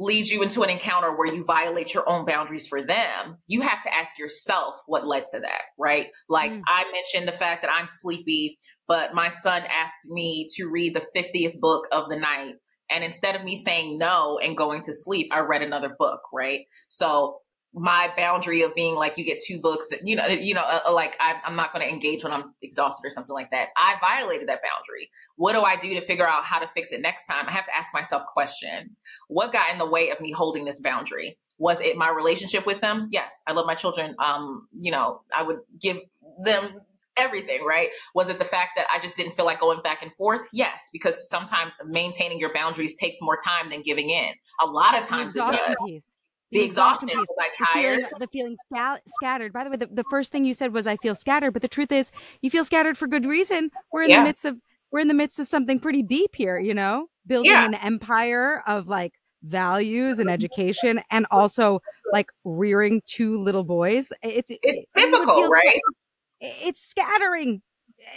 leads 0.00 0.30
you 0.30 0.42
into 0.42 0.62
an 0.62 0.70
encounter 0.70 1.14
where 1.14 1.32
you 1.32 1.44
violate 1.44 1.92
your 1.92 2.08
own 2.08 2.24
boundaries 2.24 2.66
for 2.66 2.82
them, 2.82 3.36
you 3.46 3.60
have 3.60 3.82
to 3.82 3.94
ask 3.94 4.18
yourself 4.18 4.80
what 4.86 5.06
led 5.06 5.26
to 5.26 5.38
that, 5.38 5.62
right? 5.78 6.06
Like 6.28 6.50
mm. 6.50 6.62
I 6.66 6.90
mentioned 6.90 7.28
the 7.28 7.36
fact 7.36 7.62
that 7.62 7.70
I'm 7.70 7.86
sleepy, 7.86 8.58
but 8.88 9.14
my 9.14 9.28
son 9.28 9.62
asked 9.68 10.08
me 10.08 10.46
to 10.56 10.70
read 10.70 10.94
the 10.94 11.06
50th 11.14 11.60
book 11.60 11.86
of 11.92 12.08
the 12.08 12.16
night 12.16 12.54
and 12.90 13.04
instead 13.04 13.36
of 13.36 13.44
me 13.44 13.56
saying 13.56 13.98
no 13.98 14.38
and 14.38 14.56
going 14.56 14.82
to 14.84 14.92
sleep, 14.92 15.28
I 15.32 15.40
read 15.40 15.62
another 15.62 15.94
book, 15.98 16.20
right? 16.32 16.66
So 16.88 17.40
my 17.72 18.12
boundary 18.16 18.62
of 18.62 18.74
being 18.74 18.96
like 18.96 19.16
you 19.16 19.24
get 19.24 19.38
two 19.38 19.60
books 19.60 19.92
you 20.02 20.16
know 20.16 20.26
you 20.26 20.54
know 20.54 20.62
uh, 20.62 20.80
uh 20.86 20.92
like 20.92 21.16
I, 21.20 21.36
i'm 21.44 21.54
not 21.54 21.72
going 21.72 21.86
to 21.86 21.92
engage 21.92 22.24
when 22.24 22.32
i'm 22.32 22.52
exhausted 22.62 23.06
or 23.06 23.10
something 23.10 23.32
like 23.32 23.50
that. 23.52 23.68
I 23.76 23.94
violated 24.00 24.48
that 24.48 24.60
boundary. 24.60 25.08
What 25.36 25.52
do 25.52 25.62
i 25.62 25.76
do 25.76 25.94
to 25.94 26.00
figure 26.00 26.28
out 26.28 26.44
how 26.44 26.58
to 26.58 26.66
fix 26.66 26.92
it 26.92 27.00
next 27.00 27.26
time? 27.26 27.46
I 27.46 27.52
have 27.52 27.64
to 27.64 27.76
ask 27.76 27.94
myself 27.94 28.24
questions. 28.26 28.98
What 29.28 29.52
got 29.52 29.70
in 29.70 29.78
the 29.78 29.88
way 29.88 30.10
of 30.10 30.20
me 30.20 30.32
holding 30.32 30.64
this 30.64 30.80
boundary? 30.80 31.38
Was 31.58 31.80
it 31.80 31.96
my 31.96 32.10
relationship 32.10 32.66
with 32.66 32.80
them? 32.80 33.08
Yes. 33.12 33.42
I 33.46 33.52
love 33.52 33.66
my 33.66 33.76
children. 33.76 34.16
Um 34.18 34.66
you 34.78 34.90
know 34.90 35.22
i 35.34 35.42
would 35.42 35.58
give 35.80 36.00
them 36.42 36.70
everything, 37.20 37.64
right? 37.64 37.90
Was 38.14 38.28
it 38.28 38.38
the 38.38 38.44
fact 38.44 38.70
that 38.76 38.86
I 38.92 38.98
just 38.98 39.16
didn't 39.16 39.32
feel 39.32 39.44
like 39.44 39.60
going 39.60 39.80
back 39.82 40.02
and 40.02 40.12
forth? 40.12 40.48
Yes, 40.52 40.88
because 40.92 41.28
sometimes 41.28 41.78
maintaining 41.86 42.40
your 42.40 42.52
boundaries 42.52 42.96
takes 42.96 43.18
more 43.20 43.38
time 43.44 43.70
than 43.70 43.82
giving 43.82 44.10
in. 44.10 44.30
A 44.62 44.66
lot 44.66 44.98
of 44.98 45.06
times 45.06 45.36
it 45.36 45.40
does. 45.40 45.76
Piece. 45.86 46.02
The, 46.50 46.58
the 46.58 46.64
exhaustion, 46.64 47.08
exhaustion 47.08 47.26
was 47.38 47.52
I 47.60 47.64
tired? 47.72 47.98
The 48.18 48.26
feeling, 48.26 48.56
the 48.72 48.76
feeling 48.76 48.98
scattered. 49.22 49.52
By 49.52 49.64
the 49.64 49.70
way, 49.70 49.76
the, 49.76 49.86
the 49.86 50.04
first 50.10 50.32
thing 50.32 50.44
you 50.44 50.54
said 50.54 50.72
was 50.72 50.86
I 50.86 50.96
feel 50.96 51.14
scattered, 51.14 51.52
but 51.52 51.62
the 51.62 51.68
truth 51.68 51.92
is 51.92 52.10
you 52.42 52.50
feel 52.50 52.64
scattered 52.64 52.98
for 52.98 53.06
good 53.06 53.24
reason. 53.24 53.70
We're 53.92 54.02
in 54.02 54.10
yeah. 54.10 54.20
the 54.20 54.24
midst 54.24 54.44
of 54.44 54.56
we're 54.90 55.00
in 55.00 55.08
the 55.08 55.14
midst 55.14 55.38
of 55.38 55.46
something 55.46 55.78
pretty 55.78 56.02
deep 56.02 56.34
here, 56.34 56.58
you 56.58 56.74
know, 56.74 57.06
building 57.26 57.52
yeah. 57.52 57.64
an 57.64 57.74
empire 57.74 58.62
of 58.66 58.88
like 58.88 59.12
values 59.42 60.18
and 60.18 60.28
education 60.30 61.00
and 61.10 61.26
also 61.30 61.80
like 62.12 62.30
rearing 62.44 63.00
two 63.06 63.38
little 63.38 63.64
boys. 63.64 64.12
It's 64.22 64.50
it's, 64.50 64.60
it's 64.62 64.92
typical, 64.92 65.48
right? 65.48 65.80
It's 66.40 66.80
scattering. 66.80 67.62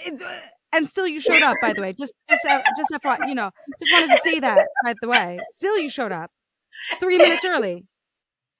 It's, 0.05 0.21
uh, 0.21 0.39
and 0.73 0.87
still 0.87 1.07
you 1.07 1.19
showed 1.19 1.41
up, 1.43 1.55
by 1.61 1.73
the 1.73 1.81
way. 1.83 1.93
Just 1.93 2.13
just 2.29 2.45
uh, 2.45 2.61
just 2.77 2.89
FYI, 2.91 3.27
you 3.27 3.35
know, 3.35 3.51
just 3.81 3.93
wanted 3.93 4.15
to 4.15 4.21
say 4.23 4.39
that, 4.39 4.67
by 4.83 4.93
the 5.01 5.07
way. 5.07 5.37
Still 5.51 5.77
you 5.77 5.89
showed 5.89 6.11
up 6.11 6.31
three 6.99 7.17
minutes 7.17 7.45
early. 7.45 7.85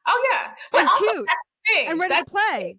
Oh 0.08 0.30
yeah, 0.32 0.52
but 0.72 0.82
and 0.82 0.90
also, 0.90 1.14
cute 1.14 1.90
and 1.90 2.00
ready 2.00 2.14
that's, 2.14 2.32
to 2.32 2.32
play. 2.32 2.78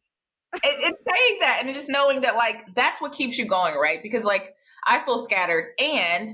It, 0.54 0.60
it's 0.62 1.04
saying 1.04 1.38
that 1.40 1.58
and 1.62 1.74
just 1.74 1.90
knowing 1.90 2.20
that 2.20 2.36
like 2.36 2.74
that's 2.74 3.00
what 3.00 3.12
keeps 3.12 3.38
you 3.38 3.46
going, 3.46 3.74
right? 3.76 3.98
Because 4.02 4.24
like 4.24 4.54
I 4.86 5.00
feel 5.00 5.18
scattered 5.18 5.72
and 5.78 6.30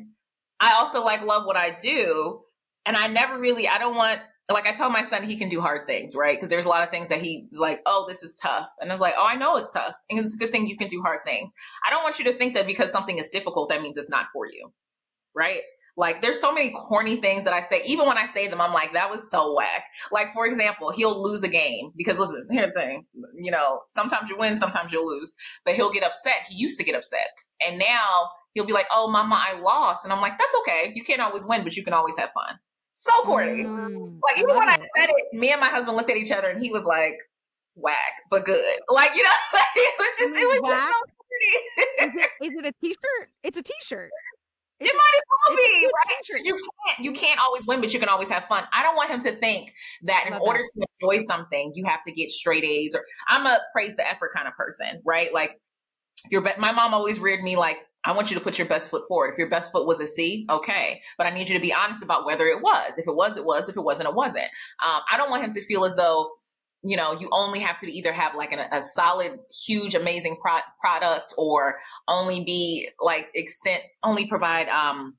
I 0.59 0.75
also 0.75 1.03
like 1.05 1.23
love 1.23 1.47
what 1.47 1.57
I 1.57 1.77
do, 1.81 2.41
and 2.85 2.97
I 2.97 3.07
never 3.07 3.39
really 3.39 3.67
I 3.67 3.79
don't 3.79 3.95
want 3.95 4.21
like 4.49 4.67
I 4.67 4.73
tell 4.73 4.91
my 4.91 5.03
son 5.03 5.23
he 5.23 5.37
can 5.37 5.49
do 5.49 5.61
hard 5.61 5.87
things, 5.87 6.17
right? 6.17 6.37
Because 6.37 6.51
there's 6.51 6.65
a 6.65 6.69
lot 6.69 6.83
of 6.83 6.91
things 6.91 7.09
that 7.09 7.21
he's 7.21 7.59
like, 7.59 7.81
oh, 7.87 8.05
this 8.09 8.23
is 8.23 8.35
tough. 8.35 8.69
And 8.81 8.91
I 8.91 8.95
was 8.95 9.01
like, 9.01 9.15
oh, 9.17 9.27
I 9.27 9.37
know 9.37 9.57
it's 9.57 9.71
tough. 9.71 9.95
And 10.09 10.19
it's 10.19 10.35
a 10.35 10.39
good 10.39 10.51
thing 10.51 10.67
you 10.67 10.77
can 10.77 10.89
do 10.89 11.03
hard 11.03 11.21
things. 11.25 11.53
I 11.87 11.91
don't 11.91 12.03
want 12.03 12.19
you 12.19 12.25
to 12.27 12.33
think 12.33 12.55
that 12.55 12.67
because 12.67 12.91
something 12.91 13.19
is 13.19 13.29
difficult, 13.29 13.69
that 13.69 13.83
means 13.83 13.97
it's 13.97 14.11
not 14.11 14.27
for 14.33 14.47
you. 14.47 14.73
Right? 15.35 15.61
Like 15.97 16.23
there's 16.23 16.41
so 16.41 16.53
many 16.53 16.71
corny 16.71 17.17
things 17.17 17.45
that 17.45 17.53
I 17.53 17.61
say. 17.61 17.83
Even 17.85 18.07
when 18.07 18.17
I 18.17 18.25
say 18.25 18.49
them, 18.49 18.61
I'm 18.61 18.73
like, 18.73 18.93
that 18.95 19.11
was 19.11 19.31
so 19.31 19.55
whack. 19.55 19.85
Like, 20.11 20.33
for 20.33 20.47
example, 20.47 20.91
he'll 20.91 21.23
lose 21.23 21.43
a 21.43 21.49
game 21.49 21.93
because 21.97 22.19
listen, 22.19 22.47
here's 22.51 22.73
the 22.73 22.81
thing, 22.81 23.05
you 23.35 23.51
know, 23.51 23.83
sometimes 23.89 24.31
you 24.31 24.39
win, 24.39 24.57
sometimes 24.57 24.93
you'll 24.93 25.07
lose. 25.07 25.35
But 25.65 25.75
he'll 25.75 25.93
get 25.93 26.05
upset. 26.05 26.47
He 26.49 26.57
used 26.57 26.79
to 26.79 26.85
get 26.85 26.95
upset. 26.95 27.29
And 27.65 27.79
now 27.79 28.31
he'll 28.55 28.67
be 28.67 28.73
like, 28.73 28.87
oh, 28.93 29.09
mama, 29.09 29.35
I 29.35 29.61
lost. 29.61 30.05
And 30.05 30.13
I'm 30.13 30.21
like, 30.21 30.39
that's 30.39 30.55
okay. 30.61 30.93
You 30.95 31.03
can't 31.03 31.21
always 31.21 31.47
win, 31.47 31.63
but 31.63 31.77
you 31.77 31.85
can 31.85 31.93
always 31.93 32.17
have 32.17 32.31
fun. 32.33 32.59
So 33.01 33.13
corny. 33.23 33.65
Mm, 33.65 34.19
like 34.23 34.37
even 34.37 34.55
when 34.55 34.69
I 34.69 34.77
said 34.77 35.09
it, 35.09 35.33
me 35.33 35.51
and 35.53 35.59
my 35.59 35.69
husband 35.69 35.97
looked 35.97 36.11
at 36.11 36.19
each 36.19 36.31
other 36.31 36.51
and 36.51 36.63
he 36.63 36.71
was 36.71 36.85
like, 36.85 37.19
whack, 37.75 38.21
but 38.31 38.45
good. 38.45 38.63
Like, 38.91 39.15
you 39.15 39.23
know, 39.23 39.31
it 39.77 39.95
was 39.99 40.19
just 40.19 40.37
it 40.37 40.47
was 40.47 40.61
whack. 40.61 40.73
just 40.73 40.93
so 40.93 41.01
corny. 41.17 42.13
is, 42.13 42.25
it, 42.25 42.31
is 42.47 42.55
it 42.57 42.67
a 42.67 42.73
t-shirt? 42.85 43.29
It's 43.43 43.57
a 43.57 43.63
t-shirt. 43.63 44.11
It, 44.81 44.89
it 44.89 44.95
might 44.95 45.13
as 45.17 45.23
well 45.49 45.57
be, 45.57 45.89
right? 45.97 46.45
You 46.45 46.57
can't 46.87 46.99
you 46.99 47.13
can't 47.13 47.41
always 47.41 47.67
win, 47.67 47.81
but 47.81 47.95
you 47.95 48.01
can 48.01 48.11
always 48.11 48.29
have 48.29 48.45
fun. 48.45 48.65
I 48.71 48.83
don't 48.83 48.97
want 48.97 49.09
him 49.09 49.21
to 49.21 49.33
think 49.33 49.73
that 50.03 50.25
in 50.27 50.35
order 50.35 50.59
that. 50.59 50.71
to 50.75 50.87
enjoy 51.01 51.23
something, 51.25 51.73
you 51.75 51.87
have 51.87 52.03
to 52.03 52.13
get 52.13 52.29
straight 52.29 52.65
A's 52.65 52.95
or 52.95 53.03
I'm 53.29 53.47
a 53.47 53.61
praise 53.73 53.97
the 53.97 54.07
effort 54.07 54.33
kind 54.37 54.47
of 54.47 54.55
person, 54.57 55.01
right? 55.07 55.33
Like 55.33 55.59
your 56.31 56.43
my 56.59 56.73
mom 56.73 56.93
always 56.93 57.19
reared 57.19 57.43
me 57.43 57.57
like 57.57 57.79
I 58.05 58.13
want 58.13 58.31
you 58.31 58.37
to 58.37 58.43
put 58.43 58.59
your 58.59 58.67
best 58.67 58.91
foot 58.91 59.03
forward. 59.07 59.31
If 59.33 59.39
your 59.39 59.51
best 59.51 59.73
foot 59.73 59.87
was 59.87 60.01
a 60.01 60.07
C, 60.07 60.47
okay. 60.49 61.01
But 61.19 61.27
I 61.27 61.31
need 61.31 61.49
you 61.49 61.55
to 61.55 61.61
be 61.61 61.73
honest 61.73 62.03
about 62.03 62.25
whether 62.25 62.47
it 62.47 62.63
was. 62.63 62.97
If 62.97 63.07
it 63.07 63.15
was, 63.15 63.37
it 63.37 63.45
was. 63.45 63.69
If 63.69 63.77
it 63.77 63.85
wasn't, 63.85 64.09
it 64.09 64.15
wasn't. 64.15 64.49
Um, 64.85 65.01
I 65.11 65.17
don't 65.17 65.31
want 65.31 65.45
him 65.45 65.51
to 65.53 65.65
feel 65.65 65.85
as 65.85 65.97
though 65.97 66.31
you 66.83 66.97
know 66.97 67.19
you 67.19 67.29
only 67.33 67.59
have 67.59 67.79
to 67.79 67.91
either 67.91 68.13
have 68.13 68.35
like 68.35 68.53
an, 68.53 68.61
a 68.73 68.81
solid 68.81 69.33
huge 69.67 69.95
amazing 69.95 70.39
pro- 70.41 70.61
product 70.81 71.35
or 71.37 71.79
only 72.09 72.45
be 72.45 72.89
like 73.01 73.29
extent 73.35 73.83
only 74.03 74.27
provide 74.27 74.69
um 74.69 75.15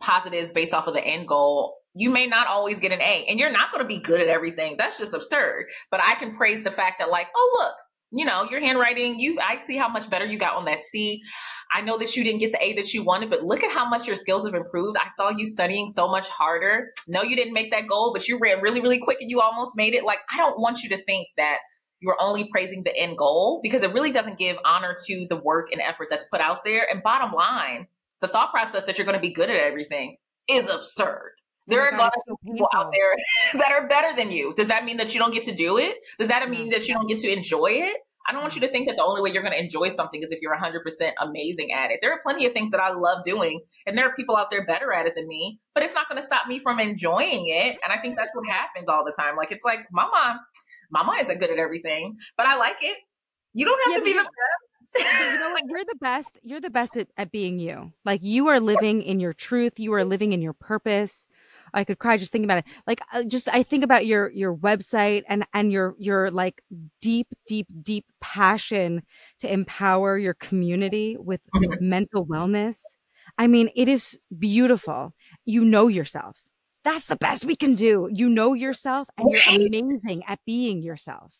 positives 0.00 0.52
based 0.52 0.72
off 0.72 0.86
of 0.86 0.94
the 0.94 1.04
end 1.04 1.26
goal 1.26 1.76
you 1.94 2.10
may 2.10 2.26
not 2.26 2.46
always 2.46 2.78
get 2.78 2.92
an 2.92 3.00
a 3.00 3.24
and 3.28 3.40
you're 3.40 3.52
not 3.52 3.72
going 3.72 3.82
to 3.82 3.88
be 3.88 3.98
good 3.98 4.20
at 4.20 4.28
everything 4.28 4.76
that's 4.78 4.98
just 4.98 5.14
absurd 5.14 5.66
but 5.90 6.00
i 6.02 6.14
can 6.14 6.34
praise 6.34 6.62
the 6.62 6.70
fact 6.70 7.00
that 7.00 7.10
like 7.10 7.26
oh 7.34 7.58
look 7.60 7.74
you 8.10 8.24
know 8.24 8.44
your 8.50 8.60
handwriting 8.60 9.18
you 9.18 9.38
i 9.40 9.56
see 9.56 9.76
how 9.76 9.88
much 9.88 10.10
better 10.10 10.24
you 10.24 10.38
got 10.38 10.56
on 10.56 10.64
that 10.64 10.80
c. 10.80 11.22
I 11.72 11.82
know 11.82 11.96
that 11.98 12.16
you 12.16 12.24
didn't 12.24 12.40
get 12.40 12.50
the 12.50 12.62
a 12.62 12.72
that 12.74 12.92
you 12.92 13.04
wanted 13.04 13.30
but 13.30 13.42
look 13.44 13.62
at 13.62 13.72
how 13.72 13.88
much 13.88 14.08
your 14.08 14.16
skills 14.16 14.44
have 14.44 14.54
improved. 14.54 14.98
I 15.00 15.06
saw 15.06 15.30
you 15.30 15.46
studying 15.46 15.86
so 15.86 16.08
much 16.08 16.26
harder. 16.26 16.90
No 17.06 17.22
you 17.22 17.36
didn't 17.36 17.54
make 17.54 17.70
that 17.70 17.86
goal 17.86 18.12
but 18.12 18.26
you 18.28 18.38
ran 18.38 18.60
really 18.60 18.80
really 18.80 18.98
quick 18.98 19.18
and 19.20 19.30
you 19.30 19.40
almost 19.40 19.76
made 19.76 19.94
it. 19.94 20.04
Like 20.04 20.18
i 20.32 20.36
don't 20.36 20.60
want 20.60 20.82
you 20.82 20.88
to 20.90 20.96
think 20.96 21.28
that 21.36 21.58
you're 22.00 22.16
only 22.18 22.48
praising 22.50 22.82
the 22.82 22.96
end 22.96 23.18
goal 23.18 23.60
because 23.62 23.82
it 23.82 23.92
really 23.92 24.10
doesn't 24.10 24.38
give 24.38 24.56
honor 24.64 24.94
to 25.06 25.26
the 25.28 25.36
work 25.36 25.68
and 25.70 25.80
effort 25.80 26.08
that's 26.10 26.26
put 26.30 26.40
out 26.40 26.64
there. 26.64 26.86
And 26.90 27.02
bottom 27.02 27.32
line 27.32 27.86
the 28.20 28.28
thought 28.28 28.50
process 28.50 28.84
that 28.84 28.98
you're 28.98 29.06
going 29.06 29.16
to 29.16 29.20
be 29.20 29.32
good 29.32 29.50
at 29.50 29.56
everything 29.56 30.16
is 30.48 30.68
absurd 30.68 31.32
there 31.70 31.84
are 31.84 31.94
a 31.94 31.98
lot 31.98 32.12
of 32.28 32.36
people 32.44 32.68
out 32.74 32.92
there 32.92 33.16
that 33.60 33.72
are 33.72 33.88
better 33.88 34.14
than 34.16 34.30
you. 34.30 34.52
Does 34.56 34.68
that 34.68 34.84
mean 34.84 34.98
that 34.98 35.14
you 35.14 35.20
don't 35.20 35.32
get 35.32 35.44
to 35.44 35.54
do 35.54 35.78
it? 35.78 35.96
Does 36.18 36.28
that 36.28 36.48
mean 36.50 36.70
that 36.70 36.88
you 36.88 36.94
don't 36.94 37.06
get 37.06 37.18
to 37.18 37.32
enjoy 37.32 37.70
it? 37.70 37.96
I 38.28 38.32
don't 38.32 38.42
want 38.42 38.54
you 38.54 38.60
to 38.60 38.68
think 38.68 38.86
that 38.86 38.96
the 38.96 39.02
only 39.02 39.22
way 39.22 39.30
you're 39.32 39.42
going 39.42 39.54
to 39.54 39.60
enjoy 39.60 39.88
something 39.88 40.22
is 40.22 40.30
if 40.30 40.40
you're 40.40 40.56
100% 40.56 41.12
amazing 41.20 41.72
at 41.72 41.90
it. 41.90 42.00
There 42.02 42.12
are 42.12 42.20
plenty 42.22 42.46
of 42.46 42.52
things 42.52 42.70
that 42.70 42.80
I 42.80 42.92
love 42.92 43.24
doing, 43.24 43.60
and 43.86 43.96
there 43.96 44.06
are 44.06 44.14
people 44.14 44.36
out 44.36 44.50
there 44.50 44.64
better 44.64 44.92
at 44.92 45.06
it 45.06 45.14
than 45.16 45.26
me, 45.26 45.58
but 45.74 45.82
it's 45.82 45.94
not 45.94 46.08
going 46.08 46.20
to 46.20 46.24
stop 46.24 46.46
me 46.46 46.58
from 46.58 46.78
enjoying 46.78 47.48
it. 47.48 47.78
And 47.82 47.92
I 47.92 47.98
think 48.00 48.16
that's 48.16 48.30
what 48.34 48.46
happens 48.46 48.88
all 48.88 49.04
the 49.04 49.14
time. 49.18 49.36
Like, 49.36 49.50
it's 49.50 49.64
like, 49.64 49.80
mama, 49.90 50.40
mama 50.92 51.16
isn't 51.20 51.40
good 51.40 51.50
at 51.50 51.58
everything, 51.58 52.18
but 52.36 52.46
I 52.46 52.56
like 52.56 52.76
it. 52.82 52.98
You 53.52 53.64
don't 53.64 53.80
have 53.84 53.92
yeah, 53.92 53.98
to 53.98 54.04
be 54.04 54.12
the 54.12 54.28
best. 54.28 55.32
you 55.32 55.38
know 55.40 55.50
what? 55.50 55.62
You're 55.66 55.84
the 55.84 55.98
best. 56.00 56.38
You're 56.44 56.60
the 56.60 56.70
best 56.70 56.96
at, 56.96 57.08
at 57.16 57.32
being 57.32 57.58
you. 57.58 57.92
Like, 58.04 58.22
you 58.22 58.46
are 58.48 58.60
living 58.60 59.02
in 59.02 59.18
your 59.18 59.32
truth, 59.32 59.80
you 59.80 59.92
are 59.94 60.04
living 60.04 60.32
in 60.32 60.40
your 60.40 60.52
purpose 60.52 61.26
I 61.74 61.84
could 61.84 61.98
cry 61.98 62.16
just 62.16 62.32
thinking 62.32 62.50
about 62.50 62.58
it. 62.58 62.64
Like 62.86 63.00
uh, 63.12 63.24
just 63.24 63.48
I 63.48 63.62
think 63.62 63.84
about 63.84 64.06
your 64.06 64.30
your 64.30 64.54
website 64.54 65.22
and 65.28 65.44
and 65.54 65.72
your 65.72 65.94
your 65.98 66.30
like 66.30 66.62
deep 67.00 67.28
deep 67.46 67.66
deep 67.82 68.06
passion 68.20 69.02
to 69.40 69.52
empower 69.52 70.18
your 70.18 70.34
community 70.34 71.16
with 71.18 71.40
mm-hmm. 71.54 71.88
mental 71.88 72.26
wellness. 72.26 72.80
I 73.38 73.46
mean, 73.46 73.70
it 73.76 73.88
is 73.88 74.18
beautiful. 74.36 75.14
You 75.44 75.64
know 75.64 75.88
yourself. 75.88 76.42
That's 76.82 77.06
the 77.06 77.16
best 77.16 77.44
we 77.44 77.56
can 77.56 77.74
do. 77.74 78.08
You 78.10 78.28
know 78.28 78.54
yourself 78.54 79.08
and 79.18 79.30
you're 79.30 79.68
amazing 79.68 80.24
at 80.26 80.40
being 80.46 80.82
yourself. 80.82 81.34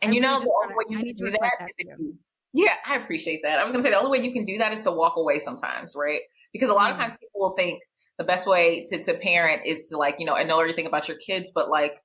And 0.00 0.12
I 0.12 0.14
you 0.14 0.20
know 0.20 0.38
the 0.38 0.52
only 0.62 0.74
way 0.74 0.84
you 0.88 0.98
can 0.98 1.14
do 1.14 1.30
that, 1.30 1.52
that 1.58 1.68
is 1.78 2.14
yeah, 2.56 2.72
I 2.86 2.96
appreciate 2.96 3.42
that. 3.42 3.58
I 3.58 3.64
was 3.64 3.72
going 3.72 3.82
to 3.82 3.86
say 3.86 3.90
the 3.90 3.98
only 3.98 4.18
way 4.18 4.24
you 4.24 4.32
can 4.32 4.42
do 4.42 4.56
that 4.56 4.72
is 4.72 4.80
to 4.82 4.90
walk 4.90 5.16
away 5.16 5.38
sometimes, 5.38 5.94
right? 5.94 6.20
Because 6.54 6.70
a 6.70 6.72
lot 6.72 6.88
of 6.88 6.96
mm-hmm. 6.96 7.08
times 7.08 7.18
people 7.20 7.38
will 7.38 7.52
think, 7.52 7.82
the 8.18 8.24
best 8.24 8.46
way 8.46 8.82
to, 8.86 8.98
to 8.98 9.14
parent 9.14 9.62
is 9.66 9.88
to 9.90 9.96
like, 9.96 10.16
you 10.18 10.26
know, 10.26 10.34
I 10.34 10.44
know 10.44 10.60
everything 10.60 10.86
about 10.86 11.08
your 11.08 11.18
kids, 11.18 11.50
but 11.54 11.68
like 11.68 11.98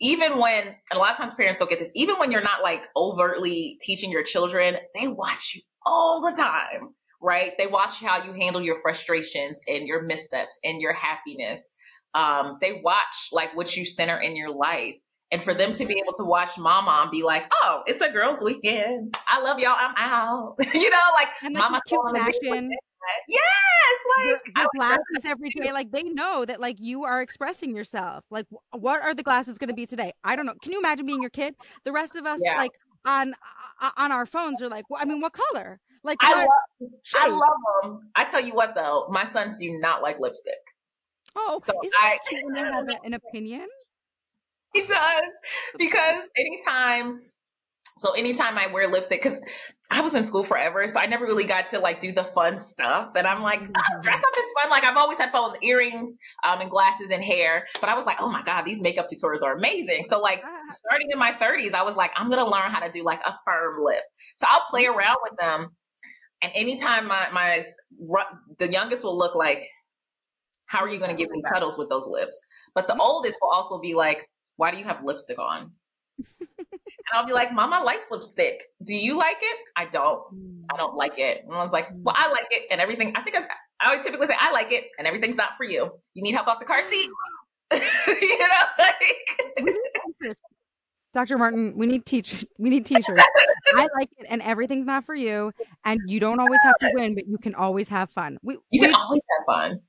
even 0.00 0.38
when 0.38 0.64
and 0.66 0.76
a 0.94 0.98
lot 0.98 1.10
of 1.10 1.16
times 1.16 1.34
parents 1.34 1.58
don't 1.58 1.70
get 1.70 1.78
this, 1.78 1.92
even 1.94 2.16
when 2.16 2.30
you're 2.30 2.42
not 2.42 2.62
like 2.62 2.88
overtly 2.96 3.76
teaching 3.80 4.10
your 4.10 4.22
children, 4.22 4.76
they 4.94 5.08
watch 5.08 5.54
you 5.54 5.62
all 5.84 6.20
the 6.20 6.36
time, 6.36 6.94
right? 7.20 7.52
They 7.58 7.66
watch 7.66 8.00
how 8.00 8.22
you 8.22 8.32
handle 8.32 8.62
your 8.62 8.76
frustrations 8.80 9.60
and 9.66 9.86
your 9.86 10.02
missteps 10.02 10.58
and 10.64 10.80
your 10.80 10.92
happiness. 10.92 11.72
Um, 12.14 12.58
they 12.60 12.80
watch 12.84 13.28
like 13.32 13.56
what 13.56 13.76
you 13.76 13.84
center 13.84 14.16
in 14.16 14.36
your 14.36 14.50
life. 14.50 14.94
And 15.32 15.40
for 15.40 15.54
them 15.54 15.70
to 15.72 15.86
be 15.86 16.02
able 16.02 16.12
to 16.14 16.24
watch 16.24 16.58
mama 16.58 17.02
and 17.02 17.10
be 17.12 17.22
like, 17.22 17.44
oh, 17.52 17.82
it's 17.86 18.00
a 18.00 18.10
girls' 18.10 18.42
weekend. 18.42 19.14
I 19.28 19.40
love 19.40 19.60
y'all. 19.60 19.76
I'm 19.78 19.94
out. 19.96 20.56
you 20.74 20.90
know, 20.90 20.98
like 21.14 21.28
and 21.44 21.54
mama 21.54 21.80
cute 21.86 22.00
fashion. 22.16 22.70
Yes, 23.28 23.40
like 24.18 24.54
the, 24.54 24.68
glasses 24.76 25.24
every 25.24 25.50
day. 25.50 25.72
Like 25.72 25.90
they 25.90 26.02
know 26.02 26.44
that 26.44 26.60
like 26.60 26.80
you 26.80 27.04
are 27.04 27.22
expressing 27.22 27.74
yourself. 27.74 28.24
Like 28.30 28.46
what 28.72 29.02
are 29.02 29.14
the 29.14 29.22
glasses 29.22 29.58
going 29.58 29.68
to 29.68 29.74
be 29.74 29.86
today? 29.86 30.12
I 30.24 30.36
don't 30.36 30.46
know. 30.46 30.54
Can 30.62 30.72
you 30.72 30.78
imagine 30.78 31.06
being 31.06 31.20
your 31.20 31.30
kid? 31.30 31.54
The 31.84 31.92
rest 31.92 32.16
of 32.16 32.26
us 32.26 32.40
yeah. 32.42 32.56
like 32.56 32.72
on 33.04 33.34
uh, 33.80 33.90
on 33.96 34.12
our 34.12 34.26
phones 34.26 34.60
are 34.62 34.68
like, 34.68 34.88
well, 34.90 35.00
I 35.00 35.04
mean, 35.04 35.20
what 35.20 35.32
color? 35.32 35.80
Like 36.02 36.18
I 36.20 36.38
love, 36.38 36.90
I 37.14 37.28
love 37.28 37.56
them. 37.82 38.10
I 38.16 38.24
tell 38.24 38.40
you 38.40 38.54
what 38.54 38.74
though, 38.74 39.06
my 39.10 39.24
sons 39.24 39.56
do 39.56 39.78
not 39.80 40.02
like 40.02 40.18
lipstick. 40.18 40.54
Oh, 41.36 41.58
so 41.58 41.72
I 42.00 42.18
have 42.56 42.86
an 43.04 43.14
opinion. 43.14 43.66
He 44.72 44.82
does 44.82 45.24
because 45.78 46.28
anytime 46.36 47.18
so 47.96 48.12
anytime 48.12 48.56
I 48.56 48.68
wear 48.68 48.86
lipstick, 48.86 49.20
because 49.20 49.40
I 49.92 50.02
was 50.02 50.14
in 50.14 50.22
school 50.22 50.44
forever, 50.44 50.86
so 50.86 51.00
I 51.00 51.06
never 51.06 51.24
really 51.24 51.46
got 51.46 51.66
to 51.68 51.80
like 51.80 51.98
do 51.98 52.12
the 52.12 52.22
fun 52.22 52.58
stuff. 52.58 53.12
And 53.16 53.26
I'm 53.26 53.42
like, 53.42 53.60
oh, 53.60 54.00
dress 54.02 54.22
up 54.22 54.32
is 54.38 54.52
fun. 54.60 54.70
Like 54.70 54.84
I've 54.84 54.96
always 54.96 55.18
had 55.18 55.32
fun 55.32 55.50
with 55.50 55.62
earrings 55.62 56.16
um, 56.48 56.60
and 56.60 56.70
glasses 56.70 57.10
and 57.10 57.24
hair, 57.24 57.66
but 57.80 57.90
I 57.90 57.94
was 57.96 58.06
like, 58.06 58.18
oh 58.20 58.30
my 58.30 58.42
god, 58.42 58.62
these 58.62 58.80
makeup 58.80 59.06
tutorials 59.12 59.42
are 59.42 59.56
amazing. 59.56 60.04
So 60.04 60.20
like 60.20 60.42
ah. 60.44 60.58
starting 60.70 61.08
in 61.10 61.18
my 61.18 61.32
30s, 61.32 61.74
I 61.74 61.82
was 61.82 61.96
like, 61.96 62.12
I'm 62.16 62.30
gonna 62.30 62.48
learn 62.48 62.70
how 62.70 62.78
to 62.78 62.90
do 62.90 63.02
like 63.02 63.20
a 63.26 63.34
firm 63.44 63.82
lip. 63.82 64.02
So 64.36 64.46
I'll 64.48 64.64
play 64.70 64.84
mm. 64.84 64.94
around 64.94 65.16
with 65.24 65.38
them, 65.40 65.70
and 66.40 66.52
anytime 66.54 67.08
my 67.08 67.28
my 67.32 67.62
the 68.58 68.70
youngest 68.70 69.02
will 69.02 69.18
look 69.18 69.34
like, 69.34 69.66
how 70.66 70.84
are 70.84 70.88
you 70.88 71.00
gonna 71.00 71.16
give 71.16 71.30
me 71.30 71.42
cuddles 71.52 71.76
with 71.76 71.88
those 71.88 72.06
lips? 72.06 72.40
But 72.76 72.86
the 72.86 72.94
mm. 72.94 73.00
oldest 73.00 73.38
will 73.42 73.50
also 73.50 73.80
be 73.80 73.94
like, 73.94 74.24
why 74.54 74.70
do 74.70 74.76
you 74.76 74.84
have 74.84 75.02
lipstick 75.02 75.40
on? 75.40 75.72
And 76.98 77.18
I'll 77.18 77.26
be 77.26 77.32
like, 77.32 77.52
Mama 77.52 77.82
likes 77.84 78.10
lipstick. 78.10 78.62
Do 78.82 78.94
you 78.94 79.16
like 79.16 79.38
it? 79.40 79.68
I 79.76 79.86
don't. 79.86 80.22
I 80.72 80.76
don't 80.76 80.96
like 80.96 81.18
it. 81.18 81.44
And 81.44 81.54
I 81.54 81.62
was 81.62 81.72
like, 81.72 81.88
Well, 81.92 82.14
I 82.16 82.30
like 82.30 82.46
it 82.50 82.62
and 82.70 82.80
everything. 82.80 83.12
I 83.16 83.22
think 83.22 83.36
I, 83.36 83.44
I 83.80 83.94
would 83.94 84.04
typically 84.04 84.26
say, 84.26 84.34
I 84.38 84.52
like 84.52 84.72
it 84.72 84.84
and 84.98 85.06
everything's 85.06 85.36
not 85.36 85.56
for 85.56 85.64
you. 85.64 85.90
You 86.14 86.22
need 86.22 86.32
help 86.32 86.46
off 86.46 86.58
the 86.58 86.66
car 86.66 86.82
seat. 86.82 87.10
you 88.20 88.38
know, 88.38 88.46
like 88.78 90.36
Dr. 91.12 91.38
Martin, 91.38 91.74
we 91.76 91.86
need 91.86 92.06
teach 92.06 92.44
we 92.58 92.70
need 92.70 92.86
t-shirts. 92.86 93.22
I 93.74 93.88
like 93.96 94.10
it 94.18 94.26
and 94.28 94.40
everything's 94.42 94.86
not 94.86 95.04
for 95.04 95.14
you. 95.14 95.52
And 95.84 96.00
you 96.06 96.20
don't 96.20 96.38
always 96.38 96.60
have 96.62 96.78
to 96.80 96.90
win, 96.94 97.14
but 97.14 97.26
you 97.26 97.38
can 97.38 97.54
always 97.54 97.88
have 97.88 98.10
fun. 98.10 98.38
We, 98.42 98.58
you 98.70 98.80
can 98.80 98.90
we, 98.90 98.94
always 98.94 99.22
have 99.38 99.46
fun. 99.46 99.80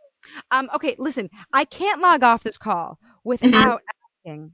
um, 0.50 0.70
okay, 0.74 0.96
listen, 0.98 1.30
I 1.52 1.64
can't 1.64 2.02
log 2.02 2.22
off 2.22 2.42
this 2.42 2.58
call 2.58 2.98
without 3.24 3.52
mm-hmm. 3.52 4.26
asking. 4.26 4.52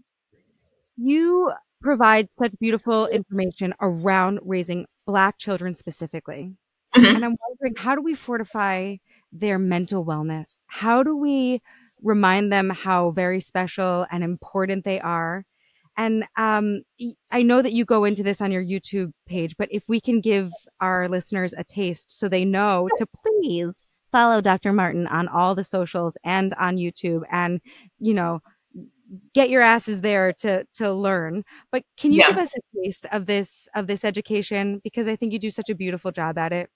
You 0.97 1.53
provide 1.83 2.29
such 2.39 2.53
beautiful 2.59 3.07
information 3.09 3.75
around 3.81 4.41
raising 4.43 4.87
Black 5.07 5.39
children 5.39 5.75
specifically. 5.75 6.55
Mm-hmm. 6.95 7.07
And 7.07 7.25
I'm 7.25 7.37
wondering, 7.49 7.75
how 7.77 7.95
do 7.95 8.03
we 8.03 8.15
fortify 8.15 8.97
their 9.33 9.59
mental 9.59 10.05
wellness? 10.05 10.63
How 10.67 11.03
do 11.03 11.17
we 11.17 11.61
remind 12.03 12.53
them 12.53 12.71
how 12.71 13.11
very 13.11 13.41
special 13.41 14.07
and 14.11 14.23
important 14.23 14.85
they 14.85 15.01
are? 15.01 15.45
And 15.97 16.25
um, 16.37 16.83
I 17.31 17.43
know 17.43 17.61
that 17.61 17.73
you 17.73 17.85
go 17.85 18.05
into 18.05 18.23
this 18.23 18.41
on 18.41 18.51
your 18.51 18.65
YouTube 18.65 19.13
page, 19.27 19.57
but 19.59 19.69
if 19.71 19.83
we 19.89 20.01
can 20.01 20.21
give 20.21 20.51
our 20.81 21.09
listeners 21.09 21.53
a 21.53 21.65
taste 21.65 22.19
so 22.19 22.29
they 22.29 22.45
know 22.45 22.89
to 22.97 23.07
please 23.07 23.89
follow 24.11 24.41
Dr. 24.41 24.73
Martin 24.73 25.07
on 25.07 25.29
all 25.29 25.55
the 25.55 25.65
socials 25.65 26.17
and 26.25 26.55
on 26.55 26.77
YouTube 26.77 27.23
and, 27.31 27.61
you 27.99 28.15
know, 28.15 28.41
get 29.35 29.51
your 29.51 29.63
asses 29.63 30.01
there 30.01 30.33
to 30.33 30.65
to 30.75 30.93
learn 30.93 31.45
but 31.71 31.85
can 31.97 32.13
you 32.13 32.21
yeah. 32.21 32.29
give 32.29 32.39
us 32.39 32.53
a 32.55 32.83
taste 32.83 33.07
of 33.13 33.27
this 33.27 33.69
of 33.75 33.87
this 33.87 34.05
education 34.05 34.81
because 34.83 35.09
i 35.09 35.17
think 35.17 35.33
you 35.33 35.39
do 35.39 35.51
such 35.51 35.69
a 35.69 35.75
beautiful 35.75 36.11
job 36.11 36.39
at 36.39 36.53
it 36.53 36.71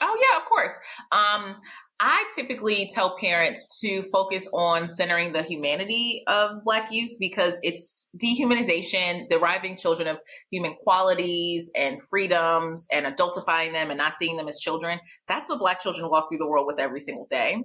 oh 0.00 0.18
yeah 0.32 0.38
of 0.38 0.44
course 0.46 0.78
um 1.12 1.56
I 1.98 2.28
typically 2.34 2.88
tell 2.92 3.16
parents 3.18 3.80
to 3.80 4.02
focus 4.02 4.48
on 4.52 4.86
centering 4.86 5.32
the 5.32 5.42
humanity 5.42 6.22
of 6.26 6.62
Black 6.62 6.92
youth 6.92 7.12
because 7.18 7.58
it's 7.62 8.10
dehumanization, 8.22 9.26
deriving 9.28 9.78
children 9.78 10.06
of 10.06 10.18
human 10.50 10.76
qualities 10.82 11.70
and 11.74 12.00
freedoms 12.02 12.86
and 12.92 13.06
adultifying 13.06 13.72
them 13.72 13.90
and 13.90 13.96
not 13.96 14.16
seeing 14.16 14.36
them 14.36 14.46
as 14.46 14.58
children. 14.58 15.00
That's 15.26 15.48
what 15.48 15.58
Black 15.58 15.80
children 15.80 16.10
walk 16.10 16.28
through 16.28 16.38
the 16.38 16.48
world 16.48 16.66
with 16.66 16.78
every 16.78 17.00
single 17.00 17.26
day. 17.30 17.62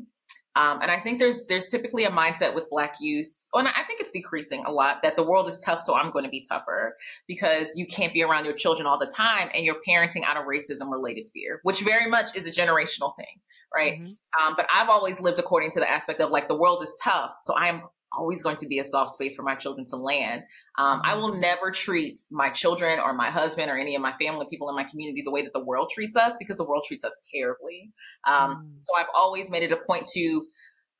Um, 0.55 0.81
and 0.81 0.91
I 0.91 0.99
think 0.99 1.19
there's 1.19 1.45
there's 1.47 1.67
typically 1.67 2.03
a 2.03 2.11
mindset 2.11 2.53
with 2.53 2.69
Black 2.69 2.95
youth, 2.99 3.47
and 3.53 3.67
I 3.67 3.83
think 3.87 4.01
it's 4.01 4.11
decreasing 4.11 4.65
a 4.65 4.71
lot 4.71 4.97
that 5.01 5.15
the 5.15 5.23
world 5.23 5.47
is 5.47 5.59
tough, 5.59 5.79
so 5.79 5.95
I'm 5.95 6.11
going 6.11 6.25
to 6.25 6.31
be 6.31 6.43
tougher 6.47 6.97
because 7.25 7.73
you 7.77 7.87
can't 7.87 8.13
be 8.13 8.21
around 8.21 8.43
your 8.43 8.53
children 8.53 8.85
all 8.85 8.99
the 8.99 9.07
time, 9.07 9.49
and 9.53 9.63
you're 9.63 9.77
parenting 9.87 10.23
out 10.25 10.35
of 10.35 10.43
racism 10.45 10.91
related 10.91 11.29
fear, 11.29 11.61
which 11.63 11.81
very 11.81 12.09
much 12.09 12.35
is 12.35 12.47
a 12.47 12.51
generational 12.51 13.15
thing, 13.15 13.39
right? 13.73 13.99
Mm-hmm. 13.99 14.47
Um, 14.47 14.53
but 14.57 14.67
I've 14.73 14.89
always 14.89 15.21
lived 15.21 15.39
according 15.39 15.71
to 15.71 15.79
the 15.79 15.89
aspect 15.89 16.19
of 16.19 16.31
like 16.31 16.49
the 16.49 16.57
world 16.57 16.81
is 16.83 16.93
tough, 17.01 17.35
so 17.41 17.55
I'm 17.55 17.83
always 18.17 18.43
going 18.43 18.55
to 18.57 18.67
be 18.67 18.79
a 18.79 18.83
soft 18.83 19.11
space 19.11 19.35
for 19.35 19.43
my 19.43 19.55
children 19.55 19.85
to 19.85 19.95
land. 19.95 20.43
Um, 20.77 21.01
I 21.03 21.15
will 21.15 21.39
never 21.39 21.71
treat 21.71 22.19
my 22.29 22.49
children 22.49 22.99
or 22.99 23.13
my 23.13 23.29
husband 23.29 23.69
or 23.69 23.77
any 23.77 23.95
of 23.95 24.01
my 24.01 24.13
family 24.13 24.45
people 24.49 24.69
in 24.69 24.75
my 24.75 24.83
community 24.83 25.21
the 25.23 25.31
way 25.31 25.43
that 25.43 25.53
the 25.53 25.63
world 25.63 25.89
treats 25.93 26.15
us 26.15 26.35
because 26.37 26.57
the 26.57 26.65
world 26.65 26.83
treats 26.87 27.03
us 27.03 27.27
terribly. 27.33 27.91
Um, 28.27 28.69
mm. 28.69 28.75
So 28.79 28.95
I've 28.97 29.07
always 29.15 29.49
made 29.49 29.63
it 29.63 29.71
a 29.71 29.77
point 29.77 30.07
to 30.13 30.45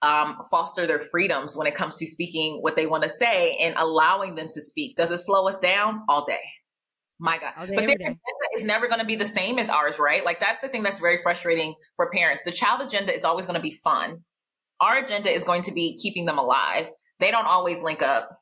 um, 0.02 0.38
foster 0.50 0.88
their 0.88 1.00
freedoms 1.00 1.56
when 1.56 1.68
it 1.68 1.76
comes 1.76 1.96
to 1.98 2.08
speaking 2.08 2.60
what 2.62 2.76
they 2.76 2.88
want 2.88 3.04
to 3.04 3.10
say 3.10 3.58
and 3.58 3.76
allowing 3.78 4.36
them 4.36 4.48
to 4.50 4.62
speak. 4.62 4.96
Does 4.96 5.12
it 5.12 5.20
slow 5.20 5.48
us 5.48 5.60
down 5.60 6.02
all 6.10 6.26
day? 6.26 6.40
My 7.20 7.38
God. 7.38 7.68
Day, 7.68 7.76
but 7.76 7.86
their 7.86 7.96
agenda 7.96 8.18
is 8.56 8.64
never 8.64 8.88
going 8.88 9.00
to 9.00 9.06
be 9.06 9.16
the 9.16 9.28
same 9.28 9.60
as 9.60 9.70
ours, 9.70 10.00
right? 10.00 10.26
Like 10.26 10.40
that's 10.40 10.60
the 10.60 10.70
thing 10.70 10.82
that's 10.82 11.00
very 11.00 11.20
frustrating 11.22 11.76
for 11.96 12.10
parents. 12.10 12.44
The 12.44 12.52
child 12.52 12.82
agenda 12.82 13.14
is 13.14 13.24
always 13.24 13.46
going 13.46 13.58
to 13.58 13.62
be 13.62 13.78
fun. 13.84 14.22
Our 14.80 14.98
agenda 14.98 15.30
is 15.30 15.44
going 15.44 15.62
to 15.64 15.72
be 15.72 15.96
keeping 16.02 16.26
them 16.26 16.40
alive 16.40 16.88
they 17.22 17.32
don't 17.32 17.46
always 17.46 17.82
link 17.82 18.02
up. 18.02 18.38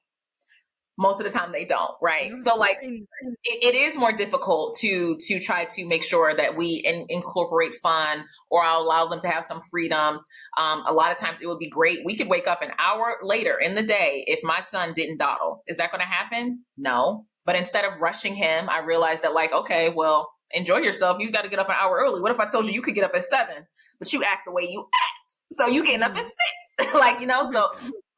Most 0.97 1.21
of 1.21 1.25
the 1.25 1.31
time 1.31 1.53
they 1.53 1.63
don't 1.63 1.91
right? 2.01 2.37
So 2.37 2.57
like 2.57 2.77
it, 2.81 3.07
it 3.43 3.75
is 3.75 3.97
more 3.97 4.11
difficult 4.11 4.75
to 4.79 5.15
to 5.17 5.39
try 5.39 5.63
to 5.63 5.87
make 5.87 6.03
sure 6.03 6.35
that 6.35 6.57
we 6.57 6.83
in, 6.85 7.05
incorporate 7.07 7.73
fun 7.75 8.25
or 8.49 8.63
I'll 8.63 8.81
allow 8.81 9.07
them 9.07 9.21
to 9.21 9.29
have 9.29 9.43
some 9.43 9.61
freedoms. 9.71 10.25
Um, 10.57 10.83
a 10.85 10.91
lot 10.91 11.13
of 11.13 11.17
times 11.17 11.37
it 11.41 11.47
would 11.47 11.59
be 11.59 11.69
great. 11.69 11.99
We 12.03 12.17
could 12.17 12.27
wake 12.27 12.47
up 12.47 12.61
an 12.61 12.71
hour 12.79 13.15
later 13.23 13.57
in 13.57 13.75
the 13.75 13.83
day 13.83 14.25
if 14.27 14.41
my 14.43 14.59
son 14.59 14.91
didn't 14.93 15.19
dawdle. 15.19 15.63
Is 15.67 15.77
that 15.77 15.91
going 15.91 16.01
to 16.01 16.07
happen? 16.07 16.65
No. 16.77 17.25
But 17.45 17.55
instead 17.55 17.85
of 17.85 17.99
rushing 17.99 18.35
him 18.35 18.69
i 18.69 18.79
realized 18.79 19.23
that 19.23 19.33
like 19.33 19.53
okay 19.53 19.93
well 19.95 20.29
enjoy 20.51 20.77
yourself. 20.77 21.17
You 21.19 21.31
got 21.31 21.43
to 21.43 21.49
get 21.49 21.59
up 21.59 21.69
an 21.69 21.75
hour 21.79 21.97
early. 21.97 22.21
What 22.21 22.31
if 22.31 22.39
i 22.39 22.45
told 22.45 22.65
you 22.65 22.73
you 22.73 22.81
could 22.81 22.95
get 22.95 23.05
up 23.05 23.11
at 23.15 23.21
seven 23.21 23.67
but 23.99 24.11
you 24.11 24.23
act 24.23 24.41
the 24.45 24.51
way 24.51 24.67
you 24.69 24.81
act? 24.81 25.35
So 25.51 25.67
you 25.67 25.85
getting 25.85 26.03
up 26.03 26.11
at 26.11 26.25
six? 26.25 26.93
Like 26.93 27.19
you 27.19 27.27
know 27.27 27.43
so 27.43 27.69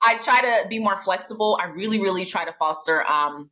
I 0.04 0.18
try 0.18 0.42
to 0.42 0.68
be 0.70 0.80
more 0.80 0.98
flexible. 0.98 1.60
I 1.62 1.68
really, 1.68 2.00
really 2.00 2.26
try 2.26 2.46
to 2.46 2.54
foster 2.54 3.10
um, 3.10 3.50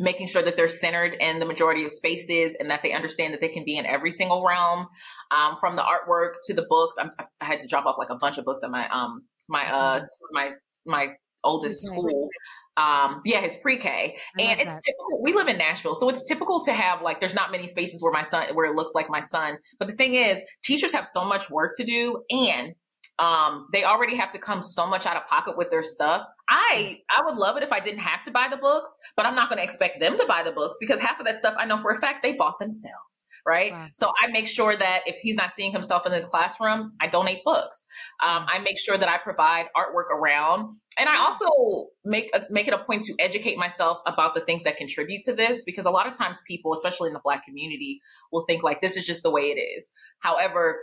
making 0.00 0.26
sure 0.26 0.42
that 0.42 0.56
they're 0.56 0.68
centered 0.68 1.14
in 1.14 1.38
the 1.38 1.46
majority 1.46 1.84
of 1.84 1.90
spaces 1.90 2.56
and 2.58 2.70
that 2.70 2.82
they 2.82 2.92
understand 2.92 3.32
that 3.32 3.40
they 3.40 3.48
can 3.48 3.64
be 3.64 3.76
in 3.76 3.86
every 3.86 4.10
single 4.10 4.44
realm, 4.46 4.86
um, 5.30 5.56
from 5.56 5.76
the 5.76 5.82
artwork 5.82 6.34
to 6.44 6.54
the 6.54 6.66
books. 6.68 6.96
I'm, 7.00 7.10
i 7.40 7.44
had 7.44 7.60
to 7.60 7.68
drop 7.68 7.86
off 7.86 7.96
like 7.98 8.10
a 8.10 8.16
bunch 8.16 8.38
of 8.38 8.44
books 8.44 8.62
at 8.62 8.70
my 8.70 8.88
um 8.88 9.22
my 9.48 9.66
uh 9.72 10.00
my 10.32 10.50
my 10.84 11.08
oldest 11.44 11.84
school. 11.84 12.28
Um, 12.76 13.22
yeah, 13.24 13.40
his 13.40 13.56
pre-K, 13.56 14.18
and 14.38 14.60
it's 14.60 14.72
that. 14.72 14.82
typical. 14.84 15.22
We 15.22 15.32
live 15.32 15.48
in 15.48 15.56
Nashville, 15.56 15.94
so 15.94 16.08
it's 16.10 16.28
typical 16.28 16.60
to 16.62 16.72
have 16.72 17.00
like 17.00 17.20
there's 17.20 17.34
not 17.34 17.50
many 17.50 17.66
spaces 17.66 18.02
where 18.02 18.12
my 18.12 18.22
son 18.22 18.54
where 18.54 18.66
it 18.66 18.74
looks 18.74 18.92
like 18.94 19.08
my 19.08 19.20
son. 19.20 19.56
But 19.78 19.88
the 19.88 19.94
thing 19.94 20.14
is, 20.14 20.42
teachers 20.62 20.92
have 20.92 21.06
so 21.06 21.24
much 21.24 21.48
work 21.48 21.72
to 21.78 21.84
do, 21.84 22.22
and 22.30 22.74
um, 23.18 23.68
they 23.72 23.84
already 23.84 24.16
have 24.16 24.30
to 24.32 24.38
come 24.38 24.60
so 24.60 24.86
much 24.86 25.06
out 25.06 25.16
of 25.16 25.26
pocket 25.26 25.56
with 25.56 25.70
their 25.70 25.82
stuff. 25.82 26.26
I 26.48 27.00
I 27.10 27.22
would 27.24 27.36
love 27.36 27.56
it 27.56 27.62
if 27.62 27.72
I 27.72 27.80
didn't 27.80 28.00
have 28.00 28.22
to 28.22 28.30
buy 28.30 28.46
the 28.48 28.56
books, 28.56 28.96
but 29.16 29.26
I'm 29.26 29.34
not 29.34 29.48
going 29.48 29.58
to 29.58 29.64
expect 29.64 30.00
them 30.00 30.16
to 30.16 30.26
buy 30.26 30.42
the 30.44 30.52
books 30.52 30.76
because 30.78 31.00
half 31.00 31.18
of 31.18 31.26
that 31.26 31.36
stuff 31.36 31.54
I 31.58 31.64
know 31.64 31.78
for 31.78 31.90
a 31.90 31.96
fact 31.96 32.22
they 32.22 32.34
bought 32.34 32.58
themselves, 32.60 33.26
right? 33.44 33.72
Wow. 33.72 33.88
So 33.90 34.12
I 34.22 34.28
make 34.28 34.46
sure 34.46 34.76
that 34.76 35.00
if 35.06 35.16
he's 35.16 35.36
not 35.36 35.50
seeing 35.50 35.72
himself 35.72 36.06
in 36.06 36.12
his 36.12 36.24
classroom, 36.24 36.92
I 37.00 37.08
donate 37.08 37.42
books. 37.44 37.86
Um, 38.22 38.46
I 38.46 38.60
make 38.60 38.78
sure 38.78 38.96
that 38.96 39.08
I 39.08 39.18
provide 39.18 39.66
artwork 39.76 40.14
around, 40.14 40.70
and 40.98 41.08
I 41.08 41.18
also 41.18 41.46
make 42.04 42.30
a, 42.32 42.42
make 42.50 42.68
it 42.68 42.74
a 42.74 42.78
point 42.78 43.02
to 43.02 43.14
educate 43.18 43.56
myself 43.56 43.98
about 44.06 44.34
the 44.34 44.40
things 44.40 44.62
that 44.64 44.76
contribute 44.76 45.22
to 45.22 45.32
this 45.32 45.64
because 45.64 45.86
a 45.86 45.90
lot 45.90 46.06
of 46.06 46.16
times 46.16 46.40
people, 46.46 46.72
especially 46.72 47.08
in 47.08 47.14
the 47.14 47.20
Black 47.24 47.44
community, 47.44 48.00
will 48.30 48.44
think 48.46 48.62
like 48.62 48.80
this 48.80 48.96
is 48.96 49.04
just 49.04 49.24
the 49.24 49.32
way 49.32 49.42
it 49.42 49.58
is. 49.58 49.90
However, 50.20 50.78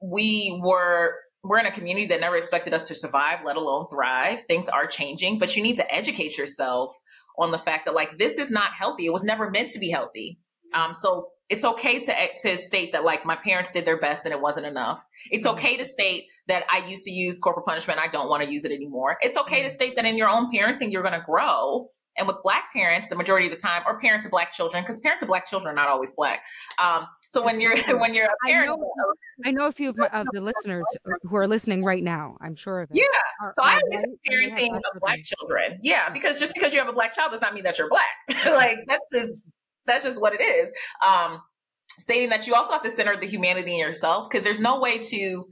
we 0.00 0.58
were 0.64 1.14
we're 1.44 1.58
in 1.58 1.66
a 1.66 1.72
community 1.72 2.06
that 2.06 2.20
never 2.20 2.36
expected 2.36 2.72
us 2.72 2.88
to 2.88 2.94
survive, 2.94 3.40
let 3.44 3.56
alone 3.56 3.86
thrive. 3.90 4.42
Things 4.42 4.68
are 4.68 4.86
changing, 4.86 5.38
but 5.38 5.56
you 5.56 5.62
need 5.62 5.76
to 5.76 5.94
educate 5.94 6.38
yourself 6.38 6.96
on 7.38 7.50
the 7.50 7.58
fact 7.58 7.86
that 7.86 7.94
like 7.94 8.18
this 8.18 8.38
is 8.38 8.50
not 8.50 8.72
healthy. 8.72 9.06
It 9.06 9.12
was 9.12 9.24
never 9.24 9.50
meant 9.50 9.70
to 9.70 9.78
be 9.78 9.90
healthy. 9.90 10.38
Um, 10.72 10.94
so 10.94 11.28
it's 11.48 11.64
okay 11.64 11.98
to 11.98 12.14
to 12.38 12.56
state 12.56 12.92
that 12.92 13.04
like 13.04 13.26
my 13.26 13.36
parents 13.36 13.72
did 13.72 13.84
their 13.84 14.00
best 14.00 14.24
and 14.24 14.32
it 14.32 14.40
wasn't 14.40 14.66
enough. 14.66 15.04
It's 15.30 15.46
mm-hmm. 15.46 15.58
okay 15.58 15.76
to 15.76 15.84
state 15.84 16.24
that 16.48 16.64
I 16.70 16.86
used 16.86 17.04
to 17.04 17.10
use 17.10 17.38
corporal 17.38 17.66
punishment. 17.66 17.98
I 17.98 18.08
don't 18.08 18.28
want 18.28 18.42
to 18.44 18.50
use 18.50 18.64
it 18.64 18.72
anymore. 18.72 19.18
It's 19.20 19.36
okay 19.36 19.60
to 19.60 19.66
mm-hmm. 19.66 19.74
state 19.74 19.96
that 19.96 20.04
in 20.04 20.16
your 20.16 20.28
own 20.28 20.50
parenting 20.52 20.92
you're 20.92 21.02
going 21.02 21.18
to 21.18 21.26
grow 21.26 21.88
and 22.18 22.26
with 22.26 22.36
black 22.42 22.72
parents, 22.72 23.08
the 23.08 23.16
majority 23.16 23.46
of 23.46 23.52
the 23.52 23.58
time, 23.58 23.82
or 23.86 23.98
parents 24.00 24.24
of 24.24 24.30
black 24.30 24.52
children, 24.52 24.82
because 24.82 24.98
parents 24.98 25.22
of 25.22 25.28
black 25.28 25.46
children 25.46 25.72
are 25.72 25.74
not 25.74 25.88
always 25.88 26.12
black. 26.12 26.44
Um, 26.78 27.06
so 27.28 27.42
when 27.42 27.60
you're 27.60 27.76
when 27.98 28.14
you're 28.14 28.26
a 28.26 28.46
parent, 28.46 28.70
I 28.70 28.74
know, 28.74 28.92
I 29.46 29.50
know 29.50 29.66
a 29.66 29.72
few 29.72 29.90
of, 29.90 29.96
my, 29.96 30.08
of, 30.08 30.26
the 30.32 30.40
listeners 30.40 30.84
who 31.22 31.36
are 31.36 31.46
listening 31.46 31.84
right 31.84 32.02
now. 32.02 32.36
I'm 32.40 32.56
sure 32.56 32.82
of 32.82 32.90
it. 32.90 32.96
Yeah. 32.98 33.04
Are, 33.40 33.50
so 33.52 33.62
I 33.62 33.80
always 33.82 34.04
parenting 34.28 34.76
of 34.76 35.00
black 35.00 35.20
children. 35.24 35.78
Yeah, 35.82 36.10
because 36.10 36.38
just 36.38 36.54
because 36.54 36.74
you 36.74 36.80
have 36.80 36.88
a 36.88 36.92
black 36.92 37.14
child 37.14 37.30
does 37.32 37.40
not 37.40 37.54
mean 37.54 37.64
that 37.64 37.78
you're 37.78 37.88
black. 37.88 38.04
like 38.46 38.78
that's 38.86 39.08
just 39.12 39.54
that's 39.86 40.04
just 40.04 40.20
what 40.20 40.34
it 40.34 40.42
is. 40.42 40.72
Um, 41.06 41.42
stating 41.98 42.30
that 42.30 42.46
you 42.46 42.54
also 42.54 42.72
have 42.72 42.82
to 42.82 42.90
center 42.90 43.16
the 43.18 43.26
humanity 43.26 43.72
in 43.72 43.78
yourself 43.78 44.28
because 44.28 44.44
there's 44.44 44.60
no 44.60 44.80
way 44.80 44.98
to 44.98 45.44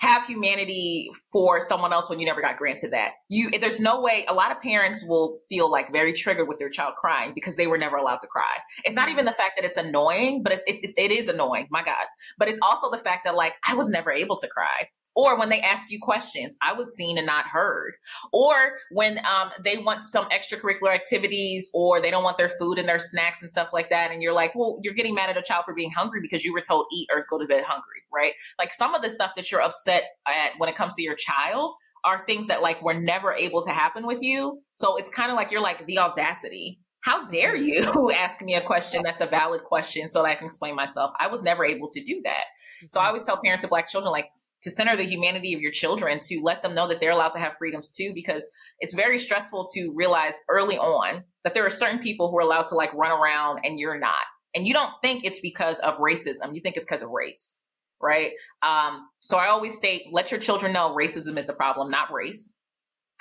have 0.00 0.26
humanity 0.26 1.10
for 1.30 1.60
someone 1.60 1.92
else 1.92 2.08
when 2.08 2.18
you 2.18 2.26
never 2.26 2.40
got 2.40 2.56
granted 2.56 2.90
that. 2.92 3.12
You 3.28 3.50
there's 3.60 3.80
no 3.80 4.00
way 4.00 4.24
a 4.28 4.34
lot 4.34 4.50
of 4.50 4.60
parents 4.62 5.04
will 5.06 5.40
feel 5.48 5.70
like 5.70 5.92
very 5.92 6.14
triggered 6.14 6.48
with 6.48 6.58
their 6.58 6.70
child 6.70 6.94
crying 6.98 7.32
because 7.34 7.56
they 7.56 7.66
were 7.66 7.76
never 7.76 7.96
allowed 7.96 8.20
to 8.20 8.26
cry. 8.26 8.56
It's 8.84 8.96
not 8.96 9.10
even 9.10 9.26
the 9.26 9.32
fact 9.32 9.52
that 9.56 9.64
it's 9.66 9.76
annoying, 9.76 10.42
but 10.42 10.52
it's 10.52 10.64
it's, 10.66 10.82
it's 10.82 10.94
it 10.96 11.10
is 11.10 11.28
annoying, 11.28 11.68
my 11.70 11.84
god. 11.84 12.04
But 12.38 12.48
it's 12.48 12.60
also 12.62 12.90
the 12.90 12.98
fact 12.98 13.24
that 13.24 13.34
like 13.34 13.54
I 13.66 13.74
was 13.74 13.90
never 13.90 14.10
able 14.10 14.36
to 14.36 14.48
cry 14.48 14.88
or 15.26 15.38
when 15.38 15.48
they 15.48 15.60
ask 15.60 15.90
you 15.90 15.98
questions 16.00 16.56
i 16.62 16.72
was 16.72 16.94
seen 16.96 17.18
and 17.18 17.26
not 17.26 17.46
heard. 17.46 17.94
Or 18.32 18.72
when 18.90 19.18
um, 19.18 19.50
they 19.62 19.78
want 19.78 20.04
some 20.04 20.26
extracurricular 20.30 20.94
activities 20.94 21.70
or 21.74 22.00
they 22.00 22.10
don't 22.10 22.24
want 22.24 22.38
their 22.38 22.48
food 22.48 22.78
and 22.78 22.88
their 22.88 22.98
snacks 22.98 23.40
and 23.40 23.48
stuff 23.48 23.70
like 23.72 23.90
that 23.90 24.10
and 24.10 24.22
you're 24.22 24.32
like 24.32 24.54
well 24.54 24.78
you're 24.82 24.94
getting 24.94 25.14
mad 25.14 25.30
at 25.30 25.36
a 25.36 25.42
child 25.42 25.64
for 25.64 25.74
being 25.74 25.90
hungry 25.90 26.20
because 26.20 26.44
you 26.44 26.52
were 26.52 26.60
told 26.60 26.86
eat 26.92 27.08
or 27.12 27.26
go 27.28 27.38
to 27.38 27.46
bed 27.46 27.64
hungry 27.64 28.00
right? 28.12 28.34
Like 28.58 28.72
some 28.72 28.94
of 28.94 29.02
the 29.02 29.10
stuff 29.10 29.32
that 29.36 29.50
you're 29.50 29.62
upset 29.62 30.04
at 30.26 30.52
when 30.58 30.68
it 30.68 30.74
comes 30.74 30.94
to 30.96 31.02
your 31.02 31.14
child 31.14 31.74
are 32.04 32.24
things 32.24 32.46
that 32.46 32.62
like 32.62 32.82
were 32.82 32.94
never 32.94 33.32
able 33.32 33.62
to 33.62 33.70
happen 33.70 34.06
with 34.06 34.22
you. 34.22 34.60
So 34.72 34.96
it's 34.96 35.10
kind 35.10 35.30
of 35.30 35.36
like 35.36 35.50
you're 35.50 35.60
like 35.60 35.86
the 35.86 35.98
audacity. 35.98 36.80
How 37.02 37.26
dare 37.26 37.56
you 37.56 38.10
ask 38.14 38.42
me 38.42 38.54
a 38.54 38.60
question 38.60 39.02
that's 39.04 39.20
a 39.20 39.26
valid 39.26 39.62
question 39.64 40.08
so 40.08 40.22
that 40.22 40.28
I 40.28 40.34
can 40.34 40.46
explain 40.46 40.74
myself? 40.74 41.12
I 41.18 41.28
was 41.28 41.42
never 41.42 41.64
able 41.64 41.88
to 41.90 42.02
do 42.02 42.20
that. 42.24 42.44
So 42.88 43.00
I 43.00 43.06
always 43.06 43.22
tell 43.22 43.40
parents 43.42 43.64
of 43.64 43.70
black 43.70 43.88
children, 43.88 44.12
like, 44.12 44.30
to 44.62 44.70
center 44.70 44.96
the 44.96 45.04
humanity 45.04 45.54
of 45.54 45.60
your 45.60 45.72
children, 45.72 46.18
to 46.20 46.40
let 46.42 46.62
them 46.62 46.74
know 46.74 46.86
that 46.88 47.00
they're 47.00 47.12
allowed 47.12 47.32
to 47.32 47.38
have 47.38 47.56
freedoms 47.56 47.90
too, 47.90 48.12
because 48.14 48.48
it's 48.78 48.94
very 48.94 49.18
stressful 49.18 49.66
to 49.74 49.92
realize 49.94 50.38
early 50.48 50.76
on 50.76 51.24
that 51.44 51.54
there 51.54 51.64
are 51.64 51.70
certain 51.70 51.98
people 51.98 52.30
who 52.30 52.36
are 52.38 52.42
allowed 52.42 52.66
to 52.66 52.74
like 52.74 52.92
run 52.94 53.10
around 53.10 53.60
and 53.64 53.78
you're 53.78 53.98
not. 53.98 54.12
And 54.54 54.66
you 54.66 54.74
don't 54.74 54.92
think 55.02 55.24
it's 55.24 55.40
because 55.40 55.78
of 55.78 55.96
racism. 55.98 56.54
You 56.54 56.60
think 56.60 56.76
it's 56.76 56.84
because 56.84 57.02
of 57.02 57.10
race, 57.10 57.62
right? 58.02 58.32
Um, 58.62 59.06
so 59.20 59.38
I 59.38 59.46
always 59.46 59.76
state, 59.76 60.02
let 60.12 60.30
your 60.30 60.40
children 60.40 60.72
know 60.72 60.94
racism 60.94 61.38
is 61.38 61.46
the 61.46 61.54
problem, 61.54 61.90
not 61.90 62.12
race. 62.12 62.54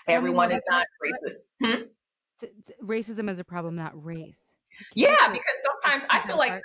Everyone 0.08 0.52
is 0.52 0.64
not 0.68 0.88
racist. 1.04 1.44
Hmm? 1.64 1.82
Racism 2.84 3.30
is 3.30 3.38
a 3.38 3.44
problem, 3.44 3.76
not 3.76 3.92
race. 4.04 4.56
Yeah, 4.96 5.28
because 5.32 5.56
sometimes 5.64 6.06
I 6.10 6.20
feel 6.22 6.38
like 6.38 6.62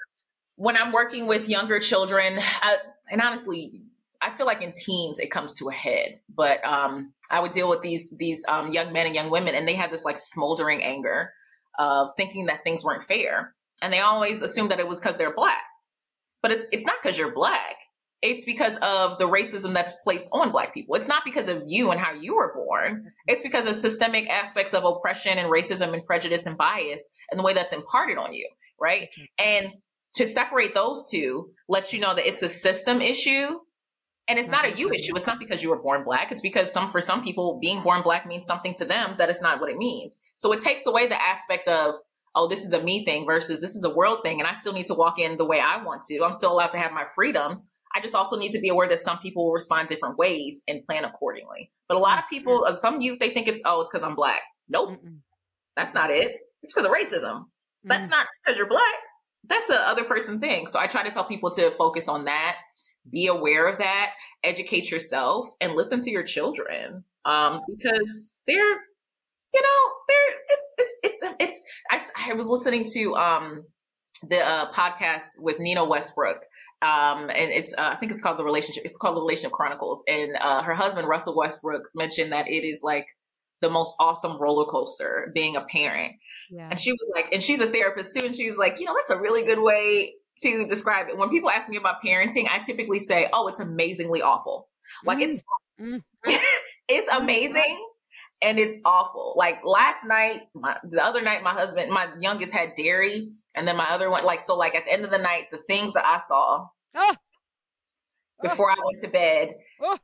when 0.56 0.76
I'm 0.76 0.92
working 0.92 1.26
with 1.26 1.48
younger 1.48 1.80
children, 1.80 2.38
I, 2.38 2.76
and 3.10 3.20
honestly, 3.20 3.82
I 4.24 4.30
feel 4.30 4.46
like 4.46 4.62
in 4.62 4.72
teens 4.72 5.18
it 5.18 5.30
comes 5.30 5.54
to 5.56 5.68
a 5.68 5.72
head. 5.72 6.20
But 6.34 6.64
um, 6.64 7.12
I 7.30 7.40
would 7.40 7.52
deal 7.52 7.68
with 7.68 7.82
these 7.82 8.10
these 8.16 8.44
um, 8.48 8.72
young 8.72 8.92
men 8.92 9.06
and 9.06 9.14
young 9.14 9.30
women, 9.30 9.54
and 9.54 9.68
they 9.68 9.74
had 9.74 9.90
this 9.92 10.04
like 10.04 10.16
smoldering 10.16 10.82
anger 10.82 11.32
of 11.78 12.10
thinking 12.16 12.46
that 12.46 12.64
things 12.64 12.84
weren't 12.84 13.02
fair, 13.02 13.54
and 13.82 13.92
they 13.92 14.00
always 14.00 14.42
assumed 14.42 14.70
that 14.70 14.80
it 14.80 14.88
was 14.88 14.98
because 14.98 15.16
they're 15.16 15.34
black. 15.34 15.62
But 16.42 16.52
it's 16.52 16.66
it's 16.72 16.86
not 16.86 16.96
because 17.02 17.18
you're 17.18 17.34
black. 17.34 17.76
It's 18.22 18.46
because 18.46 18.78
of 18.78 19.18
the 19.18 19.26
racism 19.26 19.74
that's 19.74 19.92
placed 20.02 20.30
on 20.32 20.50
black 20.50 20.72
people. 20.72 20.94
It's 20.94 21.08
not 21.08 21.26
because 21.26 21.48
of 21.48 21.62
you 21.66 21.90
and 21.90 22.00
how 22.00 22.14
you 22.14 22.36
were 22.36 22.54
born. 22.54 23.12
It's 23.26 23.42
because 23.42 23.66
of 23.66 23.74
systemic 23.74 24.30
aspects 24.30 24.72
of 24.72 24.84
oppression 24.84 25.36
and 25.36 25.52
racism 25.52 25.92
and 25.92 26.06
prejudice 26.06 26.46
and 26.46 26.56
bias 26.56 27.06
and 27.30 27.38
the 27.38 27.44
way 27.44 27.52
that's 27.52 27.74
imparted 27.74 28.16
on 28.16 28.32
you, 28.32 28.48
right? 28.80 29.10
And 29.38 29.74
to 30.14 30.24
separate 30.24 30.72
those 30.72 31.04
two 31.10 31.50
lets 31.68 31.92
you 31.92 32.00
know 32.00 32.14
that 32.14 32.26
it's 32.26 32.40
a 32.40 32.48
system 32.48 33.02
issue 33.02 33.58
and 34.28 34.38
it's 34.38 34.48
not 34.48 34.64
a 34.66 34.76
you 34.76 34.90
issue. 34.90 35.12
It's 35.14 35.26
not 35.26 35.38
because 35.38 35.62
you 35.62 35.70
were 35.70 35.82
born 35.82 36.04
black. 36.04 36.32
It's 36.32 36.40
because 36.40 36.72
some 36.72 36.88
for 36.88 37.00
some 37.00 37.22
people 37.22 37.58
being 37.60 37.82
born 37.82 38.02
black 38.02 38.26
means 38.26 38.46
something 38.46 38.74
to 38.76 38.84
them 38.84 39.14
that 39.18 39.28
is 39.30 39.42
not 39.42 39.60
what 39.60 39.70
it 39.70 39.76
means. 39.76 40.18
So 40.34 40.52
it 40.52 40.60
takes 40.60 40.86
away 40.86 41.06
the 41.06 41.20
aspect 41.20 41.68
of 41.68 41.96
oh 42.34 42.48
this 42.48 42.64
is 42.64 42.72
a 42.72 42.82
me 42.82 43.04
thing 43.04 43.26
versus 43.26 43.60
this 43.60 43.76
is 43.76 43.84
a 43.84 43.94
world 43.94 44.20
thing 44.24 44.40
and 44.40 44.48
I 44.48 44.52
still 44.52 44.72
need 44.72 44.86
to 44.86 44.94
walk 44.94 45.18
in 45.18 45.36
the 45.36 45.44
way 45.44 45.60
I 45.60 45.82
want 45.82 46.02
to. 46.08 46.24
I'm 46.24 46.32
still 46.32 46.52
allowed 46.52 46.70
to 46.72 46.78
have 46.78 46.92
my 46.92 47.04
freedoms. 47.14 47.70
I 47.96 48.00
just 48.00 48.14
also 48.16 48.36
need 48.36 48.50
to 48.50 48.58
be 48.60 48.68
aware 48.70 48.88
that 48.88 48.98
some 48.98 49.18
people 49.18 49.44
will 49.44 49.52
respond 49.52 49.86
different 49.86 50.18
ways 50.18 50.62
and 50.66 50.84
plan 50.84 51.04
accordingly. 51.04 51.70
But 51.88 51.96
a 51.96 52.00
lot 52.00 52.18
of 52.18 52.24
people, 52.28 52.62
Mm-hmm. 52.66 52.74
some 52.76 53.00
youth, 53.00 53.20
they 53.20 53.30
think 53.30 53.46
it's, 53.46 53.62
oh, 53.64 53.82
it's 53.82 53.88
because 53.90 54.02
I'm 54.02 54.16
black. 54.16 54.40
Nope, 54.68 54.90
Mm-mm. 54.90 55.18
that's 55.76 55.94
not 55.94 56.10
it. 56.10 56.40
It's 56.62 56.72
because 56.72 56.86
of 56.86 56.90
racism. 56.90 57.44
That's 57.84 58.06
Mm. 58.06 58.10
not 58.10 58.26
because 58.42 58.58
you're 58.58 58.66
black. 58.66 58.94
That's 59.46 59.70
a 59.70 59.76
other 59.86 60.02
person 60.02 60.40
thing. 60.40 60.66
So 60.66 60.80
I 60.80 60.88
try 60.88 61.04
to 61.04 61.10
tell 61.10 61.24
people 61.24 61.50
to 61.52 61.70
focus 61.70 62.08
on 62.08 62.24
that, 62.24 62.56
be 63.10 63.26
aware 63.26 63.68
of 63.68 63.78
that, 63.78 64.10
educate 64.42 64.90
yourself, 64.90 65.48
and 65.60 65.74
listen 65.74 66.00
to 66.00 66.10
your 66.10 66.22
children. 66.22 67.04
Um, 67.24 67.60
because 67.68 68.40
they're, 68.46 68.56
you 68.56 69.62
know, 69.62 69.92
they're 70.08 70.34
it's 70.48 70.74
it's 70.78 70.98
it's 71.02 71.34
it's. 71.40 71.60
I, 71.90 72.30
I 72.30 72.34
was 72.34 72.48
listening 72.48 72.84
to 72.92 73.14
um 73.16 73.64
the 74.28 74.40
uh, 74.40 74.72
podcast 74.72 75.32
with 75.38 75.58
Nina 75.58 75.84
Westbrook. 75.84 76.38
Um, 76.82 77.30
and 77.30 77.50
it's 77.50 77.72
uh, 77.76 77.90
I 77.92 77.96
think 77.96 78.12
it's 78.12 78.20
called 78.20 78.38
the 78.38 78.44
relationship. 78.44 78.84
It's 78.84 78.96
called 78.96 79.16
the 79.16 79.20
Relationship 79.20 79.52
Chronicles. 79.52 80.02
And 80.06 80.36
uh, 80.40 80.62
her 80.62 80.74
husband 80.74 81.08
Russell 81.08 81.36
Westbrook 81.36 81.88
mentioned 81.94 82.32
that 82.32 82.46
it 82.46 82.64
is 82.66 82.82
like 82.82 83.06
the 83.62 83.70
most 83.70 83.94
awesome 83.98 84.36
roller 84.38 84.66
coaster 84.66 85.30
being 85.34 85.56
a 85.56 85.62
parent. 85.62 86.12
Yeah. 86.50 86.68
And 86.70 86.78
she 86.78 86.92
was 86.92 87.10
like, 87.14 87.32
and 87.32 87.42
she's 87.42 87.60
a 87.60 87.66
therapist 87.66 88.14
too. 88.14 88.26
And 88.26 88.34
she 88.34 88.44
was 88.44 88.58
like, 88.58 88.80
you 88.80 88.86
know, 88.86 88.94
that's 88.94 89.10
a 89.10 89.20
really 89.20 89.44
good 89.44 89.60
way 89.60 90.14
to 90.42 90.66
describe 90.66 91.08
it. 91.08 91.16
When 91.16 91.30
people 91.30 91.50
ask 91.50 91.68
me 91.68 91.76
about 91.76 92.02
parenting, 92.04 92.48
I 92.50 92.58
typically 92.58 92.98
say, 92.98 93.28
oh, 93.32 93.48
it's 93.48 93.60
amazingly 93.60 94.22
awful. 94.22 94.68
Like 95.04 95.20
it's 95.20 95.40
Mm. 95.80 96.02
mm. 96.26 96.38
it's 96.88 97.08
mm-hmm. 97.08 97.22
amazing 97.22 97.88
and 98.42 98.58
it's 98.58 98.76
awful. 98.84 99.34
Like 99.36 99.64
last 99.64 100.04
night, 100.04 100.42
my, 100.54 100.76
the 100.84 101.04
other 101.04 101.22
night, 101.22 101.42
my 101.42 101.52
husband, 101.52 101.90
my 101.90 102.08
youngest 102.20 102.52
had 102.52 102.74
dairy, 102.74 103.32
and 103.54 103.66
then 103.66 103.76
my 103.76 103.86
other 103.88 104.10
one, 104.10 104.24
like 104.24 104.40
so, 104.40 104.56
like 104.56 104.74
at 104.74 104.84
the 104.84 104.92
end 104.92 105.04
of 105.04 105.10
the 105.10 105.18
night, 105.18 105.44
the 105.50 105.58
things 105.58 105.94
that 105.94 106.04
I 106.04 106.16
saw 106.16 106.66
Oh. 106.94 107.16
before 108.42 108.70
I 108.70 108.76
went 108.84 109.00
to 109.00 109.08
bed. 109.08 109.54
Oh. 109.80 109.98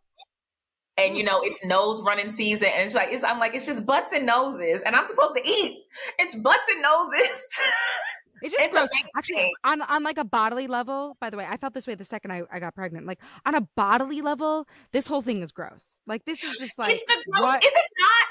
And 0.96 1.16
you 1.16 1.24
know 1.24 1.40
it's 1.42 1.64
nose 1.64 2.02
running 2.02 2.28
season, 2.28 2.68
and 2.74 2.84
it's 2.84 2.94
like 2.94 3.08
it's, 3.10 3.24
I'm 3.24 3.38
like 3.38 3.54
it's 3.54 3.66
just 3.66 3.86
butts 3.86 4.12
and 4.12 4.26
noses, 4.26 4.82
and 4.82 4.94
I'm 4.94 5.06
supposed 5.06 5.34
to 5.34 5.48
eat. 5.48 5.82
It's 6.18 6.34
butts 6.34 6.66
and 6.70 6.82
noses. 6.82 7.60
It's 8.43 8.53
just 8.53 8.64
It's 8.64 8.74
gross. 8.76 8.88
Actually, 9.16 9.53
on 9.64 9.82
on 9.82 10.03
like 10.03 10.18
a 10.18 10.24
bodily 10.24 10.66
level, 10.66 11.16
by 11.20 11.30
the 11.30 11.36
way, 11.36 11.47
I 11.49 11.57
felt 11.57 11.74
this 11.74 11.86
way 11.86 11.95
the 11.95 12.05
second 12.05 12.30
I, 12.32 12.43
I 12.53 12.59
got 12.61 12.74
pregnant. 12.74 13.07
Like 13.07 13.20
on 13.47 13.55
a 13.55 13.61
bodily 13.76 14.20
level, 14.22 14.66
this 14.93 15.07
whole 15.07 15.22
thing 15.22 15.43
is 15.43 15.53
gross. 15.53 15.97
Like 16.07 16.24
this 16.24 16.43
is 16.45 16.59
just 16.59 16.78
like 16.78 16.93
it's 16.95 17.05
the 17.07 17.22
gross. 17.32 17.43
what- 17.43 17.64
Is 17.64 17.72
it 17.72 17.91
not? 18.01 18.26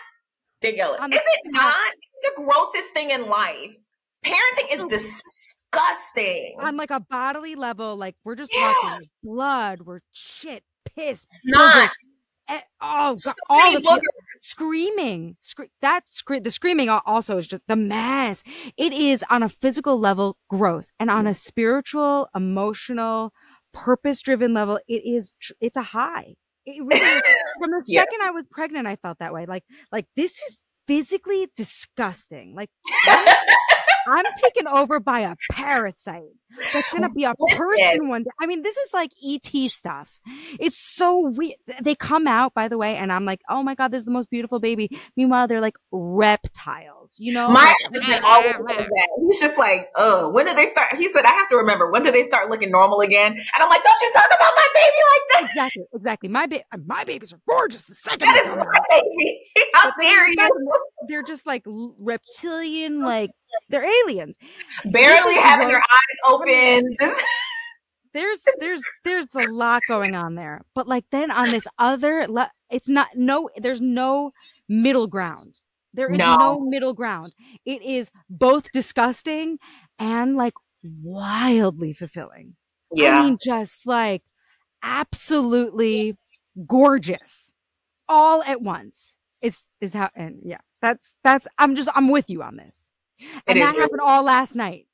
On 0.99 1.13
is 1.13 1.19
it 1.19 1.41
not? 1.45 1.73
It's 2.13 2.35
the 2.35 2.43
grossest 2.43 2.93
thing 2.93 3.11
in 3.11 3.27
life. 3.29 3.73
Parenting 4.25 4.73
is 4.73 4.83
disgusting. 4.85 6.55
on 6.59 6.75
like 6.75 6.91
a 6.91 6.99
bodily 6.99 7.55
level, 7.55 7.95
like 7.95 8.15
we're 8.25 8.35
just 8.35 8.51
Yeah. 8.53 8.73
talking 8.81 9.07
blood, 9.23 9.81
we're 9.83 10.01
shit, 10.11 10.63
piss, 10.95 11.21
Snot. 11.21 11.89
Eh, 12.49 12.61
oh 12.81 13.13
So 13.15 13.31
god, 13.31 13.35
all 13.49 13.71
the 13.73 13.79
boogers. 13.79 14.01
screaming, 14.41 15.37
scre- 15.41 15.63
that 15.81 16.07
scre- 16.09 16.39
the 16.39 16.51
screaming 16.51 16.89
also 16.89 17.37
is 17.37 17.47
just 17.47 17.63
the 17.67 17.75
mess. 17.75 18.43
It 18.77 18.93
is 18.93 19.23
on 19.29 19.43
a 19.43 19.49
physical 19.49 19.99
level 19.99 20.37
gross, 20.49 20.91
and 20.99 21.09
on 21.09 21.27
a 21.27 21.33
spiritual, 21.33 22.27
emotional, 22.35 23.33
purpose-driven 23.73 24.53
level, 24.53 24.79
it 24.87 25.03
is 25.05 25.31
tr- 25.41 25.53
it's 25.61 25.77
a 25.77 25.83
high. 25.83 26.35
It 26.65 26.81
really. 26.81 27.21
From 27.59 27.71
the 27.71 27.83
Yeah. 27.87 28.01
second 28.01 28.19
I 28.23 28.31
was 28.31 28.45
pregnant, 28.51 28.87
I 28.87 28.95
felt 28.97 29.19
that 29.19 29.33
way. 29.33 29.45
Like 29.45 29.63
like 29.91 30.05
this 30.15 30.31
is 30.49 30.57
physically 30.87 31.47
disgusting. 31.55 32.55
Like 32.55 32.69
I'm 34.07 34.25
taken 34.43 34.67
over 34.67 34.99
by 34.99 35.21
a 35.21 35.35
parasite 35.51 36.23
that's 36.73 36.91
gonna 36.91 37.09
be 37.09 37.23
a 37.25 37.33
person 37.35 38.09
one 38.09 38.23
day. 38.23 38.29
I 38.39 38.45
mean, 38.45 38.61
this 38.63 38.75
is 38.77 38.93
like 38.93 39.11
ET 39.25 39.69
stuff. 39.71 40.19
It's 40.59 40.77
so 40.77 41.29
weird. 41.29 41.55
They 41.81 41.95
come 41.95 42.27
out, 42.27 42.53
by 42.53 42.67
the 42.67 42.77
way, 42.77 42.95
and 42.95 43.11
I'm 43.11 43.25
like, 43.25 43.41
oh 43.49 43.63
my 43.63 43.75
god, 43.75 43.91
this 43.91 43.99
is 43.99 44.05
the 44.05 44.11
most 44.11 44.29
beautiful 44.29 44.59
baby. 44.59 44.89
Meanwhile, 45.15 45.47
they're 45.47 45.61
like 45.61 45.77
reptiles. 45.91 47.15
You 47.17 47.33
know, 47.33 47.49
My 47.49 47.65
Like, 47.65 47.75
husband 47.93 48.25
always 48.25 48.55
says 48.55 48.87
that. 48.87 49.07
He's 49.21 49.39
just 49.41 49.57
like, 49.59 49.89
uh, 49.95 50.29
when 50.29 50.45
do 50.45 50.53
they 50.53 50.65
start? 50.65 50.95
He 50.95 51.07
said, 51.07 51.25
I 51.25 51.31
have 51.31 51.49
to 51.49 51.57
remember, 51.57 51.91
when 51.91 52.03
do 52.03 52.11
they 52.11 52.23
start 52.23 52.49
looking 52.49 52.71
normal 52.71 53.01
again? 53.01 53.31
And 53.31 53.63
I'm 53.63 53.69
like, 53.69 53.83
don't 53.83 54.01
you 54.01 54.11
talk 54.13 54.25
about 54.27 54.51
my 54.55 54.67
baby 54.73 55.01
like 55.11 55.21
that. 55.31 55.49
exactly, 55.49 55.83
exactly. 55.93 56.29
My 56.29 56.45
ba- 56.47 56.63
my 56.85 57.03
babies 57.03 57.33
are 57.33 57.39
gorgeous. 57.47 57.83
The 57.83 57.95
second 57.95 58.21
That 58.21 58.55
my 58.57 58.79
baby. 58.89 59.39
How 59.73 59.89
but 59.89 60.01
dare 60.01 60.27
you? 60.27 60.71
They're 61.07 61.23
just 61.23 61.45
like 61.45 61.63
reptilian, 61.65 63.01
like 63.03 63.31
they're 63.69 63.85
aliens. 64.05 64.37
Barely 64.85 65.35
having 65.35 65.67
their 65.67 65.77
eyes 65.81 66.19
open. 66.27 66.93
Just 66.99 67.23
there's 68.13 68.43
there's 68.59 68.81
there's 69.03 69.35
a 69.35 69.49
lot 69.51 69.81
going 69.87 70.15
on 70.15 70.35
there 70.35 70.61
but 70.73 70.87
like 70.87 71.05
then 71.11 71.31
on 71.31 71.49
this 71.49 71.67
other 71.77 72.27
le- 72.27 72.51
it's 72.69 72.89
not 72.89 73.07
no 73.15 73.49
there's 73.57 73.81
no 73.81 74.31
middle 74.67 75.07
ground 75.07 75.55
there 75.93 76.09
is 76.09 76.17
no. 76.17 76.37
No. 76.37 76.59
middle 76.59 76.93
ground 76.93 77.33
it 77.65 77.81
is 77.81 78.09
both 78.29 78.71
disgusting 78.71 79.57
and 79.97 80.35
like 80.35 80.53
wildly 81.03 81.93
fulfilling 81.93 82.55
i 82.97 83.21
mean 83.21 83.37
just 83.43 83.85
like 83.85 84.23
absolutely 84.81 86.17
gorgeous 86.65 87.53
all 88.07 88.41
at 88.43 88.61
once 88.61 89.17
is 89.41 89.69
is 89.81 89.93
how 89.93 90.09
and 90.15 90.39
yeah 90.43 90.57
that's 90.81 91.15
that's 91.23 91.47
i'm 91.57 91.75
just 91.75 91.89
i'm 91.95 92.09
with 92.09 92.29
you 92.29 92.41
on 92.41 92.55
this 92.57 92.88
and 93.47 93.59
that 93.59 93.75
happened 93.75 94.01
all 94.03 94.23
last 94.23 94.55
night 94.55 94.85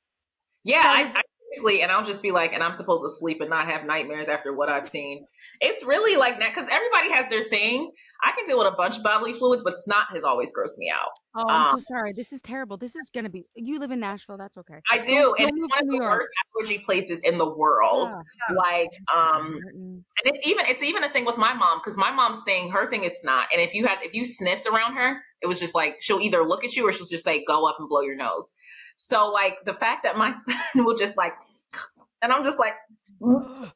Yeah, 0.64 0.82
I, 0.84 1.12
I 1.14 1.22
typically, 1.54 1.82
and 1.82 1.92
I'll 1.92 2.04
just 2.04 2.22
be 2.22 2.32
like, 2.32 2.52
and 2.52 2.62
I'm 2.62 2.74
supposed 2.74 3.02
to 3.04 3.08
sleep 3.08 3.40
and 3.40 3.48
not 3.50 3.68
have 3.68 3.84
nightmares 3.84 4.28
after 4.28 4.52
what 4.54 4.68
I've 4.68 4.84
seen. 4.86 5.24
It's 5.60 5.84
really 5.84 6.16
like 6.16 6.38
that 6.40 6.50
because 6.50 6.68
everybody 6.68 7.12
has 7.12 7.28
their 7.28 7.42
thing. 7.42 7.90
I 8.24 8.32
can 8.32 8.44
deal 8.46 8.58
with 8.58 8.66
a 8.66 8.76
bunch 8.76 8.96
of 8.96 9.04
bodily 9.04 9.32
fluids, 9.32 9.62
but 9.62 9.72
snot 9.72 10.06
has 10.10 10.24
always 10.24 10.52
grossed 10.52 10.78
me 10.78 10.90
out. 10.90 11.10
Oh, 11.36 11.44
I'm 11.48 11.66
Um, 11.66 11.80
so 11.80 11.84
sorry. 11.86 12.12
This 12.14 12.32
is 12.32 12.40
terrible. 12.40 12.76
This 12.78 12.96
is 12.96 13.10
gonna 13.14 13.28
be. 13.28 13.44
You 13.54 13.78
live 13.78 13.90
in 13.90 14.00
Nashville. 14.00 14.38
That's 14.38 14.56
okay. 14.56 14.80
I 14.90 14.98
do, 14.98 15.34
and 15.38 15.50
it's 15.54 15.66
one 15.68 15.82
of 15.82 15.88
the 15.88 15.98
worst 15.98 16.30
allergy 16.56 16.78
places 16.78 17.20
in 17.22 17.36
the 17.38 17.54
world. 17.56 18.14
Yeah. 18.48 18.56
Like, 18.56 18.90
um, 19.14 19.60
and 19.76 20.04
it's 20.24 20.46
even 20.46 20.64
it's 20.66 20.82
even 20.82 21.04
a 21.04 21.08
thing 21.10 21.26
with 21.26 21.36
my 21.36 21.52
mom 21.52 21.78
because 21.78 21.96
my 21.98 22.10
mom's 22.10 22.42
thing, 22.44 22.70
her 22.70 22.88
thing 22.88 23.04
is 23.04 23.20
snot, 23.20 23.48
and 23.52 23.60
if 23.60 23.74
you 23.74 23.86
had 23.86 23.98
if 24.02 24.14
you 24.14 24.24
sniffed 24.24 24.66
around 24.66 24.94
her, 24.94 25.22
it 25.42 25.46
was 25.46 25.60
just 25.60 25.74
like 25.74 25.96
she'll 26.00 26.20
either 26.20 26.42
look 26.42 26.64
at 26.64 26.76
you 26.76 26.86
or 26.88 26.92
she'll 26.92 27.06
just 27.06 27.24
say, 27.24 27.44
"Go 27.44 27.68
up 27.68 27.76
and 27.78 27.88
blow 27.88 28.00
your 28.00 28.16
nose." 28.16 28.52
So 28.96 29.28
like 29.28 29.58
the 29.64 29.74
fact 29.74 30.04
that 30.04 30.16
my 30.16 30.30
son 30.32 30.84
will 30.84 30.96
just 30.96 31.16
like, 31.16 31.34
and 32.22 32.32
I'm 32.32 32.44
just 32.44 32.58
like, 32.58 32.74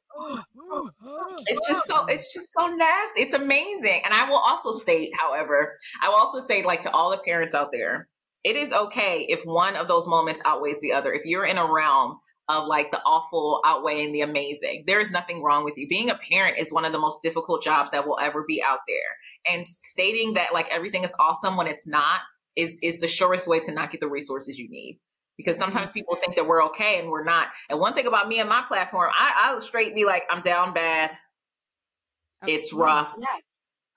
it's 1.47 1.69
just 1.69 1.87
so 1.87 2.07
it's 2.07 2.33
just 2.33 2.53
so 2.53 2.69
nasty. 2.69 3.21
It's 3.23 3.35
amazing. 3.35 4.01
And 4.05 4.15
I 4.15 4.29
will 4.29 4.39
also 4.39 4.73
state, 4.73 5.13
however, 5.19 5.77
I 6.03 6.09
will 6.09 6.17
also 6.17 6.41
say 6.41 6.63
like 6.63 6.81
to 6.81 6.91
all 6.93 7.11
the 7.11 7.19
parents 7.25 7.55
out 7.55 7.71
there, 7.73 8.09
it 8.45 8.57
is 8.57 8.73
okay 8.73 9.27
if 9.29 9.43
one 9.45 9.77
of 9.77 9.89
those 9.89 10.09
moments 10.09 10.41
outweighs 10.45 10.81
the 10.81 10.93
other. 10.93 11.13
If 11.13 11.23
you're 11.25 11.45
in 11.45 11.59
a 11.59 11.71
realm 11.71 12.19
of 12.51 12.67
like 12.67 12.91
the 12.91 13.01
awful 13.05 13.61
outweighing 13.65 14.13
the 14.13 14.21
amazing, 14.23 14.85
there 14.87 15.01
is 15.01 15.11
nothing 15.11 15.43
wrong 15.43 15.65
with 15.65 15.75
you. 15.77 15.89
Being 15.89 16.11
a 16.11 16.17
parent 16.17 16.59
is 16.59 16.73
one 16.73 16.85
of 16.85 16.93
the 16.93 16.99
most 16.99 17.23
difficult 17.23 17.63
jobs 17.63 17.91
that 17.91 18.07
will 18.07 18.19
ever 18.21 18.45
be 18.47 18.63
out 18.63 18.81
there. 18.87 19.55
And 19.55 19.67
stating 19.67 20.35
that 20.35 20.53
like 20.53 20.69
everything 20.71 21.05
is 21.05 21.15
awesome 21.19 21.57
when 21.57 21.67
it's 21.67 21.87
not 21.87 22.21
is 22.57 22.79
is 22.83 23.01
the 23.01 23.07
surest 23.07 23.47
way 23.47 23.61
to 23.61 23.73
not 23.73 23.91
get 23.91 24.01
the 24.01 24.09
resources 24.09 24.59
you 24.59 24.69
need 24.69 25.01
because 25.37 25.57
sometimes 25.57 25.91
people 25.91 26.17
think 26.17 26.37
that 26.37 26.47
we're 26.47 26.65
okay 26.65 26.99
and 26.99 27.09
we're 27.09 27.25
not. 27.25 27.49
And 27.71 27.81
one 27.81 27.95
thing 27.95 28.07
about 28.07 28.29
me 28.29 28.41
and 28.41 28.49
my 28.49 28.63
platform, 28.67 29.11
I, 29.17 29.33
I'll 29.37 29.61
straight 29.61 29.95
be 29.95 30.05
like, 30.05 30.25
I'm 30.31 30.43
down 30.43 30.75
bad. 30.75 31.17
It's 32.47 32.73
rough. 32.73 33.15
Well, 33.17 33.27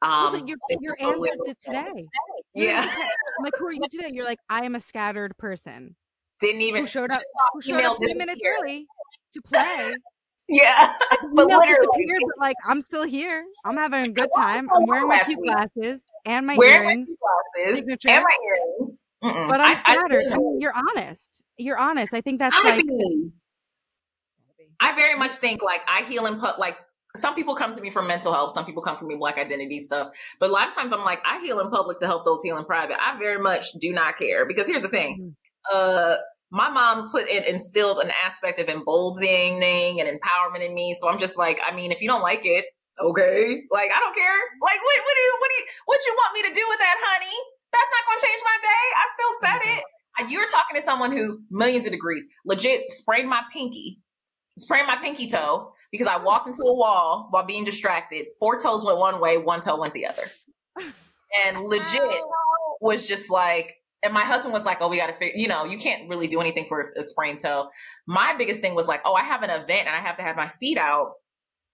Um, 0.01 0.33
then 0.33 0.47
your 0.81 0.95
totally 0.97 1.29
answer 1.31 1.43
to 1.45 1.71
okay. 1.71 1.83
today. 1.85 2.05
Yeah, 2.53 2.81
I'm 2.85 3.43
like, 3.43 3.53
who 3.57 3.67
are 3.67 3.73
you 3.73 3.81
today? 3.89 4.09
You're 4.11 4.25
like, 4.25 4.39
I 4.49 4.65
am 4.65 4.75
a 4.75 4.79
scattered 4.79 5.35
person 5.37 5.95
didn't 6.39 6.61
even 6.61 6.83
who 6.83 6.87
showed 6.87 7.11
up 7.11 7.21
who 7.53 7.61
showed 7.61 7.83
up 7.83 7.97
three 8.01 8.13
minutes 8.13 8.41
early 8.45 8.87
to 9.33 9.41
play. 9.41 9.93
Yeah, 10.49 10.93
but 11.33 11.47
literally, 11.47 11.87
but 11.87 12.37
like 12.37 12.57
I'm 12.67 12.81
still 12.81 13.03
here. 13.03 13.45
I'm 13.63 13.77
having 13.77 14.05
a 14.05 14.09
good 14.09 14.29
time. 14.35 14.69
I'm 14.75 14.85
wearing 14.85 15.07
my 15.07 15.21
week. 15.25 15.37
glasses 15.41 16.05
and 16.25 16.45
my 16.45 16.57
wearing 16.57 16.83
my 16.83 16.91
earrings. 16.91 17.09
glasses 17.55 17.85
signature. 17.85 18.09
and 18.09 18.23
my 18.25 18.37
earrings. 18.45 19.03
Mm-mm. 19.23 19.47
But 19.49 19.61
I- 19.61 19.69
I'm 19.69 19.75
I 19.77 19.79
scattered. 19.79 20.03
I, 20.25 20.35
really- 20.35 20.37
mean, 20.43 20.59
you're 20.59 20.73
honest. 20.75 21.41
You're 21.57 21.77
honest. 21.77 22.13
I 22.13 22.19
think 22.19 22.39
that's 22.39 22.57
I 22.57 22.61
like 22.75 22.83
mean, 22.85 23.31
I 24.81 24.93
very 24.95 25.17
much 25.17 25.31
think 25.31 25.63
like 25.63 25.79
I 25.87 26.01
heal 26.03 26.25
in 26.25 26.41
put 26.41 26.59
like 26.59 26.75
some 27.15 27.35
people 27.35 27.55
come 27.55 27.71
to 27.71 27.79
me 27.79 27.89
for 27.89 28.01
mental 28.01 28.33
health, 28.33 28.51
some 28.51 28.65
people 28.65 28.83
come 28.83 28.97
for 28.97 29.05
me 29.05 29.15
black 29.15 29.37
identity 29.37 29.79
stuff. 29.79 30.09
But 30.41 30.49
a 30.49 30.51
lot 30.53 30.67
of 30.67 30.73
times 30.75 30.91
I'm 30.91 31.05
like, 31.05 31.19
I 31.25 31.39
heal 31.39 31.61
in 31.61 31.69
public 31.69 31.99
to 31.99 32.05
help 32.05 32.25
those 32.25 32.41
heal 32.43 32.57
in 32.57 32.65
private. 32.65 32.97
I 33.01 33.17
very 33.17 33.41
much 33.41 33.71
do 33.79 33.93
not 33.93 34.17
care 34.17 34.45
because 34.45 34.67
here's 34.67 34.81
the 34.81 34.89
thing. 34.89 35.15
Mm-hmm. 35.15 35.29
Uh 35.71 36.15
my 36.51 36.69
mom 36.69 37.09
put 37.09 37.27
it 37.27 37.47
instilled 37.47 37.97
an 37.97 38.11
aspect 38.23 38.59
of 38.59 38.67
emboldening 38.67 39.99
and 39.99 40.07
empowerment 40.07 40.63
in 40.63 40.75
me. 40.75 40.93
So 40.93 41.09
I'm 41.09 41.17
just 41.17 41.35
like, 41.35 41.59
I 41.65 41.75
mean, 41.75 41.91
if 41.91 41.99
you 41.99 42.07
don't 42.07 42.21
like 42.21 42.45
it, 42.45 42.65
okay. 42.99 43.63
Like 43.71 43.89
I 43.95 43.99
don't 43.99 44.15
care. 44.15 44.39
Like 44.61 44.79
what 44.81 44.95
what 45.03 45.15
do 45.15 45.21
you 45.21 45.37
what 45.39 45.49
do 45.49 45.55
you 45.55 45.65
what 45.85 45.99
you 46.05 46.13
want 46.13 46.33
me 46.35 46.41
to 46.49 46.53
do 46.53 46.65
with 46.69 46.79
that, 46.79 46.95
honey? 46.99 47.37
That's 47.71 47.89
not 47.89 48.03
gonna 48.07 48.21
change 48.21 48.41
my 48.45 48.57
day. 48.61 48.85
I 48.95 49.05
still 49.13 49.33
said 49.41 49.77
it. 49.77 49.83
Uh, 50.19 50.27
You're 50.29 50.47
talking 50.47 50.75
to 50.75 50.81
someone 50.81 51.11
who 51.11 51.39
millions 51.49 51.85
of 51.85 51.91
degrees, 51.91 52.23
legit 52.45 52.91
sprained 52.91 53.29
my 53.29 53.41
pinky 53.51 53.99
sprained 54.57 54.87
my 54.87 54.95
pinky 54.95 55.27
toe 55.27 55.73
because 55.91 56.07
I 56.07 56.17
walked 56.17 56.47
into 56.47 56.63
a 56.63 56.73
wall 56.73 57.27
while 57.31 57.45
being 57.45 57.63
distracted. 57.63 58.27
Four 58.39 58.59
toes 58.59 58.85
went 58.85 58.99
one 58.99 59.19
way, 59.19 59.37
one 59.37 59.61
toe 59.61 59.79
went 59.79 59.93
the 59.93 60.07
other. 60.07 60.23
And 61.47 61.65
legit 61.65 62.21
was 62.79 63.07
just 63.07 63.31
like, 63.31 63.77
and 64.03 64.13
my 64.13 64.21
husband 64.21 64.53
was 64.53 64.65
like, 64.65 64.77
"Oh, 64.81 64.89
we 64.89 64.97
got 64.97 65.07
to 65.07 65.13
figure. 65.13 65.35
You 65.35 65.47
know, 65.47 65.65
you 65.65 65.77
can't 65.77 66.09
really 66.09 66.27
do 66.27 66.41
anything 66.41 66.65
for 66.67 66.93
a 66.97 67.03
sprained 67.03 67.39
toe." 67.39 67.69
My 68.07 68.35
biggest 68.37 68.61
thing 68.61 68.75
was 68.75 68.87
like, 68.87 69.01
"Oh, 69.05 69.13
I 69.13 69.23
have 69.23 69.43
an 69.43 69.49
event 69.49 69.87
and 69.87 69.95
I 69.95 69.99
have 69.99 70.15
to 70.15 70.21
have 70.21 70.35
my 70.35 70.47
feet 70.47 70.77
out, 70.77 71.13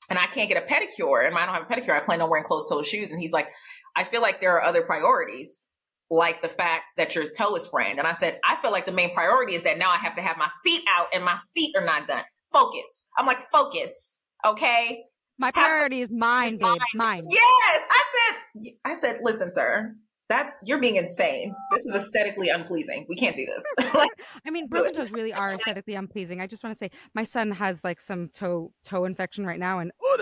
and 0.09 0.17
I 0.19 0.25
can't 0.25 0.49
get 0.49 0.63
a 0.63 0.65
pedicure, 0.65 1.25
and 1.25 1.35
I 1.35 1.45
don't 1.45 1.55
have 1.55 1.63
a 1.63 1.73
pedicure. 1.73 1.95
I 1.95 1.99
plan 1.99 2.21
on 2.21 2.29
wearing 2.29 2.45
closed-toed 2.45 2.85
shoes." 2.85 3.11
And 3.11 3.19
he's 3.19 3.33
like, 3.33 3.49
"I 3.95 4.03
feel 4.03 4.21
like 4.21 4.41
there 4.41 4.53
are 4.53 4.63
other 4.63 4.83
priorities." 4.83 5.65
Like 6.11 6.41
the 6.41 6.49
fact 6.49 6.85
that 6.97 7.13
your 7.13 7.25
toe 7.25 7.53
is 7.53 7.65
sprained. 7.65 7.99
And 7.99 8.07
I 8.07 8.13
said, 8.13 8.39
I 8.43 8.55
feel 8.55 8.71
like 8.71 8.87
the 8.87 8.91
main 8.91 9.13
priority 9.13 9.53
is 9.53 9.61
that 9.61 9.77
now 9.77 9.91
I 9.91 9.97
have 9.97 10.15
to 10.15 10.21
have 10.21 10.37
my 10.37 10.49
feet 10.63 10.81
out 10.89 11.05
and 11.13 11.23
my 11.23 11.37
feet 11.53 11.75
are 11.75 11.85
not 11.85 12.07
done. 12.07 12.23
Focus. 12.51 13.07
I'm 13.15 13.27
like, 13.27 13.39
focus. 13.41 14.19
Okay. 14.43 15.03
My 15.37 15.51
priority 15.51 16.01
is 16.01 16.09
mine, 16.09 16.57
babe. 16.57 16.81
Mine. 16.95 17.27
Yes. 17.29 17.87
I 17.91 18.03
said, 18.11 18.71
I 18.85 18.93
said, 18.95 19.19
listen, 19.21 19.51
sir, 19.51 19.93
that's 20.29 20.59
you're 20.63 20.79
being 20.79 20.95
insane. 20.95 21.53
This 21.71 21.81
is 21.85 21.95
aesthetically 21.95 22.49
unpleasing. 22.49 23.05
We 23.09 23.15
can't 23.15 23.35
do 23.35 23.45
this. 23.45 23.93
like, 23.95 24.11
I 24.45 24.51
mean, 24.51 24.69
toes 24.69 25.11
really 25.11 25.33
are 25.33 25.53
aesthetically 25.53 25.95
unpleasing. 25.95 26.39
I 26.39 26.47
just 26.47 26.63
want 26.63 26.77
to 26.77 26.85
say, 26.85 26.91
my 27.15 27.23
son 27.23 27.51
has 27.51 27.83
like 27.83 27.99
some 27.99 28.29
toe 28.29 28.71
toe 28.85 29.05
infection 29.05 29.45
right 29.45 29.59
now, 29.59 29.79
and 29.79 29.91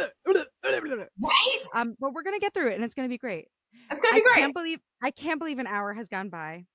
right. 1.22 1.60
Um, 1.76 1.96
but 2.00 2.14
we're 2.14 2.24
gonna 2.24 2.40
get 2.40 2.54
through 2.54 2.70
it, 2.70 2.76
and 2.76 2.84
it's 2.84 2.94
gonna 2.94 3.10
be 3.10 3.18
great. 3.18 3.48
It's 3.92 4.02
gonna 4.02 4.16
be 4.16 4.22
I 4.22 4.24
great. 4.34 4.42
Can't 4.42 4.54
believe 4.56 4.80
I 5.04 5.12
can't 5.12 5.40
believe 5.40 5.60
an 5.60 5.68
hour 5.68 5.94
has 5.94 6.08
gone 6.08 6.30
by. 6.30 6.66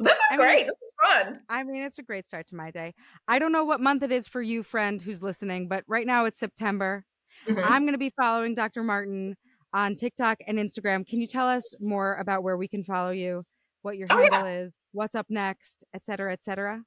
This 0.00 0.14
is 0.14 0.20
I 0.32 0.36
great. 0.36 0.56
mean- 0.58 0.66
this 0.66 0.82
is 0.82 0.94
fun. 1.02 1.40
I 1.48 1.62
mean, 1.62 1.82
it's 1.82 1.98
a 1.98 2.02
great 2.02 2.26
start 2.26 2.48
to 2.48 2.56
my 2.56 2.70
day. 2.70 2.94
I 3.28 3.38
don't 3.38 3.52
know 3.52 3.64
what 3.64 3.80
month 3.80 4.02
it 4.02 4.10
is 4.10 4.26
for 4.26 4.40
you, 4.42 4.62
friend, 4.62 5.00
who's 5.00 5.22
listening, 5.22 5.68
but 5.68 5.84
right 5.86 6.06
now 6.06 6.24
it's 6.24 6.38
September. 6.38 7.04
Mhm. 7.46 7.62
I'm 7.64 7.82
going 7.82 7.92
to 7.94 7.98
be 7.98 8.12
following 8.20 8.54
Dr. 8.54 8.82
Martin 8.82 9.36
on 9.72 9.96
TikTok 9.96 10.38
and 10.46 10.58
Instagram. 10.58 11.06
Can 11.06 11.20
you 11.20 11.26
tell 11.26 11.48
us 11.48 11.74
more 11.80 12.16
about 12.16 12.42
where 12.42 12.56
we 12.56 12.68
can 12.68 12.84
follow 12.84 13.10
you, 13.10 13.44
what 13.82 13.96
your 13.96 14.06
Oh, 14.10 14.18
yeah. 14.20 14.28
handle 14.34 14.46
is, 14.64 14.72
what's 14.92 15.14
up 15.14 15.26
next, 15.28 15.84
et 15.94 16.04
cetera, 16.04 16.32
et 16.32 16.42
cetera? 16.42 16.82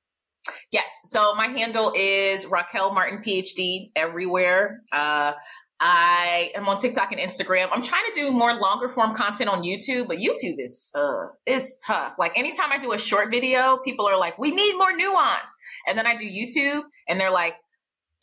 Yes. 0.72 0.88
So 1.06 1.36
my 1.36 1.48
handle 1.48 1.94
is 1.96 2.46
Raquel 2.46 2.94
Martin 2.94 3.20
PhD 3.20 3.92
everywhere. 3.96 4.82
Uh, 4.92 5.34
I 5.80 6.52
am 6.56 6.68
on 6.70 6.78
TikTok 6.78 7.12
and 7.12 7.20
Instagram. 7.20 7.68
I'm 7.72 7.82
trying 7.82 8.04
to 8.06 8.12
do 8.14 8.32
more 8.32 8.54
longer 8.54 8.88
form 8.88 9.14
content 9.14 9.50
on 9.50 9.64
YouTube, 9.64 10.08
but 10.08 10.18
YouTube 10.18 10.56
is 10.58 10.92
uh, 10.96 11.28
is 11.46 11.78
tough. 11.86 12.16
Like 12.18 12.38
anytime 12.38 12.72
I 12.72 12.78
do 12.78 12.94
a 12.94 12.98
short 12.98 13.30
video, 13.32 13.78
people 13.84 14.08
are 14.08 14.18
like, 14.18 14.38
"We 14.40 14.52
need 14.52 14.78
more 14.78 14.96
nuance," 14.96 15.54
and 15.88 15.98
then 15.98 16.08
I 16.08 16.16
do 16.16 16.26
YouTube, 16.26 16.84
and 17.10 17.20
they're 17.20 17.32
like, 17.32 17.56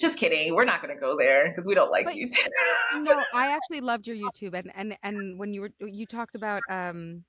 "Just 0.01 0.19
kidding, 0.19 0.55
we're 0.55 0.65
not 0.65 0.83
going 0.83 0.95
to 0.95 1.01
go 1.01 1.17
there 1.17 1.49
because 1.49 1.67
we 1.67 1.75
don't 1.75 1.91
like 1.91 2.07
But- 2.07 2.15
YouTube." 2.15 2.49
No, 2.95 3.23
I 3.35 3.49
actually 3.53 3.81
loved 3.81 4.07
your 4.07 4.17
YouTube, 4.17 4.55
and 4.55 4.73
and 4.75 4.97
and 5.03 5.39
when 5.39 5.53
you 5.55 5.61
were 5.63 5.71
you 5.81 6.07
talked 6.07 6.35
about 6.35 6.63
um 6.71 7.25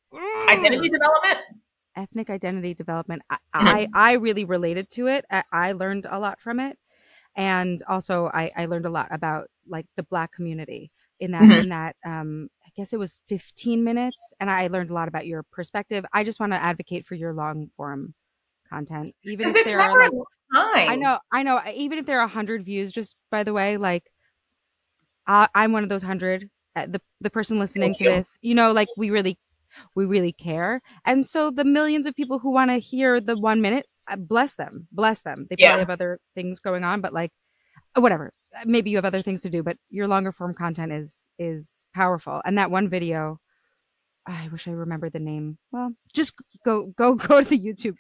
Identity 0.50 0.90
development. 0.90 1.40
ethnic 1.98 2.30
identity 2.30 2.74
development 2.74 3.22
I, 3.30 3.36
Mhm. 3.36 3.40
I 3.54 3.88
i 3.94 4.12
really 4.14 4.46
related 4.46 4.90
to 4.92 5.08
it 5.08 5.26
I, 5.30 5.44
I 5.52 5.72
learned 5.74 6.08
a 6.10 6.18
lot 6.20 6.40
from 6.40 6.62
it 6.62 6.78
and 7.36 7.84
also 7.86 8.32
I, 8.34 8.50
I 8.56 8.66
learned 8.66 8.86
a 8.86 8.90
lot 8.90 9.10
about 9.12 9.50
like 9.68 9.86
the 9.98 10.04
black 10.04 10.32
community 10.32 10.90
in 11.20 11.32
that 11.32 11.42
Mhm. 11.42 11.64
in 11.64 11.70
that 11.70 11.98
um 12.06 12.50
i 12.66 12.70
guess 12.78 12.94
it 12.94 12.98
was 13.00 13.20
15 13.28 13.84
minutes 13.84 14.34
and 14.40 14.50
i 14.50 14.68
learned 14.68 14.90
a 14.90 14.94
lot 14.94 15.10
about 15.10 15.28
your 15.28 15.44
perspective 15.44 16.06
i 16.14 16.24
just 16.24 16.40
want 16.40 16.54
to 16.54 16.64
advocate 16.64 17.06
for 17.06 17.16
your 17.16 17.34
long 17.34 17.70
form 17.76 18.14
content 18.70 19.08
even 19.26 19.50
if 19.50 19.56
it's 19.58 19.72
there 19.74 19.82
are 19.82 20.00
like 20.00 20.12
time. 20.54 20.90
i 20.90 20.96
know 20.96 21.20
i 21.32 21.44
know 21.44 21.62
even 21.74 21.98
if 21.98 22.06
there 22.06 22.20
are 22.20 22.28
100 22.28 22.66
views 22.66 22.92
just 22.92 23.16
by 23.30 23.44
the 23.44 23.54
way 23.54 23.78
like 23.78 24.04
I, 25.28 25.48
i'm 25.56 25.72
one 25.72 25.84
of 25.84 25.90
those 25.90 26.04
100 26.04 26.50
uh, 26.76 26.86
the 26.88 27.02
the 27.20 27.30
person 27.30 27.60
listening 27.60 27.94
to 27.96 28.04
this 28.04 28.38
you 28.42 28.56
know 28.56 28.72
like 28.72 28.88
we 28.98 29.10
really 29.10 29.38
we 29.96 30.06
really 30.06 30.34
care. 30.34 30.82
And 31.06 31.26
so 31.26 31.50
the 31.50 31.64
millions 31.64 32.06
of 32.06 32.14
people 32.16 32.40
who 32.40 32.52
want 32.52 32.72
to 32.72 32.78
hear 32.78 33.22
the 33.22 33.38
one 33.38 33.62
minute 33.62 33.86
uh, 34.10 34.18
bless 34.18 34.56
them 34.56 34.88
bless 34.92 35.22
them. 35.22 35.48
They 35.50 35.56
Yeah. 35.56 35.70
probably 35.70 35.80
have 35.80 35.90
other 35.90 36.20
things 36.36 36.60
going 36.60 36.84
on 36.84 37.02
but 37.02 37.14
like 37.14 37.32
uh, 37.98 38.02
whatever. 38.02 38.34
Uh, 38.54 38.64
maybe 38.66 38.90
you 38.90 38.98
have 38.98 39.06
other 39.06 39.22
things 39.22 39.42
to 39.44 39.50
do 39.50 39.64
but 39.64 39.78
your 39.90 40.08
longer 40.08 40.32
form 40.32 40.54
content 40.54 40.92
is 40.92 41.30
is 41.40 41.86
powerful. 41.94 42.42
And 42.46 42.58
that 42.58 42.72
one 42.72 42.90
video 42.90 43.40
i 44.28 44.48
wish 44.52 44.68
i 44.68 44.72
remembered 44.72 45.14
the 45.14 45.20
name. 45.20 45.58
Well 45.72 45.94
just 46.14 46.34
go 46.66 46.88
go 46.98 47.16
go 47.28 47.42
to 47.42 47.48
the 47.48 47.60
youtube 47.60 47.96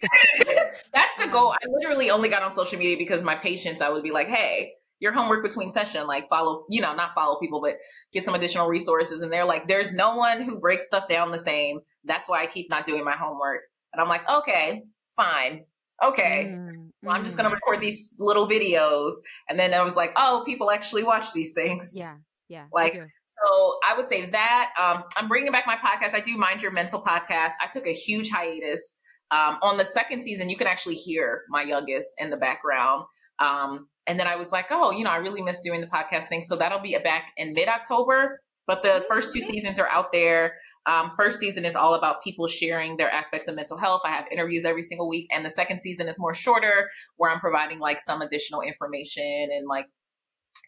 That's 0.94 1.16
the 1.16 1.28
goal. 1.28 1.54
I 1.54 1.58
literally 1.68 2.10
only 2.10 2.30
got 2.30 2.44
on 2.44 2.52
social 2.52 2.80
media 2.80 2.98
because 2.98 3.24
my 3.24 3.36
patients, 3.36 3.82
I 3.82 3.90
would 3.90 4.04
be 4.04 4.12
like, 4.12 4.28
hey, 4.28 4.74
your 5.00 5.12
homework 5.14 5.44
between 5.44 5.70
session, 5.70 6.06
like 6.08 6.30
follow, 6.30 6.66
you 6.70 6.80
know, 6.82 6.94
not 6.96 7.14
follow 7.14 7.40
people, 7.40 7.60
but 7.62 7.78
get 8.14 8.24
some 8.24 8.36
additional 8.36 8.68
resources. 8.68 9.22
And 9.22 9.32
they're 9.34 9.46
like, 9.46 9.68
there's 9.68 9.94
no 9.94 10.16
one 10.16 10.42
who 10.42 10.60
breaks 10.60 10.86
stuff 10.86 11.08
down 11.08 11.32
the 11.32 11.40
same. 11.40 11.80
That's 12.06 12.30
why 12.30 12.42
I 12.42 12.46
keep 12.46 12.70
not 12.70 12.86
doing 12.86 13.04
my 13.04 13.16
homework. 13.16 13.62
And 13.94 14.02
I'm 14.02 14.08
like, 14.08 14.30
okay, 14.30 14.84
fine. 15.16 15.66
Okay. 16.04 16.52
Mm, 16.54 16.90
Well, 17.04 17.16
I'm 17.16 17.24
just 17.24 17.38
going 17.38 17.50
to 17.50 17.54
record 17.54 17.82
these 17.82 18.16
little 18.20 18.48
videos. 18.48 19.14
And 19.50 19.60
then 19.60 19.74
I 19.74 19.82
was 19.82 19.96
like, 19.96 20.12
oh, 20.16 20.44
people 20.46 20.72
actually 20.72 21.04
watch 21.04 21.34
these 21.34 21.54
things. 21.54 21.96
yeah 21.98 22.16
yeah 22.48 22.66
Like. 22.72 22.94
So 23.26 23.78
I 23.88 23.96
would 23.96 24.08
say 24.08 24.30
that 24.30 24.72
um, 24.80 25.04
I'm 25.18 25.28
bringing 25.28 25.52
back 25.52 25.66
my 25.66 25.78
podcast. 25.78 26.14
I 26.14 26.20
do 26.20 26.38
Mind 26.38 26.62
Your 26.62 26.72
Mental 26.72 27.02
podcast. 27.02 27.52
I 27.62 27.68
took 27.72 27.88
a 27.88 27.94
huge 27.94 28.30
hiatus. 28.30 29.00
Um, 29.32 29.58
on 29.62 29.78
the 29.78 29.86
second 29.86 30.22
season, 30.22 30.50
you 30.50 30.58
can 30.58 30.68
actually 30.68 30.96
hear 30.96 31.44
my 31.50 31.64
youngest 31.64 32.14
in 32.20 32.30
the 32.30 32.38
background. 32.38 33.06
Um, 33.40 33.88
and 34.08 34.20
then 34.20 34.28
I 34.28 34.36
was 34.36 34.52
like, 34.52 34.68
oh, 34.72 34.92
you 34.92 35.04
know, 35.04 35.10
I 35.10 35.18
really 35.18 35.42
miss 35.42 35.60
doing 35.62 35.82
the 35.82 35.88
podcast 35.88 36.24
thing. 36.24 36.42
So 36.42 36.56
that'll 36.56 36.82
be 36.82 36.98
back 37.04 37.32
in 37.38 37.54
mid 37.54 37.68
October. 37.68 38.42
But 38.68 38.84
the 38.84 39.04
first 39.10 39.34
two 39.34 39.42
seasons 39.42 39.80
are 39.80 39.90
out 39.90 40.12
there. 40.12 40.56
Um, 40.86 41.10
first 41.10 41.40
season 41.40 41.66
is 41.66 41.76
all 41.76 41.94
about 41.94 42.24
people 42.24 42.48
sharing 42.48 42.98
their 42.98 43.10
aspects 43.10 43.48
of 43.48 43.56
mental 43.56 43.78
health. 43.78 44.02
I 44.06 44.12
have 44.12 44.26
interviews 44.32 44.66
every 44.66 44.84
single 44.84 45.10
week. 45.10 45.28
And 45.34 45.44
the 45.46 45.50
second 45.50 45.80
season 45.80 46.08
is 46.08 46.20
more 46.20 46.34
shorter, 46.34 46.90
where 47.18 47.32
I'm 47.32 47.40
providing 47.40 47.80
like 47.80 48.00
some 48.00 48.22
additional 48.22 48.62
information 48.62 49.50
and 49.52 49.68
like 49.68 49.88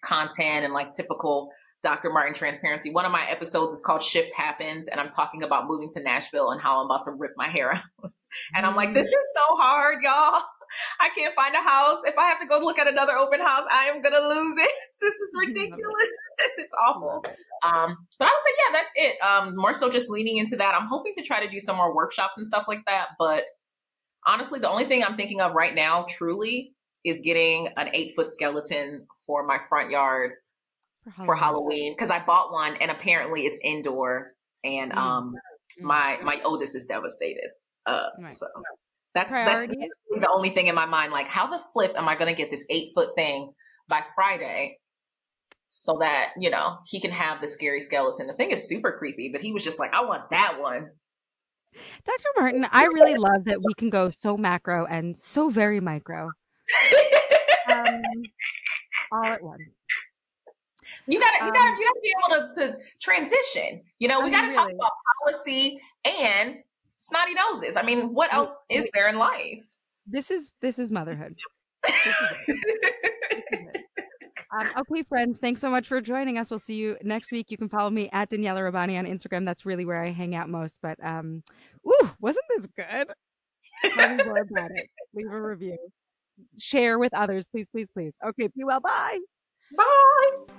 content 0.04 0.66
and 0.66 0.74
like 0.74 0.92
typical 0.92 1.52
Dr. 1.84 2.12
Martin 2.12 2.34
transparency. 2.34 2.90
One 2.92 3.06
of 3.06 3.12
my 3.12 3.26
episodes 3.30 3.74
is 3.74 3.82
called 3.86 4.02
Shift 4.02 4.34
Happens, 4.34 4.88
and 4.88 5.00
I'm 5.00 5.10
talking 5.10 5.44
about 5.44 5.68
moving 5.68 5.90
to 5.94 6.02
Nashville 6.02 6.52
and 6.52 6.62
how 6.62 6.80
I'm 6.80 6.86
about 6.86 7.02
to 7.04 7.12
rip 7.12 7.34
my 7.36 7.48
hair 7.50 7.74
out. 8.04 8.12
and 8.56 8.66
I'm 8.66 8.76
like, 8.76 8.94
this 8.94 9.06
is 9.06 9.14
so 9.36 9.56
hard, 9.58 9.98
y'all. 10.02 10.42
I 11.00 11.10
can't 11.10 11.36
find 11.36 11.54
a 11.54 11.62
house. 11.62 12.00
If 12.06 12.18
I 12.18 12.26
have 12.26 12.40
to 12.40 12.48
go 12.48 12.60
look 12.60 12.80
at 12.80 12.88
another 12.88 13.14
open 13.14 13.40
house, 13.40 13.66
I 13.72 13.86
am 13.86 14.02
gonna 14.02 14.20
lose 14.28 14.56
it. 14.58 14.72
This 15.02 15.14
is 15.16 15.36
ridiculous. 15.40 16.08
it's 16.58 16.74
awful. 16.88 17.26
Um, 17.64 17.98
but 18.18 18.28
I 18.28 18.32
would 18.32 18.44
say, 18.44 18.54
yeah, 18.58 18.72
that's 18.72 18.92
it. 18.96 19.22
Um, 19.22 19.56
more 19.56 19.74
so 19.74 19.90
just 19.90 20.10
leaning 20.10 20.38
into 20.38 20.56
that. 20.56 20.74
I'm 20.74 20.88
hoping 20.88 21.14
to 21.18 21.24
try 21.24 21.46
to 21.46 21.52
do 21.52 21.60
some 21.60 21.76
more 21.76 21.94
workshops 21.94 22.38
and 22.38 22.48
stuff 22.48 22.66
like 22.70 22.86
that. 22.88 23.10
But 23.20 23.44
honestly, 24.26 24.60
the 24.60 24.70
only 24.70 24.86
thing 24.86 25.04
I'm 25.04 25.18
thinking 25.18 25.42
of 25.42 25.54
right 25.54 25.76
now, 25.76 26.06
truly, 26.08 26.74
is 27.04 27.20
getting 27.20 27.68
an 27.76 27.90
eight 27.94 28.14
foot 28.16 28.28
skeleton 28.28 29.06
for 29.28 29.46
my 29.46 29.58
front 29.68 29.92
yard 29.92 30.32
for 31.26 31.36
Halloween 31.36 31.94
because 31.94 32.10
I 32.12 32.24
bought 32.24 32.52
one 32.52 32.76
and 32.78 32.90
apparently 32.92 33.46
it's 33.46 33.60
indoor 33.64 34.34
and 34.64 34.92
Mm. 34.92 34.98
um 34.98 35.36
Mm. 35.80 35.84
my 35.86 36.18
my 36.24 36.42
oldest 36.44 36.76
is 36.76 36.86
devastated. 36.86 37.50
Uh 37.86 38.08
Right. 38.20 38.32
so 38.32 38.46
that's 39.14 39.32
that's 39.32 39.68
the 39.68 40.30
only 40.32 40.50
thing 40.50 40.68
in 40.68 40.76
my 40.76 40.86
mind 40.86 41.12
like 41.12 41.28
how 41.28 41.48
the 41.48 41.60
flip 41.74 41.94
am 41.96 42.08
I 42.08 42.16
going 42.16 42.34
to 42.34 42.38
get 42.38 42.50
this 42.52 42.66
8 42.70 42.90
foot 42.96 43.10
thing 43.16 43.54
by 43.88 44.04
Friday 44.16 44.80
so 45.68 45.98
that, 46.00 46.30
you 46.38 46.50
know, 46.52 46.78
he 46.86 47.00
can 47.02 47.10
have 47.12 47.42
the 47.42 47.48
scary 47.48 47.82
skeleton. 47.82 48.28
The 48.28 48.34
thing 48.34 48.52
is 48.52 48.68
super 48.68 48.92
creepy, 48.92 49.30
but 49.32 49.42
he 49.42 49.52
was 49.52 49.64
just 49.64 49.80
like 49.80 49.94
I 49.94 50.04
want 50.06 50.30
that 50.30 50.60
one. 50.60 50.92
Dr. 52.06 52.30
Martin, 52.38 52.68
I 52.72 52.86
really 52.86 53.16
love 53.16 53.46
that 53.46 53.60
we 53.64 53.74
can 53.74 53.90
go 53.90 54.12
so 54.12 54.38
macro 54.38 54.86
and 54.86 55.18
so 55.18 55.50
very 55.50 55.80
micro 55.80 56.30
um, 57.72 58.02
all 59.12 59.26
at 59.26 59.42
once. 59.42 59.64
You 61.08 61.20
gotta, 61.20 61.38
you 61.40 61.48
Um, 61.48 61.54
gotta, 61.54 61.76
you 61.80 61.88
gotta 61.88 62.00
be 62.02 62.14
able 62.36 62.52
to, 62.52 62.72
to 62.72 62.78
transition. 63.02 63.82
You 64.00 64.08
know, 64.08 64.22
we 64.22 64.30
I 64.30 64.32
gotta 64.32 64.48
mean, 64.48 64.56
talk 64.56 64.68
really. 64.68 64.76
about 64.80 64.92
policy 65.26 65.82
and 66.06 66.58
snotty 66.96 67.34
noses. 67.34 67.76
I 67.78 67.82
mean, 67.82 68.14
what 68.14 68.34
else 68.34 68.56
is 68.70 68.90
there 68.94 69.10
in 69.10 69.18
life? 69.18 69.64
This 70.08 70.32
is 70.32 70.52
this 70.62 70.80
is 70.80 70.92
motherhood. 70.92 71.36
This 71.84 71.96
is 71.96 72.32
it. 72.32 72.38
This 72.48 72.58
is 72.58 73.68
it. 73.74 73.78
Um, 74.54 74.68
okay, 74.78 75.02
friends, 75.10 75.40
thanks 75.40 75.60
so 75.60 75.68
much 75.68 75.88
for 75.88 76.00
joining 76.00 76.38
us. 76.38 76.52
We'll 76.52 76.60
see 76.60 76.76
you 76.76 76.96
next 77.02 77.32
week. 77.32 77.50
You 77.50 77.58
can 77.58 77.68
follow 77.68 77.90
me 77.90 78.08
at 78.14 78.30
Daniella 78.30 78.62
Rabbani 78.62 79.00
on 79.00 79.06
Instagram. 79.06 79.46
That's 79.46 79.66
really 79.66 79.84
where 79.84 80.00
I 80.00 80.10
hang 80.12 80.36
out 80.36 80.48
most. 80.48 80.78
But 80.80 81.04
um, 81.04 81.42
ooh, 81.88 82.12
wasn't 82.20 82.46
this 82.50 82.68
good? 82.68 83.08
Tell 83.96 84.16
me 84.16 84.24
more 84.24 84.42
about 84.42 84.70
it. 84.76 84.88
Leave 85.16 85.32
a 85.32 85.42
review. 85.42 85.78
Share 86.60 87.00
with 87.00 87.16
others, 87.16 87.46
please, 87.52 87.66
please, 87.72 87.88
please. 87.92 88.14
Okay, 88.24 88.48
be 88.56 88.64
well. 88.64 88.80
Bye. 88.80 89.18
Bye. 89.76 90.54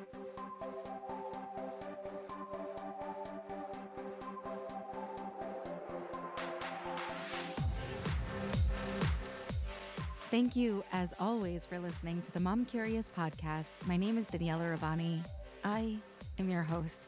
Thank 10.35 10.57
you, 10.57 10.83
as 10.91 11.15
always, 11.21 11.65
for 11.65 11.79
listening 11.79 12.21
to 12.21 12.33
the 12.33 12.41
Mom 12.41 12.65
Curious 12.65 13.09
podcast. 13.17 13.69
My 13.87 13.97
name 13.97 14.19
is 14.19 14.27
Daniella 14.27 14.69
Rabbani. 14.69 15.23
I 15.63 15.97
am 16.41 16.51
your 16.51 16.65
host, 16.65 17.07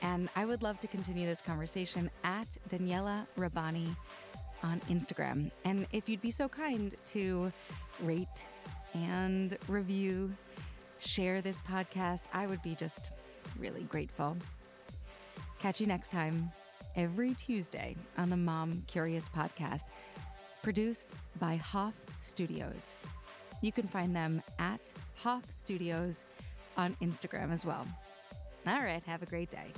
and 0.00 0.30
I 0.36 0.46
would 0.46 0.62
love 0.62 0.80
to 0.80 0.86
continue 0.86 1.26
this 1.26 1.42
conversation 1.42 2.10
at 2.24 2.46
Daniella 2.70 3.26
Rabbani 3.36 3.94
on 4.62 4.80
Instagram. 4.88 5.50
And 5.66 5.86
if 5.92 6.08
you'd 6.08 6.22
be 6.22 6.30
so 6.30 6.48
kind 6.48 6.94
to 7.08 7.52
rate 8.00 8.42
and 8.94 9.58
review, 9.68 10.32
share 10.98 11.42
this 11.42 11.60
podcast, 11.60 12.22
I 12.32 12.46
would 12.46 12.62
be 12.62 12.74
just 12.74 13.10
really 13.58 13.82
grateful. 13.82 14.34
Catch 15.58 15.78
you 15.78 15.86
next 15.86 16.10
time, 16.10 16.50
every 16.96 17.34
Tuesday 17.34 17.96
on 18.16 18.30
the 18.30 18.36
Mom 18.38 18.82
Curious 18.86 19.28
podcast 19.28 19.82
produced 20.62 21.10
by 21.38 21.56
Hoff 21.56 21.92
Studios. 22.22 22.94
You 23.60 23.72
can 23.72 23.86
find 23.86 24.14
them 24.14 24.42
at 24.58 24.80
Hoff 25.16 25.44
Studios 25.50 26.24
on 26.76 26.96
Instagram 27.02 27.52
as 27.52 27.64
well. 27.64 27.86
All 28.66 28.82
right, 28.82 29.02
have 29.04 29.22
a 29.22 29.26
great 29.26 29.50
day. 29.50 29.72